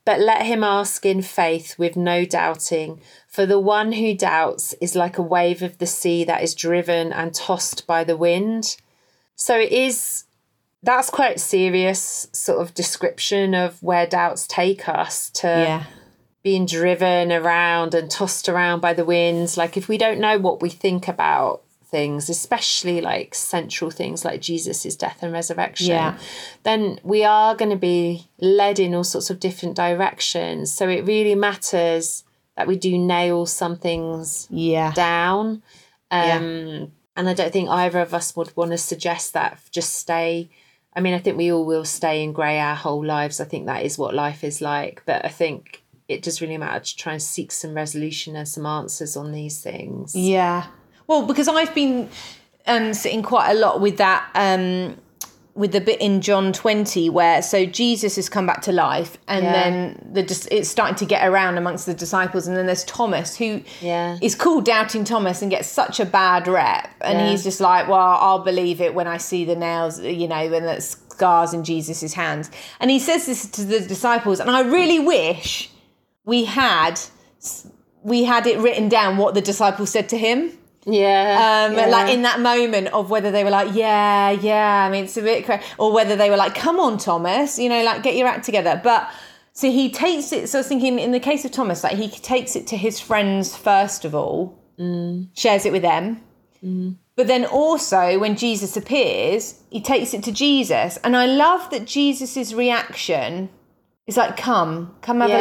but 0.06 0.22
let 0.22 0.46
him 0.46 0.64
ask 0.64 1.06
in 1.06 1.22
faith 1.22 1.78
with 1.78 1.98
no 1.98 2.24
doubting. 2.24 3.02
For 3.28 3.46
the 3.46 3.60
one 3.60 3.92
who 3.92 4.16
doubts 4.16 4.74
is 4.80 4.96
like 4.96 5.18
a 5.18 5.22
wave 5.22 5.62
of 5.62 5.78
the 5.78 5.86
sea 5.86 6.24
that 6.24 6.42
is 6.42 6.56
driven 6.56 7.12
and 7.12 7.34
tossed 7.34 7.86
by 7.86 8.06
the 8.06 8.18
wind. 8.18 8.78
So 9.36 9.60
it 9.60 9.74
is, 9.74 10.24
that's 10.82 11.10
quite 11.10 11.42
serious 11.42 12.28
sort 12.32 12.62
of 12.62 12.74
description 12.74 13.54
of 13.54 13.84
where 13.84 14.08
doubts 14.08 14.48
take 14.48 14.88
us 14.88 15.30
to 15.32 15.48
Yeah. 15.48 15.84
Being 16.44 16.66
driven 16.66 17.32
around 17.32 17.94
and 17.94 18.10
tossed 18.10 18.48
around 18.48 18.80
by 18.80 18.94
the 18.94 19.06
winds. 19.06 19.58
Like 19.58 19.76
if 19.78 19.88
we 19.88 19.98
don't 19.98 20.20
know 20.20 20.38
what 20.38 20.62
we 20.62 20.70
think 20.70 21.08
about 21.08 21.62
things, 21.86 22.30
especially 22.30 23.02
like 23.02 23.34
central 23.34 23.90
things 23.92 24.24
like 24.24 24.42
Jesus' 24.42 24.96
death 24.96 25.20
and 25.22 25.34
resurrection, 25.34 25.88
Yeah. 25.88 26.18
then 26.64 27.00
we 27.04 27.24
are 27.24 27.56
going 27.56 27.72
to 27.72 27.78
be 27.78 28.28
led 28.40 28.80
in 28.80 28.94
all 28.94 29.04
sorts 29.04 29.30
of 29.30 29.40
different 29.40 29.76
directions. 29.76 30.72
So 30.72 30.88
it 30.88 31.06
really 31.06 31.36
matters 31.36 32.24
that 32.56 32.68
we 32.68 32.78
do 32.78 32.98
nail 32.98 33.46
some 33.46 33.76
things 33.78 34.48
Yeah. 34.50 34.92
down. 34.94 35.64
Um, 36.12 36.92
And 37.16 37.28
I 37.28 37.34
don't 37.34 37.52
think 37.52 37.68
either 37.70 38.00
of 38.00 38.14
us 38.14 38.34
would 38.38 38.56
want 38.56 38.72
to 38.72 38.78
suggest 38.78 39.34
that 39.34 39.60
just 39.72 39.94
stay. 39.96 40.50
I 40.96 41.02
mean, 41.02 41.14
I 41.14 41.20
think 41.20 41.38
we 41.38 41.52
all 41.52 41.66
will 41.66 41.84
stay 41.84 42.24
in 42.24 42.32
grey 42.32 42.58
our 42.60 42.76
whole 42.76 43.04
lives. 43.06 43.42
I 43.42 43.44
think 43.46 43.66
that 43.66 43.84
is 43.84 43.98
what 43.98 44.14
life 44.14 44.42
is 44.44 44.62
like. 44.62 45.02
But 45.06 45.26
I 45.26 45.28
think 45.28 45.84
it 46.10 46.24
does 46.24 46.42
really 46.42 46.58
matter 46.58 46.84
to 46.84 46.98
try 46.98 47.14
and 47.14 47.22
seek 47.22 47.52
some 47.52 47.74
resolution 47.74 48.36
and 48.36 48.48
some 48.48 48.66
answers 48.66 49.16
on 49.16 49.32
these 49.32 49.62
things. 49.62 50.16
Yeah. 50.16 50.66
Well, 51.08 51.26
because 51.26 51.48
I've 51.48 51.74
been 51.74 52.10
um, 52.68 52.94
sitting 52.94 53.22
quite 53.24 53.52
a 53.52 53.54
lot 53.54 53.80
with 53.80 53.98
that, 53.98 54.30
um, 54.36 54.98
with 55.56 55.72
the 55.72 55.82
bit 55.82 56.00
in 56.00 56.22
John 56.22 56.54
20 56.54 57.10
where 57.10 57.42
so 57.42 57.66
Jesus 57.66 58.16
has 58.16 58.30
come 58.30 58.46
back 58.46 58.62
to 58.62 58.72
life 58.72 59.18
and 59.28 59.44
Yeah. 59.44 59.52
then 59.52 60.10
the 60.14 60.48
it's 60.52 60.70
starting 60.70 60.96
to 60.96 61.06
get 61.06 61.28
around 61.28 61.58
amongst 61.58 61.86
the 61.86 61.94
disciples. 61.94 62.48
And 62.48 62.56
then 62.56 62.66
there's 62.66 62.86
Thomas 62.86 63.36
who 63.36 63.62
Yeah. 63.82 64.18
is 64.22 64.36
called 64.36 64.66
Doubting 64.66 65.04
Thomas 65.04 65.42
and 65.42 65.52
gets 65.52 65.68
such 65.68 66.00
a 66.00 66.06
bad 66.06 66.48
rep. 66.48 66.90
And 67.02 67.20
Yeah. 67.20 67.30
he's 67.30 67.44
just 67.44 67.60
like, 67.60 67.88
well, 67.88 68.00
I'll 68.22 68.40
believe 68.44 68.80
it 68.82 68.94
when 68.96 69.08
I 69.08 69.18
see 69.18 69.44
the 69.46 69.56
nails, 69.56 70.00
you 70.00 70.28
know, 70.28 70.36
and 70.38 70.66
the 70.66 70.80
scars 70.82 71.54
in 71.54 71.64
Jesus' 71.66 72.14
hands. 72.14 72.50
And 72.80 72.90
he 72.90 72.98
says 73.00 73.26
this 73.26 73.46
to 73.48 73.66
the 73.66 73.82
disciples. 73.82 74.40
And 74.40 74.50
I 74.52 74.62
really 74.62 75.00
wish 75.00 75.69
we 76.30 76.46
had 76.46 76.96
we 78.04 78.24
had 78.24 78.44
it 78.52 78.58
written 78.60 78.88
down 78.98 79.18
what 79.18 79.34
the 79.34 79.42
disciples 79.52 79.90
said 79.96 80.08
to 80.14 80.18
him 80.18 80.38
Yeah. 80.86 81.68
um, 81.70 81.78
yeah. 81.78 81.88
like 81.98 82.10
in 82.16 82.22
that 82.30 82.40
moment 82.40 82.88
of 82.98 83.10
whether 83.14 83.32
they 83.36 83.44
were 83.44 83.56
like, 83.60 83.70
yeah, 83.76 84.32
yeah, 84.32 84.86
I 84.86 84.90
mean, 84.92 85.04
it's 85.06 85.18
a 85.18 85.22
bit 85.22 85.46
crazy, 85.46 85.64
or 85.78 85.92
whether 85.98 86.16
they 86.16 86.30
were 86.30 86.38
like, 86.46 86.56
come 86.56 86.80
on, 86.80 86.98
Thomas, 86.98 87.60
you 87.60 87.70
know, 87.74 87.84
like 87.84 88.02
get 88.08 88.16
your 88.16 88.28
act 88.34 88.46
together. 88.46 88.80
But 88.82 89.02
so 89.54 89.66
he 89.80 89.86
takes 89.92 90.32
it. 90.32 90.48
So 90.50 90.58
I 90.58 90.62
was 90.62 90.68
thinking, 90.68 90.98
in 91.00 91.12
the 91.12 91.20
case 91.30 91.44
of 91.46 91.52
Thomas, 91.52 91.84
like 91.84 91.98
he 92.04 92.08
takes 92.34 92.56
it 92.56 92.66
to 92.72 92.78
his 92.78 92.96
friends 93.00 93.56
first 93.70 94.06
of 94.08 94.12
all, 94.16 94.38
shares 95.44 95.64
it 95.68 95.74
with 95.74 95.82
them. 95.92 96.04
But 97.18 97.28
then 97.28 97.44
also, 97.46 98.18
when 98.24 98.34
Jesus 98.38 98.78
appears, 98.78 99.62
he 99.76 99.82
takes 99.82 100.14
it 100.14 100.24
to 100.24 100.32
Jesus. 100.32 100.98
And 101.04 101.18
I 101.18 101.26
love 101.26 101.70
that 101.72 101.84
Jesus's 101.86 102.50
reaction 102.64 103.50
is 104.08 104.16
like, 104.16 104.38
come, 104.38 104.96
come 105.02 105.20
have 105.22 105.30
a 105.30 105.34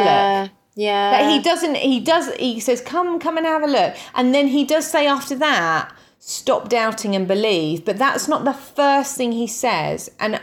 look. 0.43 0.51
Yeah. 0.75 1.11
But 1.21 1.31
he 1.31 1.39
doesn't. 1.41 1.75
He 1.75 1.99
does. 1.99 2.33
He 2.35 2.59
says, 2.59 2.81
"Come, 2.81 3.19
come 3.19 3.37
and 3.37 3.45
have 3.45 3.63
a 3.63 3.67
look." 3.67 3.95
And 4.15 4.33
then 4.33 4.47
he 4.47 4.63
does 4.63 4.87
say 4.87 5.07
after 5.07 5.35
that, 5.35 5.91
"Stop 6.19 6.69
doubting 6.69 7.15
and 7.15 7.27
believe." 7.27 7.83
But 7.85 7.97
that's 7.97 8.27
not 8.27 8.45
the 8.45 8.53
first 8.53 9.15
thing 9.17 9.31
he 9.33 9.47
says. 9.47 10.09
And 10.19 10.39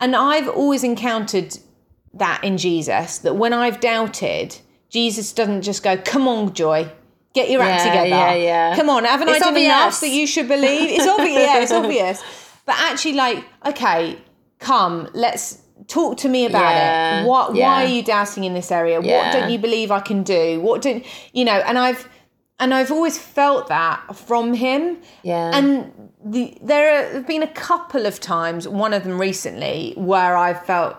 and 0.00 0.14
I've 0.16 0.48
always 0.48 0.84
encountered 0.84 1.58
that 2.14 2.42
in 2.42 2.58
Jesus. 2.58 3.18
That 3.18 3.36
when 3.36 3.52
I've 3.52 3.80
doubted, 3.80 4.56
Jesus 4.90 5.32
doesn't 5.32 5.62
just 5.62 5.82
go, 5.82 5.96
"Come 5.96 6.26
on, 6.28 6.52
Joy." 6.54 6.90
Get 7.34 7.50
your 7.50 7.60
act 7.62 7.84
Yeah, 7.84 7.90
together. 7.90 8.08
yeah, 8.08 8.34
yeah. 8.34 8.74
Come 8.76 8.88
on, 8.90 9.04
haven't 9.04 9.28
I 9.28 9.32
It's 9.32 9.40
done 9.40 9.48
obvious. 9.50 9.66
enough 9.66 10.00
that 10.00 10.08
you 10.08 10.26
should 10.26 10.48
believe? 10.48 10.90
It's 10.90 11.06
obvious. 11.06 11.42
Yeah, 11.42 11.60
it's 11.60 11.70
obvious. 11.72 12.22
But 12.64 12.76
actually, 12.80 13.12
like, 13.14 13.44
okay, 13.66 14.18
come, 14.58 15.08
let's 15.14 15.58
talk 15.88 16.16
to 16.18 16.28
me 16.28 16.46
about 16.46 16.60
Yeah, 16.70 17.22
it. 17.22 17.26
What? 17.26 17.54
yeah. 17.56 17.66
Why 17.66 17.84
are 17.84 17.88
you 17.88 18.02
doubting 18.02 18.44
in 18.44 18.54
this 18.54 18.70
area? 18.70 19.00
What 19.00 19.32
don't 19.32 19.50
you 19.50 19.58
believe 19.58 19.90
I 19.90 20.00
can 20.00 20.22
do? 20.22 20.60
What 20.60 20.82
don't 20.82 21.04
you 21.32 21.44
know? 21.44 21.54
And 21.66 21.76
I've 21.78 22.08
and 22.60 22.74
I've 22.74 22.90
always 22.90 23.18
felt 23.18 23.68
that 23.68 24.16
from 24.16 24.52
him. 24.54 24.98
Yeah. 25.22 25.50
And 25.54 26.10
the, 26.24 26.56
there 26.60 27.12
have 27.12 27.26
been 27.26 27.42
a 27.42 27.52
couple 27.52 28.04
of 28.06 28.18
times, 28.20 28.66
one 28.66 28.92
of 28.92 29.04
them 29.04 29.20
recently, 29.20 29.94
where 29.96 30.36
I 30.36 30.54
felt 30.54 30.96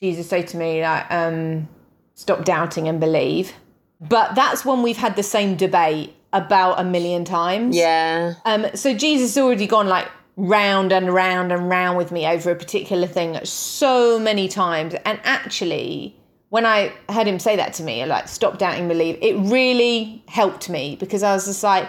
Jesus 0.00 0.28
say 0.28 0.42
to 0.42 0.56
me, 0.56 0.80
like, 0.82 1.04
um, 1.10 1.68
stop 2.14 2.44
doubting 2.46 2.88
and 2.88 3.00
believe. 3.00 3.52
But 4.00 4.34
that's 4.34 4.64
when 4.64 4.82
we've 4.82 4.96
had 4.96 5.14
the 5.16 5.22
same 5.22 5.56
debate 5.56 6.14
about 6.32 6.80
a 6.80 6.84
million 6.84 7.24
times. 7.26 7.76
yeah. 7.76 8.34
Um, 8.46 8.66
so 8.74 8.94
Jesus 8.94 9.34
has 9.36 9.42
already 9.44 9.66
gone 9.66 9.86
like 9.88 10.08
round 10.36 10.92
and 10.92 11.12
round 11.12 11.52
and 11.52 11.68
round 11.68 11.96
with 11.96 12.10
me 12.10 12.26
over 12.26 12.50
a 12.50 12.56
particular 12.56 13.06
thing 13.06 13.38
so 13.44 14.18
many 14.18 14.48
times. 14.48 14.94
And 15.04 15.20
actually, 15.22 16.16
when 16.48 16.66
I 16.66 16.92
heard 17.08 17.26
him 17.26 17.38
say 17.38 17.56
that 17.56 17.72
to 17.74 17.82
me, 17.82 18.04
like 18.04 18.28
stop 18.28 18.58
doubting, 18.58 18.88
believe, 18.88 19.18
it 19.22 19.34
really 19.34 20.22
helped 20.28 20.68
me 20.68 20.96
because 20.96 21.22
I 21.22 21.32
was 21.32 21.46
just 21.46 21.62
like, 21.62 21.88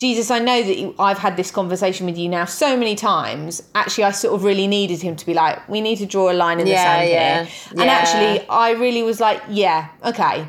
Jesus, 0.00 0.30
I 0.30 0.38
know 0.40 0.62
that 0.62 0.76
you, 0.76 0.94
I've 0.98 1.18
had 1.18 1.36
this 1.36 1.50
conversation 1.50 2.04
with 2.04 2.18
you 2.18 2.28
now 2.28 2.46
so 2.46 2.76
many 2.76 2.96
times. 2.96 3.62
Actually, 3.74 4.04
I 4.04 4.10
sort 4.10 4.34
of 4.34 4.44
really 4.44 4.66
needed 4.66 5.00
him 5.00 5.14
to 5.16 5.24
be 5.24 5.34
like, 5.34 5.66
we 5.68 5.80
need 5.80 5.96
to 5.96 6.06
draw 6.06 6.30
a 6.30 6.34
line 6.34 6.58
in 6.58 6.66
the 6.66 6.72
Yeah, 6.72 6.82
sand 6.82 7.08
yeah, 7.08 7.44
here. 7.44 7.52
And 7.80 7.90
actually, 7.90 8.48
I 8.48 8.72
really 8.72 9.02
was 9.02 9.20
like, 9.20 9.40
yeah, 9.48 9.88
okay. 10.04 10.48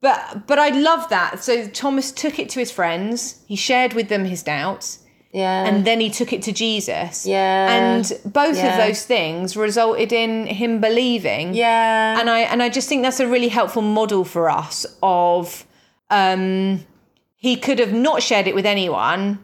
But 0.00 0.46
but 0.46 0.58
I 0.58 0.70
love 0.70 1.08
that. 1.08 1.42
So 1.42 1.68
Thomas 1.68 2.12
took 2.12 2.38
it 2.38 2.48
to 2.50 2.58
his 2.58 2.70
friends. 2.70 3.42
He 3.46 3.56
shared 3.56 3.94
with 3.94 4.08
them 4.08 4.24
his 4.24 4.42
doubts 4.42 5.01
Yeah. 5.32 5.64
and 5.66 5.86
then 5.86 5.98
he 6.00 6.10
took 6.10 6.32
it 6.32 6.42
to 6.42 6.52
Jesus. 6.52 7.24
Yeah. 7.26 7.72
And 7.74 8.12
both 8.24 8.56
Yeah. 8.56 8.68
of 8.78 8.86
those 8.86 9.04
things 9.06 9.56
resulted 9.56 10.12
in 10.12 10.46
him 10.46 10.80
believing. 10.80 11.54
yeah. 11.54 12.20
And 12.20 12.28
I 12.28 12.40
and 12.40 12.62
I 12.62 12.68
just 12.68 12.88
think 12.88 13.02
that's 13.02 13.20
a 13.20 13.26
really 13.26 13.48
helpful 13.48 13.82
model 13.82 14.24
for 14.24 14.50
us 14.50 14.84
of 15.02 15.64
um 16.10 16.84
he 17.36 17.56
could 17.56 17.78
have 17.78 17.92
not 17.92 18.22
shared 18.22 18.46
it 18.46 18.54
with 18.54 18.66
anyone. 18.66 19.38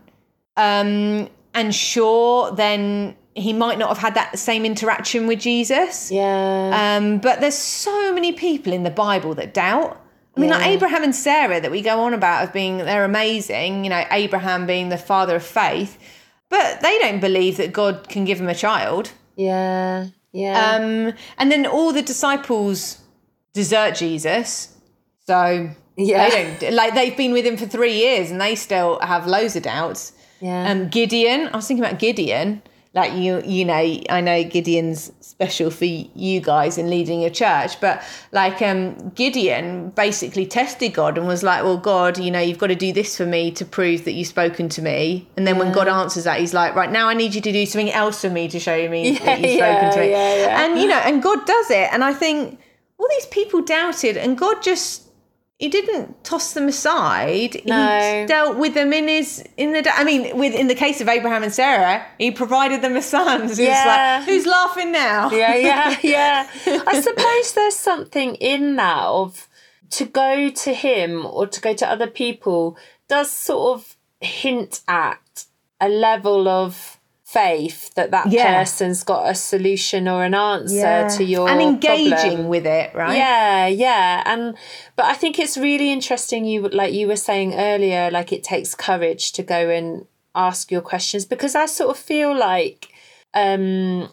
Um 0.56 1.28
and 1.54 1.74
sure 1.74 2.52
then 2.52 3.16
he 3.34 3.52
might 3.52 3.78
not 3.78 3.88
have 3.88 3.98
had 3.98 4.14
that 4.14 4.38
same 4.38 4.64
interaction 4.64 5.26
with 5.28 5.38
Jesus. 5.40 6.10
yeah. 6.10 6.96
Um, 6.96 7.18
but 7.18 7.40
there's 7.40 7.54
so 7.54 8.12
many 8.12 8.32
people 8.32 8.72
in 8.72 8.82
the 8.82 8.90
Bible 8.90 9.32
that 9.36 9.54
doubt. 9.54 9.96
I 10.38 10.40
mean, 10.40 10.50
like 10.50 10.66
Abraham 10.66 11.02
and 11.04 11.14
Sarah 11.14 11.60
that 11.60 11.70
we 11.70 11.82
go 11.82 12.00
on 12.00 12.14
about 12.14 12.42
as 12.44 12.50
being 12.50 12.78
they're 12.78 13.04
amazing. 13.04 13.84
You 13.84 13.90
know, 13.90 14.04
Abraham 14.10 14.66
being 14.66 14.88
the 14.88 14.96
father 14.98 15.36
of 15.36 15.42
faith, 15.44 15.98
but 16.48 16.80
they 16.80 16.98
don't 16.98 17.20
believe 17.20 17.56
that 17.58 17.72
God 17.72 18.08
can 18.08 18.24
give 18.24 18.38
them 18.38 18.48
a 18.48 18.54
child. 18.54 19.10
yeah. 19.36 20.06
Yeah. 20.32 20.76
Um, 20.76 21.14
and 21.38 21.50
then 21.50 21.64
all 21.66 21.90
the 21.92 22.02
disciples 22.02 22.98
desert 23.54 23.94
Jesus, 23.94 24.76
so 25.26 25.70
Yeah. 25.96 26.28
they 26.28 26.56
don't 26.60 26.74
like 26.74 26.94
they've 26.94 27.16
been 27.16 27.32
with 27.32 27.46
him 27.46 27.56
for 27.56 27.66
three 27.66 27.94
years 27.94 28.30
and 28.30 28.38
they 28.40 28.54
still 28.54 29.00
have 29.00 29.26
loads 29.26 29.56
of 29.56 29.62
doubts. 29.62 30.12
yeah. 30.40 30.70
Um, 30.70 30.88
Gideon, 30.90 31.48
I 31.52 31.56
was 31.56 31.66
thinking 31.66 31.84
about 31.84 31.98
Gideon. 31.98 32.62
Like 32.98 33.12
you 33.14 33.40
you 33.44 33.64
know 33.64 33.74
i 34.10 34.20
know 34.20 34.42
gideon's 34.42 35.12
special 35.20 35.70
for 35.70 35.84
you 35.84 36.40
guys 36.40 36.78
in 36.78 36.90
leading 36.90 37.20
your 37.20 37.30
church 37.30 37.80
but 37.80 38.02
like 38.32 38.60
um 38.60 39.10
gideon 39.10 39.90
basically 39.90 40.44
tested 40.44 40.92
god 40.92 41.16
and 41.16 41.26
was 41.26 41.42
like 41.42 41.62
well 41.62 41.76
god 41.76 42.18
you 42.18 42.30
know 42.30 42.40
you've 42.40 42.58
got 42.58 42.66
to 42.66 42.74
do 42.74 42.92
this 42.92 43.16
for 43.16 43.24
me 43.24 43.50
to 43.50 43.64
prove 43.64 44.04
that 44.04 44.12
you've 44.12 44.26
spoken 44.26 44.68
to 44.68 44.82
me. 44.82 45.28
And 45.36 45.46
then 45.46 45.54
yeah. 45.56 45.62
when 45.62 45.72
god 45.72 45.88
answers 45.88 46.24
that 46.24 46.40
he's 46.40 46.54
like 46.54 46.74
right 46.74 46.90
now 46.90 47.08
i 47.08 47.14
need 47.14 47.34
you 47.34 47.40
to 47.40 47.52
do 47.52 47.64
something 47.66 47.92
else 47.92 48.20
for 48.20 48.30
me 48.30 48.48
to 48.48 48.58
show 48.58 48.88
me 48.88 49.12
yeah, 49.12 49.24
that 49.24 49.40
you've 49.40 49.58
yeah, 49.58 49.90
spoken 49.90 50.02
to 50.02 50.08
me. 50.08 50.14
and 50.14 50.78
you 50.80 50.88
know 50.88 50.98
and 50.98 51.22
god 51.22 51.46
does 51.46 51.70
it. 51.70 51.88
And 51.92 52.02
i 52.02 52.12
think 52.12 52.58
all 52.98 53.08
these 53.10 53.26
people 53.26 53.62
doubted 53.62 54.16
and 54.16 54.36
god 54.36 54.62
just 54.62 55.07
he 55.58 55.68
didn't 55.68 56.22
toss 56.22 56.52
them 56.52 56.68
aside. 56.68 57.62
No. 57.66 58.20
He 58.20 58.26
dealt 58.26 58.58
with 58.58 58.74
them 58.74 58.92
in 58.92 59.08
his 59.08 59.44
in 59.56 59.72
the. 59.72 59.90
I 59.92 60.04
mean, 60.04 60.36
with 60.38 60.54
in 60.54 60.68
the 60.68 60.74
case 60.74 61.00
of 61.00 61.08
Abraham 61.08 61.42
and 61.42 61.52
Sarah, 61.52 62.06
he 62.16 62.30
provided 62.30 62.80
them 62.80 62.96
a 62.96 63.02
son. 63.02 63.48
So 63.48 63.62
yeah. 63.62 64.18
Like, 64.20 64.28
who's 64.28 64.46
laughing 64.46 64.92
now? 64.92 65.30
Yeah, 65.30 65.56
yeah, 65.56 65.96
yeah. 66.02 66.50
I 66.86 67.00
suppose 67.02 67.54
there's 67.54 67.76
something 67.76 68.36
in 68.36 68.76
that 68.76 69.02
of 69.04 69.48
to 69.90 70.04
go 70.04 70.48
to 70.48 70.72
him 70.72 71.26
or 71.26 71.46
to 71.46 71.60
go 71.60 71.74
to 71.74 71.88
other 71.88 72.06
people 72.06 72.76
does 73.08 73.30
sort 73.30 73.78
of 73.78 73.96
hint 74.20 74.82
at 74.86 75.46
a 75.80 75.88
level 75.88 76.46
of 76.46 76.97
faith 77.28 77.92
that 77.92 78.10
that 78.10 78.32
yeah. 78.32 78.58
person's 78.58 79.04
got 79.04 79.28
a 79.28 79.34
solution 79.34 80.08
or 80.08 80.24
an 80.24 80.32
answer 80.32 80.74
yeah. 80.74 81.08
to 81.08 81.22
your 81.22 81.46
and 81.46 81.60
engaging 81.60 82.14
problem. 82.14 82.48
with 82.48 82.66
it 82.66 82.94
right 82.94 83.18
yeah 83.18 83.66
yeah 83.66 84.22
and 84.24 84.56
but 84.96 85.04
i 85.04 85.12
think 85.12 85.38
it's 85.38 85.58
really 85.58 85.92
interesting 85.92 86.46
you 86.46 86.66
like 86.70 86.94
you 86.94 87.06
were 87.06 87.16
saying 87.16 87.52
earlier 87.52 88.10
like 88.10 88.32
it 88.32 88.42
takes 88.42 88.74
courage 88.74 89.32
to 89.32 89.42
go 89.42 89.68
and 89.68 90.06
ask 90.34 90.72
your 90.72 90.80
questions 90.80 91.26
because 91.26 91.54
i 91.54 91.66
sort 91.66 91.90
of 91.90 91.98
feel 91.98 92.34
like 92.34 92.88
um 93.34 94.08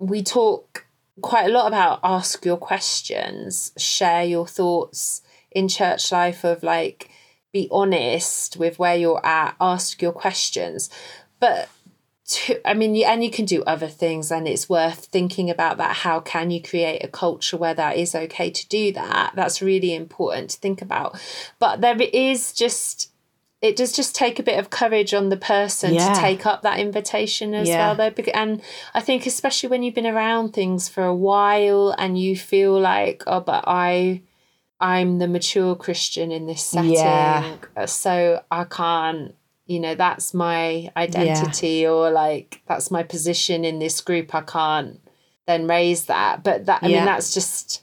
we 0.00 0.20
talk 0.20 0.84
quite 1.20 1.46
a 1.46 1.52
lot 1.52 1.68
about 1.68 2.00
ask 2.02 2.44
your 2.44 2.56
questions 2.56 3.70
share 3.78 4.24
your 4.24 4.48
thoughts 4.48 5.22
in 5.52 5.68
church 5.68 6.10
life 6.10 6.42
of 6.42 6.64
like 6.64 7.08
be 7.52 7.68
honest 7.70 8.56
with 8.56 8.80
where 8.80 8.96
you're 8.96 9.24
at 9.24 9.54
ask 9.60 10.02
your 10.02 10.12
questions 10.12 10.90
but 11.38 11.68
to, 12.28 12.68
I 12.68 12.74
mean, 12.74 12.94
and 13.04 13.24
you 13.24 13.30
can 13.30 13.46
do 13.46 13.62
other 13.64 13.88
things, 13.88 14.30
and 14.30 14.46
it's 14.46 14.68
worth 14.68 15.06
thinking 15.06 15.48
about 15.48 15.78
that. 15.78 15.96
How 15.96 16.20
can 16.20 16.50
you 16.50 16.62
create 16.62 17.02
a 17.02 17.08
culture 17.08 17.56
where 17.56 17.74
that 17.74 17.96
is 17.96 18.14
okay 18.14 18.50
to 18.50 18.68
do 18.68 18.92
that? 18.92 19.32
That's 19.34 19.62
really 19.62 19.94
important 19.94 20.50
to 20.50 20.58
think 20.58 20.82
about. 20.82 21.18
But 21.58 21.80
there 21.80 21.96
is 22.00 22.52
just, 22.52 23.10
it 23.62 23.76
does 23.76 23.92
just 23.92 24.14
take 24.14 24.38
a 24.38 24.42
bit 24.42 24.58
of 24.58 24.68
courage 24.68 25.14
on 25.14 25.30
the 25.30 25.36
person 25.36 25.94
yeah. 25.94 26.12
to 26.12 26.20
take 26.20 26.44
up 26.44 26.62
that 26.62 26.78
invitation 26.78 27.54
as 27.54 27.66
yeah. 27.66 27.94
well, 27.94 27.96
though. 27.96 28.22
And 28.34 28.60
I 28.92 29.00
think, 29.00 29.24
especially 29.24 29.70
when 29.70 29.82
you've 29.82 29.94
been 29.94 30.06
around 30.06 30.52
things 30.52 30.88
for 30.88 31.04
a 31.04 31.14
while 31.14 31.94
and 31.96 32.18
you 32.18 32.36
feel 32.36 32.78
like, 32.78 33.22
oh, 33.26 33.40
but 33.40 33.64
I, 33.66 34.20
I'm 34.80 35.18
the 35.18 35.28
mature 35.28 35.74
Christian 35.74 36.30
in 36.30 36.46
this 36.46 36.62
setting, 36.62 36.92
yeah. 36.92 37.56
so 37.86 38.44
I 38.50 38.64
can't 38.64 39.34
you 39.68 39.78
know 39.78 39.94
that's 39.94 40.34
my 40.34 40.90
identity 40.96 41.80
yeah. 41.82 41.90
or 41.90 42.10
like 42.10 42.62
that's 42.66 42.90
my 42.90 43.04
position 43.04 43.64
in 43.64 43.78
this 43.78 44.00
group. 44.00 44.34
I 44.34 44.40
can't 44.40 45.00
then 45.46 45.68
raise 45.68 46.06
that. 46.06 46.42
But 46.42 46.66
that 46.66 46.82
i 46.82 46.88
yeah. 46.88 46.96
mean 46.98 47.04
that's 47.04 47.32
just 47.32 47.82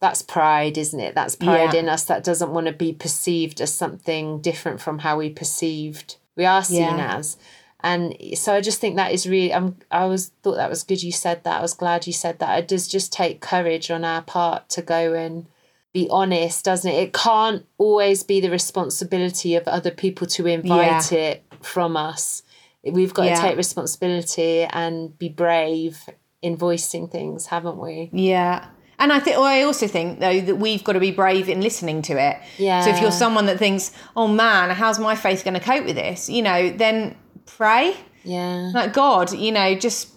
that's 0.00 0.22
pride 0.22 0.76
isn't 0.76 0.98
it? 1.00 1.14
That's 1.14 1.36
pride 1.36 1.72
yeah. 1.72 1.80
in 1.80 1.88
us 1.88 2.04
that 2.04 2.24
doesn't 2.24 2.50
want 2.50 2.66
to 2.66 2.72
be 2.72 2.92
perceived 2.92 3.60
as 3.60 3.72
something 3.72 4.40
different 4.40 4.80
from 4.80 4.98
how 4.98 5.16
we 5.18 5.30
perceived 5.30 6.16
we 6.36 6.44
are 6.44 6.64
seen 6.64 6.98
as. 6.98 7.36
And 7.82 8.14
so 8.34 8.52
i 8.52 8.60
just 8.60 8.80
think 8.80 8.96
that 8.96 9.12
is 9.12 9.26
really 9.26 9.54
i'm 9.54 9.76
i 9.90 10.04
was 10.04 10.32
thought 10.42 10.56
that 10.56 10.68
was 10.68 10.82
good 10.82 11.02
you 11.02 11.12
said 11.12 11.44
that. 11.44 11.58
I 11.58 11.62
was 11.62 11.74
glad 11.74 12.08
you 12.08 12.12
said 12.12 12.40
that. 12.40 12.58
It 12.58 12.68
does 12.68 12.88
just 12.88 13.12
take 13.12 13.40
courage 13.40 13.90
on 13.90 14.04
our 14.04 14.22
part 14.22 14.68
to 14.70 14.82
go 14.82 15.14
and 15.14 15.46
be 15.92 16.08
honest, 16.10 16.64
doesn't 16.64 16.90
it? 16.90 17.02
It 17.02 17.12
can't 17.12 17.66
always 17.78 18.22
be 18.22 18.40
the 18.40 18.50
responsibility 18.50 19.56
of 19.56 19.66
other 19.66 19.90
people 19.90 20.26
to 20.28 20.46
invite 20.46 21.12
yeah. 21.12 21.18
it 21.18 21.44
from 21.62 21.96
us. 21.96 22.42
We've 22.84 23.12
got 23.12 23.26
yeah. 23.26 23.34
to 23.36 23.42
take 23.42 23.56
responsibility 23.56 24.62
and 24.62 25.18
be 25.18 25.28
brave 25.28 26.08
in 26.42 26.56
voicing 26.56 27.08
things, 27.08 27.46
haven't 27.46 27.78
we? 27.78 28.08
Yeah. 28.12 28.66
And 28.98 29.12
I 29.12 29.18
think, 29.18 29.36
well, 29.36 29.46
I 29.46 29.62
also 29.62 29.86
think 29.86 30.20
though 30.20 30.40
that 30.40 30.56
we've 30.56 30.84
got 30.84 30.92
to 30.92 31.00
be 31.00 31.10
brave 31.10 31.48
in 31.48 31.60
listening 31.60 32.02
to 32.02 32.12
it. 32.20 32.38
Yeah. 32.58 32.84
So 32.84 32.90
if 32.90 33.00
you're 33.00 33.10
someone 33.10 33.46
that 33.46 33.58
thinks, 33.58 33.92
"Oh 34.14 34.28
man, 34.28 34.70
how's 34.70 34.98
my 34.98 35.16
faith 35.16 35.42
going 35.42 35.54
to 35.54 35.60
cope 35.60 35.86
with 35.86 35.96
this?" 35.96 36.28
You 36.28 36.42
know, 36.42 36.70
then 36.70 37.16
pray. 37.46 37.96
Yeah. 38.24 38.70
Like 38.74 38.92
God, 38.92 39.32
you 39.32 39.52
know, 39.52 39.74
just 39.74 40.10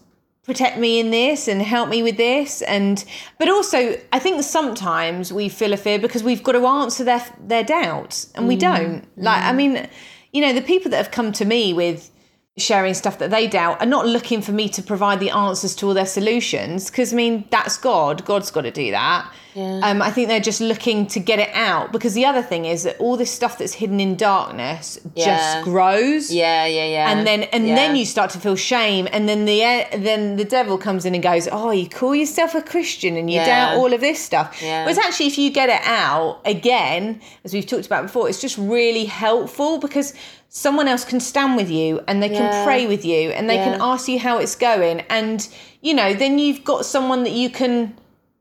protect 0.44 0.78
me 0.78 1.00
in 1.00 1.10
this 1.10 1.48
and 1.48 1.62
help 1.62 1.88
me 1.90 2.04
with 2.04 2.18
this 2.18 2.62
and 2.64 3.06
but 3.40 3.48
also 3.48 3.98
i 4.12 4.20
think 4.20 4.44
sometimes 4.44 5.32
we 5.32 5.48
feel 5.48 5.72
a 5.72 5.78
fear 5.78 5.98
because 5.98 6.22
we've 6.22 6.44
got 6.44 6.52
to 6.52 6.66
answer 6.66 7.04
their 7.04 7.26
their 7.40 7.64
doubts 7.64 8.32
and 8.36 8.48
we 8.48 8.58
mm. 8.58 8.60
don't 8.60 9.08
like 9.18 9.42
i 9.42 9.52
mm. 9.52 9.56
mean 9.56 9.90
you 10.34 10.42
know 10.42 10.52
the 10.52 10.62
people 10.62 10.92
that 10.92 10.98
have 10.98 11.12
come 11.12 11.32
to 11.32 11.46
me 11.46 11.74
with 11.74 12.12
sharing 12.58 12.94
stuff 12.94 13.18
that 13.18 13.32
they 13.32 13.48
doubt 13.48 13.82
are 13.82 13.88
not 13.88 14.06
looking 14.06 14.40
for 14.40 14.52
me 14.52 14.70
to 14.70 14.84
provide 14.84 15.20
the 15.20 15.32
answers 15.32 15.76
to 15.76 15.88
all 15.88 15.94
their 15.94 16.06
solutions 16.06 16.90
because 16.90 17.12
I 17.12 17.16
mean 17.16 17.46
that's 17.50 17.78
God. 17.78 18.24
God's 18.26 18.52
got 18.52 18.62
to 18.62 18.72
do 18.72 18.92
that. 18.92 19.32
Yeah. 19.56 19.82
Um, 19.84 20.02
I 20.02 20.12
think 20.12 20.30
they're 20.30 20.40
just 20.40 20.62
looking 20.62 21.06
to 21.08 21.20
get 21.20 21.40
it 21.40 21.50
out 21.54 21.92
because 21.92 22.14
the 22.14 22.26
other 22.26 22.42
thing 22.42 22.66
is 22.66 22.84
that 22.84 22.98
all 23.00 23.18
this 23.18 23.32
stuff 23.32 23.58
that's 23.58 23.74
hidden 23.74 24.00
in 24.00 24.16
darkness 24.16 25.00
yeah. 25.16 25.26
just 25.26 25.64
grows. 25.64 26.32
Yeah, 26.32 26.66
yeah, 26.66 26.86
yeah. 26.86 27.12
And 27.12 27.26
then 27.26 27.44
and 27.44 27.68
yeah. 27.68 27.76
then 27.76 27.96
you 27.96 28.06
start 28.06 28.30
to 28.32 28.40
feel 28.40 28.56
shame, 28.56 29.08
and 29.12 29.28
then 29.28 29.46
the 29.46 29.60
then 29.98 30.36
the 30.38 30.46
devil 30.46 30.78
comes 30.78 31.06
in 31.06 31.14
and 31.14 31.24
goes, 31.24 31.48
"Oh, 31.52 31.72
you 31.72 31.90
call 31.90 32.16
yourself 32.16 32.54
a 32.56 32.62
Christian 32.62 33.18
and 33.18 33.32
you 33.32 33.40
doubt 33.40 33.78
all 33.78 33.94
of 33.94 34.02
this 34.02 34.20
stuff." 34.20 34.60
Yeah. 34.62 34.84
Whereas 34.84 35.00
actually, 35.00 35.28
if 35.28 35.38
you 35.38 35.52
get 35.52 35.70
it 35.70 35.82
out 35.86 36.42
again, 36.46 37.20
as 37.44 37.54
we've 37.54 37.66
talked 37.66 37.86
about 37.86 38.04
before, 38.04 38.30
it's 38.30 38.42
just 38.42 38.58
really 38.58 39.06
helpful 39.06 39.80
because 39.80 40.14
someone 40.56 40.88
else 40.88 41.04
can 41.04 41.20
stand 41.20 41.56
with 41.56 41.72
you 41.72 42.00
and 42.08 42.22
they 42.22 42.30
can 42.30 42.64
pray 42.64 42.86
with 42.86 43.04
you 43.04 43.32
and 43.32 43.50
they 43.50 43.56
yeah. 43.56 43.72
can 43.72 43.82
ask 43.82 44.08
you 44.08 44.20
how 44.20 44.38
it's 44.38 44.56
going 44.56 45.00
and 45.10 45.50
you 45.82 45.96
know 45.96 46.14
then 46.14 46.38
you've 46.38 46.64
got 46.64 46.86
someone 46.86 47.24
that 47.24 47.32
you 47.32 47.50
can 47.50 47.98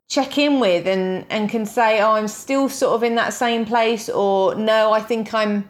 check 0.08 0.36
in 0.36 0.60
with 0.60 0.86
and 0.86 1.24
and 1.30 1.48
can 1.48 1.64
say 1.64 2.02
oh 2.02 2.12
I'm 2.12 2.28
still 2.28 2.68
sort 2.68 2.94
of 2.94 3.02
in 3.02 3.14
that 3.14 3.32
same 3.32 3.64
place 3.64 4.10
or 4.10 4.54
no 4.54 4.92
I 4.92 5.00
think 5.00 5.32
I'm 5.32 5.66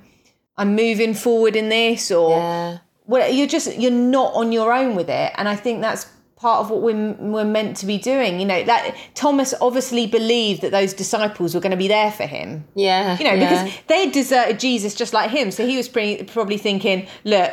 I'm 0.57 0.74
moving 0.74 1.14
forward 1.14 1.55
in 1.55 1.68
this 1.68 2.11
or 2.11 2.30
yeah. 2.30 2.78
well 3.07 3.32
you're 3.32 3.47
just 3.47 3.76
you're 3.76 3.93
not 3.93 4.34
on 4.34 4.51
your 4.51 4.72
own 4.72 4.97
with 4.97 5.09
it 5.09 5.32
and 5.36 5.49
I 5.49 5.55
think 5.55 5.80
that's 5.80 6.09
part 6.43 6.61
of 6.61 6.70
what 6.70 6.82
we're, 6.82 7.12
we're 7.12 7.45
meant 7.45 7.76
to 7.76 7.86
be 7.86 7.97
doing 7.97 8.40
you 8.40 8.45
know 8.45 8.64
that 8.64 8.97
thomas 9.14 9.55
obviously 9.61 10.09
believed 10.09 10.61
that 10.61 10.72
those 10.72 10.93
disciples 10.93 11.55
were 11.55 11.61
going 11.61 11.70
to 11.70 11.76
be 11.76 11.86
there 11.86 12.11
for 12.11 12.26
him 12.26 12.64
yeah 12.74 13.16
you 13.16 13.24
know 13.24 13.32
yeah. 13.32 13.64
because 13.64 13.80
they 13.86 14.11
deserted 14.11 14.59
jesus 14.59 14.93
just 14.93 15.12
like 15.12 15.30
him 15.30 15.53
so 15.53 15.64
he 15.64 15.76
was 15.76 15.88
pretty, 15.88 16.24
probably 16.24 16.59
thinking 16.59 17.07
look 17.22 17.53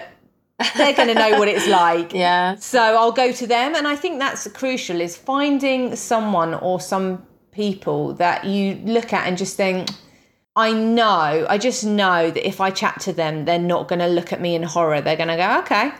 they're 0.76 0.96
going 0.96 1.08
to 1.08 1.14
know 1.14 1.38
what 1.38 1.48
it's 1.48 1.68
like 1.68 2.14
yeah 2.26 2.56
so 2.56 2.82
i'll 2.82 3.12
go 3.12 3.32
to 3.32 3.46
them 3.46 3.76
and 3.76 3.88
i 3.88 3.96
think 3.96 4.18
that's 4.18 4.48
crucial 4.48 5.00
is 5.00 5.16
finding 5.16 5.96
someone 5.96 6.56
or 6.56 6.82
some 6.82 7.24
people 7.52 8.16
that 8.16 8.44
you 8.44 8.74
look 8.86 9.14
at 9.14 9.28
and 9.28 9.38
just 9.38 9.56
think 9.56 9.88
I 10.56 10.74
know, 10.74 11.46
I 11.48 11.58
just 11.58 11.86
know 11.86 12.30
that 12.32 12.46
if 12.46 12.60
I 12.60 12.70
chat 12.70 13.00
to 13.02 13.14
them, 13.14 13.46
they're 13.46 13.58
not 13.58 13.88
going 13.88 14.00
to 14.00 14.08
look 14.08 14.34
at 14.34 14.42
me 14.42 14.56
in 14.56 14.64
horror. 14.64 15.00
They're 15.00 15.16
going 15.16 15.30
to 15.30 15.38
go, 15.38 15.60
okay, 15.60 15.94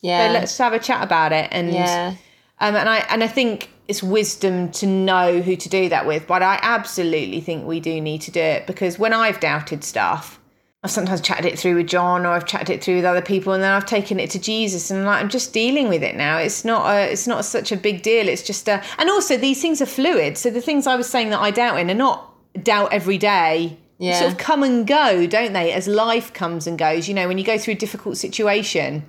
yeah, 0.00 0.26
so 0.26 0.32
let's 0.32 0.58
have 0.58 0.72
a 0.72 0.80
chat 0.80 1.04
about 1.04 1.32
it. 1.32 1.48
And 1.52 1.72
yeah. 1.72 2.14
Um, 2.60 2.76
and 2.76 2.88
I 2.88 2.98
and 3.08 3.24
I 3.24 3.28
think 3.28 3.70
it's 3.88 4.02
wisdom 4.02 4.70
to 4.70 4.86
know 4.86 5.40
who 5.40 5.56
to 5.56 5.68
do 5.68 5.88
that 5.88 6.06
with. 6.06 6.26
But 6.26 6.42
I 6.42 6.58
absolutely 6.62 7.40
think 7.40 7.66
we 7.66 7.80
do 7.80 8.00
need 8.00 8.20
to 8.22 8.30
do 8.30 8.40
it 8.40 8.66
because 8.66 8.98
when 8.98 9.12
I've 9.12 9.40
doubted 9.40 9.82
stuff, 9.82 10.38
I've 10.82 10.90
sometimes 10.90 11.20
chatted 11.20 11.44
it 11.44 11.58
through 11.58 11.76
with 11.76 11.88
John 11.88 12.24
or 12.24 12.30
I've 12.30 12.46
chatted 12.46 12.70
it 12.70 12.82
through 12.82 12.96
with 12.96 13.04
other 13.04 13.20
people 13.20 13.52
and 13.52 13.62
then 13.62 13.72
I've 13.72 13.86
taken 13.86 14.18
it 14.18 14.30
to 14.30 14.38
Jesus 14.38 14.90
and 14.90 15.04
like 15.04 15.20
I'm 15.20 15.28
just 15.28 15.52
dealing 15.52 15.88
with 15.88 16.02
it 16.02 16.16
now. 16.16 16.38
It's 16.38 16.64
not 16.64 16.86
a, 16.86 17.10
it's 17.10 17.26
not 17.26 17.44
such 17.44 17.72
a 17.72 17.76
big 17.76 18.02
deal. 18.02 18.28
It's 18.28 18.42
just 18.42 18.68
a, 18.68 18.82
and 18.98 19.10
also 19.10 19.36
these 19.36 19.60
things 19.60 19.82
are 19.82 19.86
fluid. 19.86 20.38
So 20.38 20.50
the 20.50 20.62
things 20.62 20.86
I 20.86 20.96
was 20.96 21.06
saying 21.06 21.30
that 21.30 21.40
I 21.40 21.50
doubt 21.50 21.78
in 21.78 21.90
are 21.90 21.94
not 21.94 22.32
doubt 22.62 22.92
every 22.92 23.18
day. 23.18 23.76
Yeah. 23.98 24.18
Sort 24.20 24.32
of 24.32 24.38
come 24.38 24.62
and 24.62 24.86
go, 24.86 25.26
don't 25.26 25.52
they? 25.52 25.72
As 25.72 25.86
life 25.86 26.32
comes 26.32 26.66
and 26.66 26.78
goes. 26.78 27.08
You 27.08 27.14
know, 27.14 27.28
when 27.28 27.36
you 27.36 27.44
go 27.44 27.58
through 27.58 27.74
a 27.74 27.76
difficult 27.76 28.16
situation, 28.16 29.04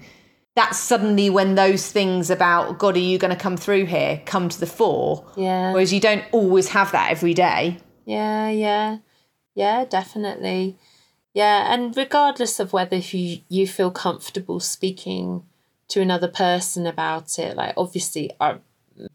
that's 0.56 0.78
suddenly 0.78 1.30
when 1.30 1.56
those 1.56 1.92
things 1.92 2.30
about 2.30 2.78
God, 2.78 2.96
are 2.98 3.00
you 3.00 3.18
going 3.18 3.36
to 3.36 3.42
come 3.42 3.56
through 3.58 3.86
here, 3.86 4.22
come 4.26 4.50
to 4.50 4.60
the 4.60 4.66
fore. 4.66 5.26
Yeah. 5.38 5.72
Whereas 5.72 5.94
you 5.94 6.00
don't 6.00 6.26
always 6.32 6.70
have 6.70 6.92
that 6.92 7.12
every 7.12 7.34
day. 7.34 7.78
Yeah, 8.06 8.50
yeah, 8.50 8.98
yeah, 9.56 9.86
definitely. 9.86 10.78
Yeah, 11.34 11.74
and 11.74 11.96
regardless 11.96 12.60
of 12.60 12.74
whether 12.74 12.98
you 12.98 13.40
you 13.48 13.66
feel 13.66 13.92
comfortable 13.92 14.60
speaking 14.60 15.46
to 15.88 16.02
another 16.02 16.28
person 16.28 16.86
about 16.86 17.40
it, 17.40 17.56
like 17.56 17.74
obviously, 17.78 18.32
uh, 18.42 18.56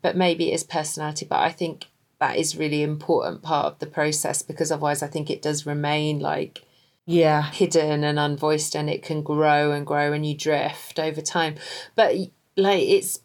but 0.01 0.17
maybe 0.17 0.51
it 0.51 0.55
is 0.55 0.65
personality. 0.65 1.27
But 1.29 1.41
I 1.41 1.51
think 1.51 1.87
that 2.19 2.37
is 2.37 2.57
really 2.57 2.83
important 2.83 3.43
part 3.43 3.67
of 3.67 3.79
the 3.79 3.87
process 3.87 4.41
because 4.41 4.73
otherwise, 4.73 5.03
I 5.03 5.09
think 5.09 5.29
it 5.29 5.43
does 5.43 5.67
remain 5.67 6.21
like 6.21 6.63
yeah 7.07 7.51
hidden 7.53 8.03
and 8.05 8.19
unvoiced 8.19 8.75
and 8.75 8.91
it 8.91 9.03
can 9.03 9.23
grow 9.23 9.71
and 9.73 9.87
grow 9.87 10.13
and 10.13 10.27
you 10.27 10.37
drift 10.37 10.99
over 10.99 11.21
time 11.21 11.55
but 11.95 12.15
like 12.57 12.83
it's 12.83 13.21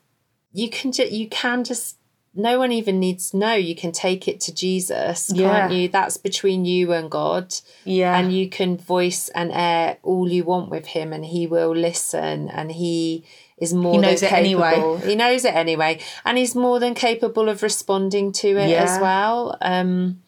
you 0.54 0.70
can 0.70 0.92
just 0.92 1.12
you 1.12 1.28
can 1.28 1.64
just 1.64 1.98
no 2.34 2.58
one 2.58 2.72
even 2.72 2.98
needs 2.98 3.32
to 3.32 3.38
know. 3.38 3.54
You 3.56 3.76
can 3.76 3.92
take 3.92 4.26
it 4.26 4.40
to 4.42 4.54
Jesus, 4.54 5.30
Yeah. 5.36 5.68
can't 5.68 5.74
you? 5.74 5.90
That's 5.90 6.16
between 6.16 6.64
you 6.64 6.94
and 6.94 7.12
God. 7.12 7.54
Yeah. 7.84 8.18
And 8.18 8.32
you 8.34 8.48
can 8.48 8.78
voice 8.78 9.28
and 9.36 9.52
air 9.52 9.98
all 10.02 10.30
you 10.30 10.46
want 10.46 10.70
with 10.70 10.86
him 10.86 11.12
and 11.12 11.26
he 11.26 11.46
will 11.46 11.76
listen 11.76 12.48
and 12.48 12.72
he 12.72 13.26
is 13.58 13.74
more 13.74 13.92
he 13.96 13.98
knows 14.00 14.22
than 14.22 14.30
it 14.30 14.38
anyway. 14.38 15.02
He 15.04 15.16
knows 15.16 15.44
it 15.44 15.54
anyway. 15.54 16.00
And 16.24 16.38
he's 16.38 16.56
more 16.56 16.80
than 16.80 16.94
capable 16.94 17.50
of 17.50 17.62
responding 17.64 18.32
to 18.34 18.48
it 18.48 18.70
Yeah. 18.70 18.84
as 18.84 19.02
well. 19.02 19.58
Um 19.62 20.21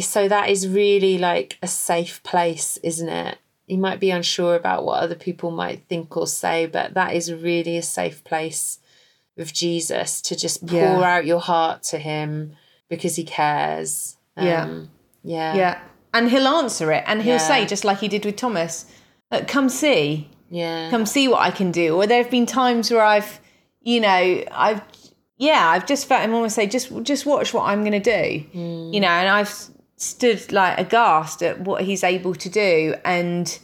so 0.00 0.28
that 0.28 0.48
is 0.50 0.68
really 0.68 1.18
like 1.18 1.58
a 1.62 1.66
safe 1.66 2.22
place, 2.22 2.76
isn't 2.82 3.08
it? 3.08 3.38
You 3.66 3.78
might 3.78 4.00
be 4.00 4.10
unsure 4.10 4.54
about 4.54 4.84
what 4.84 5.02
other 5.02 5.14
people 5.14 5.50
might 5.50 5.84
think 5.88 6.16
or 6.16 6.26
say, 6.26 6.66
but 6.66 6.94
that 6.94 7.14
is 7.14 7.32
really 7.32 7.76
a 7.76 7.82
safe 7.82 8.24
place 8.24 8.78
with 9.36 9.52
Jesus 9.52 10.20
to 10.22 10.34
just 10.36 10.66
pour 10.66 10.78
Yeah. 10.80 11.02
out 11.16 11.26
your 11.26 11.40
heart 11.40 11.82
to 11.84 11.98
him 11.98 12.56
because 12.88 13.16
he 13.16 13.24
cares. 13.24 14.16
Yeah. 14.36 14.62
Um, 14.64 14.90
yeah. 15.22 15.54
yeah. 15.54 15.80
And 16.14 16.30
he'll 16.30 16.48
answer 16.48 16.90
it 16.92 17.04
and 17.06 17.22
he'll 17.22 17.32
Yeah. 17.34 17.38
say, 17.38 17.66
just 17.66 17.84
like 17.84 17.98
he 17.98 18.08
did 18.08 18.24
with 18.24 18.36
Thomas, 18.36 18.86
come 19.46 19.68
see. 19.68 20.28
Yeah. 20.50 20.88
come 20.90 21.04
see 21.04 21.28
what 21.28 21.40
I 21.42 21.50
can 21.50 21.70
do. 21.70 21.94
Or 21.96 22.06
there 22.06 22.22
have 22.22 22.30
been 22.30 22.46
times 22.46 22.90
where 22.90 23.02
I've, 23.04 23.38
you 23.82 24.00
know, 24.00 24.44
I've, 24.50 24.80
yeah, 25.36 25.68
I've 25.68 25.84
just 25.86 26.06
felt 26.06 26.22
him 26.22 26.32
almost 26.34 26.54
say, 26.56 26.66
just, 26.66 26.90
just 27.02 27.26
watch 27.26 27.52
what 27.52 27.64
I'm 27.64 27.80
going 27.84 28.00
to 28.00 28.00
do, 28.00 28.44
you 28.58 28.98
know, 29.00 29.08
and 29.08 29.28
I've 29.28 29.54
stood 29.98 30.50
like 30.50 30.78
aghast 30.78 31.42
at 31.42 31.60
what 31.60 31.82
he's 31.82 32.02
able 32.02 32.34
to 32.34 32.48
do, 32.48 32.94
and, 33.04 33.58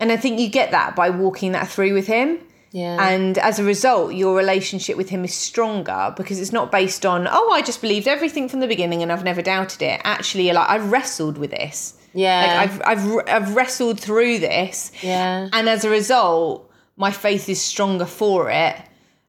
and 0.00 0.10
I 0.10 0.16
think 0.16 0.40
you 0.40 0.48
get 0.48 0.70
that 0.70 0.96
by 0.96 1.10
walking 1.10 1.52
that 1.52 1.68
through 1.68 1.92
with 1.92 2.06
him. 2.06 2.38
Yeah. 2.72 3.06
And 3.06 3.36
as 3.36 3.58
a 3.58 3.64
result, 3.64 4.14
your 4.14 4.34
relationship 4.34 4.96
with 4.96 5.10
him 5.10 5.26
is 5.26 5.34
stronger 5.34 6.14
because 6.16 6.40
it's 6.40 6.52
not 6.52 6.72
based 6.72 7.04
on, 7.04 7.28
oh, 7.30 7.50
I 7.52 7.60
just 7.60 7.82
believed 7.82 8.08
everything 8.08 8.48
from 8.48 8.60
the 8.60 8.66
beginning 8.66 9.02
and 9.02 9.12
I've 9.12 9.24
never 9.24 9.42
doubted 9.42 9.82
it. 9.82 10.00
Actually, 10.04 10.46
you're 10.46 10.54
like, 10.54 10.70
I've 10.70 10.90
wrestled 10.90 11.36
with 11.36 11.50
this. 11.50 11.98
Yeah. 12.14 12.46
Like 12.46 12.70
I've, 12.70 12.82
I've, 12.86 13.28
I've 13.28 13.54
wrestled 13.54 14.00
through 14.00 14.38
this. 14.38 14.90
Yeah. 15.02 15.50
And 15.52 15.68
as 15.68 15.84
a 15.84 15.90
result, 15.90 16.72
my 16.96 17.10
faith 17.10 17.50
is 17.50 17.60
stronger 17.60 18.06
for 18.06 18.50
it. 18.50 18.76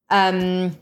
Um, 0.09 0.77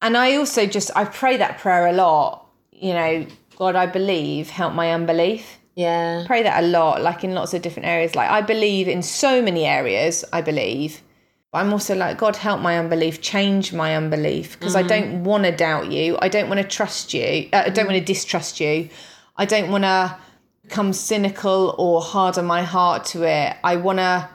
and 0.00 0.16
I 0.16 0.36
also 0.36 0.64
just, 0.64 0.90
I 0.96 1.04
pray 1.04 1.36
that 1.36 1.58
prayer 1.58 1.88
a 1.88 1.92
lot. 1.92 2.46
You 2.72 2.94
know, 2.94 3.26
God, 3.58 3.74
I 3.74 3.86
believe, 3.86 4.50
help 4.50 4.72
my 4.72 4.92
unbelief. 4.92 5.58
yeah. 5.74 6.22
Pray 6.26 6.44
that 6.44 6.62
a 6.62 6.66
lot, 6.66 7.02
like 7.02 7.24
in 7.24 7.34
lots 7.34 7.54
of 7.54 7.62
different 7.62 7.88
areas. 7.88 8.14
Like 8.14 8.30
I 8.30 8.40
believe 8.40 8.86
in 8.86 9.02
so 9.02 9.42
many 9.42 9.64
areas, 9.64 10.24
I 10.32 10.42
believe. 10.42 11.02
But 11.50 11.58
I'm 11.58 11.72
also 11.72 11.96
like, 11.96 12.18
God, 12.18 12.36
help 12.36 12.60
my 12.60 12.78
unbelief, 12.78 13.20
change 13.20 13.72
my 13.72 13.96
unbelief, 13.96 14.58
because 14.58 14.76
I 14.76 14.82
don't 14.82 15.24
want 15.24 15.44
to 15.44 15.50
doubt 15.50 15.90
you. 15.90 16.16
I 16.20 16.28
don't 16.28 16.48
want 16.48 16.60
to 16.60 16.68
trust 16.68 17.14
you. 17.14 17.48
Uh, 17.52 17.64
I 17.66 17.70
don't 17.70 17.86
want 17.86 17.98
to 17.98 18.04
distrust 18.04 18.60
you. 18.60 18.90
I 19.36 19.44
don't 19.44 19.70
want 19.70 19.84
to 19.84 20.16
become 20.62 20.92
cynical 20.92 21.74
or 21.78 22.02
harden 22.02 22.44
my 22.44 22.62
heart 22.62 23.06
to 23.06 23.22
it. 23.22 23.56
I 23.64 23.76
want 23.76 23.98
to, 23.98 24.28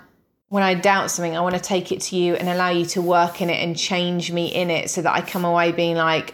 when 0.49 0.63
I 0.63 0.73
doubt 0.73 1.11
something, 1.11 1.37
I 1.37 1.41
want 1.41 1.55
to 1.55 1.61
take 1.61 1.91
it 1.91 2.01
to 2.07 2.17
you 2.17 2.33
and 2.35 2.49
allow 2.49 2.71
you 2.71 2.85
to 2.87 3.01
work 3.01 3.41
in 3.41 3.49
it 3.49 3.63
and 3.63 3.77
change 3.77 4.31
me 4.31 4.47
in 4.47 4.71
it 4.71 4.89
so 4.89 5.01
that 5.03 5.13
I 5.13 5.21
come 5.21 5.45
away 5.45 5.71
being 5.71 5.95
like, 5.95 6.33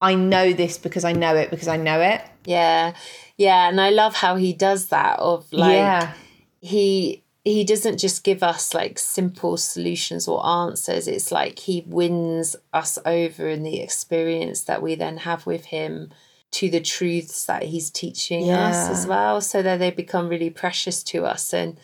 I 0.00 0.14
know 0.14 0.52
this 0.52 0.78
because 0.78 1.04
I 1.04 1.12
know 1.12 1.34
it 1.36 1.50
because 1.50 1.68
I 1.68 1.76
know 1.76 2.00
it. 2.00 2.22
Yeah. 2.44 2.94
Yeah. 3.36 3.68
And 3.68 3.80
I 3.80 3.90
love 3.90 4.14
how 4.14 4.36
he 4.36 4.52
does 4.52 4.86
that 4.88 5.18
of 5.18 5.50
like 5.52 5.72
yeah. 5.74 6.12
he 6.60 7.22
he 7.44 7.64
doesn't 7.64 7.98
just 7.98 8.24
give 8.24 8.42
us 8.42 8.74
like 8.74 8.98
simple 8.98 9.56
solutions 9.56 10.26
or 10.26 10.44
answers. 10.44 11.06
It's 11.06 11.30
like 11.30 11.60
he 11.60 11.84
wins 11.86 12.56
us 12.72 12.98
over 13.06 13.48
in 13.48 13.62
the 13.62 13.80
experience 13.80 14.62
that 14.62 14.82
we 14.82 14.96
then 14.96 15.18
have 15.18 15.46
with 15.46 15.66
him 15.66 16.10
to 16.52 16.68
the 16.68 16.80
truths 16.80 17.44
that 17.46 17.62
he's 17.64 17.90
teaching 17.90 18.50
us 18.50 18.88
as 18.90 19.06
well. 19.06 19.40
So 19.40 19.62
that 19.62 19.78
they 19.78 19.90
become 19.90 20.28
really 20.28 20.50
precious 20.50 21.02
to 21.04 21.24
us 21.24 21.52
and 21.54 21.78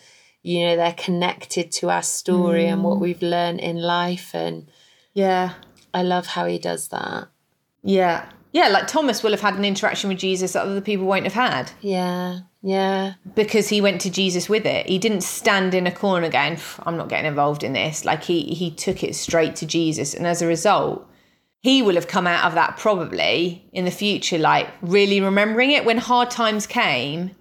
you 0.45 0.65
know, 0.65 0.75
they're 0.75 0.91
connected 0.93 1.71
to 1.71 1.89
our 1.89 2.03
story 2.03 2.67
and 2.67 2.81
Mm. 2.81 2.83
what 2.83 2.99
we've 2.99 3.21
learned 3.21 3.61
in 3.61 3.77
life 3.81 4.35
and 4.35 4.67
Yeah. 5.13 5.53
I 5.93 6.01
love 6.03 6.27
how 6.27 6.45
he 6.47 6.57
does 6.59 6.89
that. 6.89 7.29
Yeah. 7.83 8.29
Yeah, 8.51 8.67
like 8.67 8.87
Thomas 8.87 9.23
will 9.23 9.31
have 9.31 9.41
had 9.41 9.55
an 9.55 9.65
interaction 9.65 10.09
with 10.09 10.19
Jesus 10.19 10.53
that 10.53 10.63
other 10.65 10.81
people 10.81 11.05
won't 11.07 11.23
have 11.23 11.33
had 11.33 11.71
Yeah. 11.81 12.41
Yeah. 12.61 13.13
because 13.35 13.67
he 13.69 13.81
went 13.81 13.99
to 14.01 14.09
Jesus 14.11 14.47
with 14.47 14.65
it. 14.65 14.87
He 14.87 14.99
didn't 14.99 15.21
stand 15.21 15.73
in 15.73 15.87
a 15.87 15.91
corner 15.91 16.29
going, 16.29 16.57
I'm 16.85 16.95
not 16.95 17.09
getting 17.09 17.25
involved 17.25 17.63
in 17.63 17.73
this. 17.73 18.05
Like 18.05 18.23
he 18.23 18.53
he 18.53 18.69
took 18.71 19.03
it 19.03 19.15
straight 19.15 19.55
to 19.57 19.65
Jesus 19.65 20.13
and 20.13 20.27
as 20.27 20.41
a 20.41 20.47
result, 20.47 21.09
he 21.61 21.81
will 21.81 21.95
have 21.95 22.07
come 22.07 22.27
out 22.27 22.45
of 22.45 22.53
that 22.55 22.77
probably 22.77 23.67
in 23.73 23.85
the 23.85 23.91
future 23.91 24.37
like 24.37 24.69
really 24.81 25.19
remembering 25.19 25.71
it 25.71 25.83
when 25.83 25.97
hard 25.97 26.29
times 26.29 26.67
came. 26.67 27.31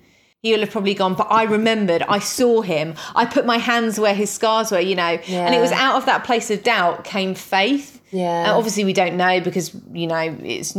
He 0.43 0.53
will 0.53 0.61
have 0.61 0.71
probably 0.71 0.95
gone, 0.95 1.15
but 1.15 1.29
I 1.31 1.45
remembered, 1.45 2.03
I 2.03 2.19
saw 2.19 2.63
him, 2.63 2.95
I 3.15 3.27
put 3.27 3.47
my 3.47 3.59
hands 3.59 4.01
where 4.01 4.15
his 4.15 4.29
scars 4.29 4.73
were, 4.73 4.81
you 4.81 4.97
know. 4.97 5.19
And 5.47 5.55
it 5.55 5.61
was 5.61 5.71
out 5.71 5.97
of 5.97 6.07
that 6.07 6.25
place 6.25 6.51
of 6.51 6.65
doubt 6.65 7.05
came 7.05 7.35
faith. 7.37 8.01
Yeah. 8.11 8.43
And 8.43 8.53
obviously, 8.53 8.85
we 8.85 8.93
don't 8.93 9.17
know 9.17 9.41
because 9.41 9.75
you 9.93 10.09
know 10.09 10.37
it 10.43 10.75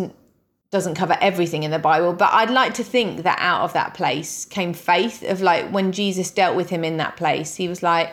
doesn't 0.70 0.95
cover 0.95 1.16
everything 1.22 1.64
in 1.64 1.72
the 1.72 1.80
Bible. 1.80 2.11
But 2.11 2.34
I'd 2.34 2.49
like 2.49 2.74
to 2.74 2.84
think 2.84 3.24
that 3.24 3.38
out 3.39 3.61
of 3.61 3.72
that 3.74 3.93
place 3.93 4.43
came 4.43 4.74
faith 4.74 5.24
of 5.24 5.39
like 5.41 5.70
when 5.70 5.93
Jesus 5.93 6.30
dealt 6.30 6.57
with 6.57 6.70
him 6.70 6.84
in 6.84 6.97
that 6.97 7.16
place, 7.16 7.55
he 7.55 7.70
was 7.70 7.82
like, 7.82 8.09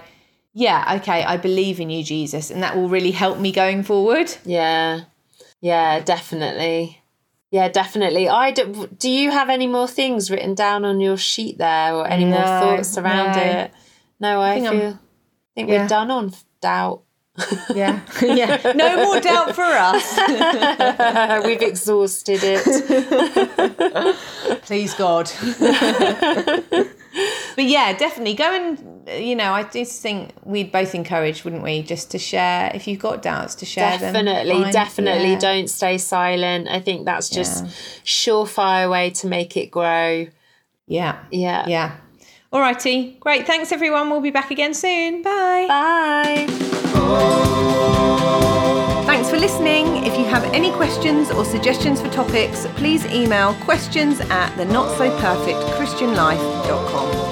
"Yeah, 0.55 0.99
okay, 1.01 1.25
I 1.25 1.37
believe 1.37 1.81
in 1.81 1.91
you, 1.91 2.05
Jesus, 2.05 2.51
and 2.51 2.63
that 2.63 2.77
will 2.77 2.89
really 2.89 3.11
help 3.11 3.39
me 3.39 3.51
going 3.51 3.83
forward." 3.83 4.33
Yeah. 4.45 5.01
Yeah, 5.61 6.01
definitely. 6.01 7.00
Yeah, 7.51 7.69
definitely. 7.69 8.29
I 8.29 8.53
do, 8.53 8.89
do 8.97 9.11
you 9.11 9.31
have 9.33 9.51
any 9.51 9.67
more 9.67 9.89
things 9.89 10.31
written 10.31 10.55
down 10.55 10.85
on 10.85 11.01
your 11.01 11.17
sheet 11.17 11.59
there 11.59 11.95
or 11.95 12.07
any 12.07 12.25
more 12.25 12.43
thoughts 12.43 12.97
around 12.97 13.37
no. 13.37 13.43
it? 13.43 13.73
No, 14.21 14.41
I, 14.41 14.55
think 14.55 14.69
feel 14.69 14.83
I'm- 14.83 14.99
think 15.57 15.69
yeah. 15.69 15.83
we're 15.83 15.89
done 15.89 16.11
on 16.11 16.33
doubt. 16.61 17.03
Yeah, 17.75 18.01
yeah. 18.23 18.73
No 18.77 19.05
more 19.05 19.21
doubt 19.21 19.55
for 19.55 19.63
us, 19.63 20.19
We've 21.45 21.63
exhausted 21.63 22.41
it. 22.43 22.65
please 24.63 24.95
God. 24.95 25.31
But 27.57 27.65
yeah, 27.65 27.93
definitely 27.97 28.35
go 28.35 28.45
and 28.55 29.09
you 29.09 29.35
know, 29.35 29.53
I 29.53 29.65
just 29.65 30.01
think 30.03 30.31
we'd 30.45 30.71
both 30.71 30.95
encourage, 30.95 31.43
wouldn't 31.45 31.63
we, 31.63 31.83
just 31.83 32.11
to 32.13 32.19
share 32.19 32.71
if 32.75 32.87
you've 32.87 33.01
got 33.01 33.23
doubts 33.23 33.57
to 33.57 33.67
share 33.67 33.99
them. 33.99 34.13
definitely, 34.13 34.71
definitely 34.71 35.33
Yeah. 35.33 35.39
don't 35.39 35.69
stay 35.69 35.99
silent. 35.99 36.69
I 36.69 36.79
think 36.81 37.07
that's 37.07 37.29
just 37.29 37.65
Yeah. 37.65 37.71
surefire 38.05 38.91
way 38.91 39.11
to 39.11 39.27
make 39.27 39.57
it 39.57 39.71
grow. 39.71 40.27
Yeah. 40.87 41.17
Yeah. 41.31 41.67
Yeah. 41.67 41.93
Alrighty. 42.53 43.19
Great. 43.21 43.47
Thanks 43.47 43.73
everyone. 43.73 44.11
We'll 44.11 44.21
be 44.21 44.31
back 44.31 44.51
again 44.51 44.75
soon. 44.75 45.23
Bye. 45.23 45.67
Bye. 45.69 47.47
For 49.31 49.39
listening. 49.39 50.05
If 50.05 50.19
you 50.19 50.25
have 50.25 50.43
any 50.53 50.73
questions 50.73 51.31
or 51.31 51.45
suggestions 51.45 52.01
for 52.01 52.09
topics, 52.09 52.67
please 52.75 53.07
email 53.07 53.55
questions 53.61 54.19
at 54.23 54.53
the 54.57 54.65
not 54.65 54.99
so 54.99 55.09
perfect 55.21 55.61
christian 55.77 56.17
life.com. 56.17 57.30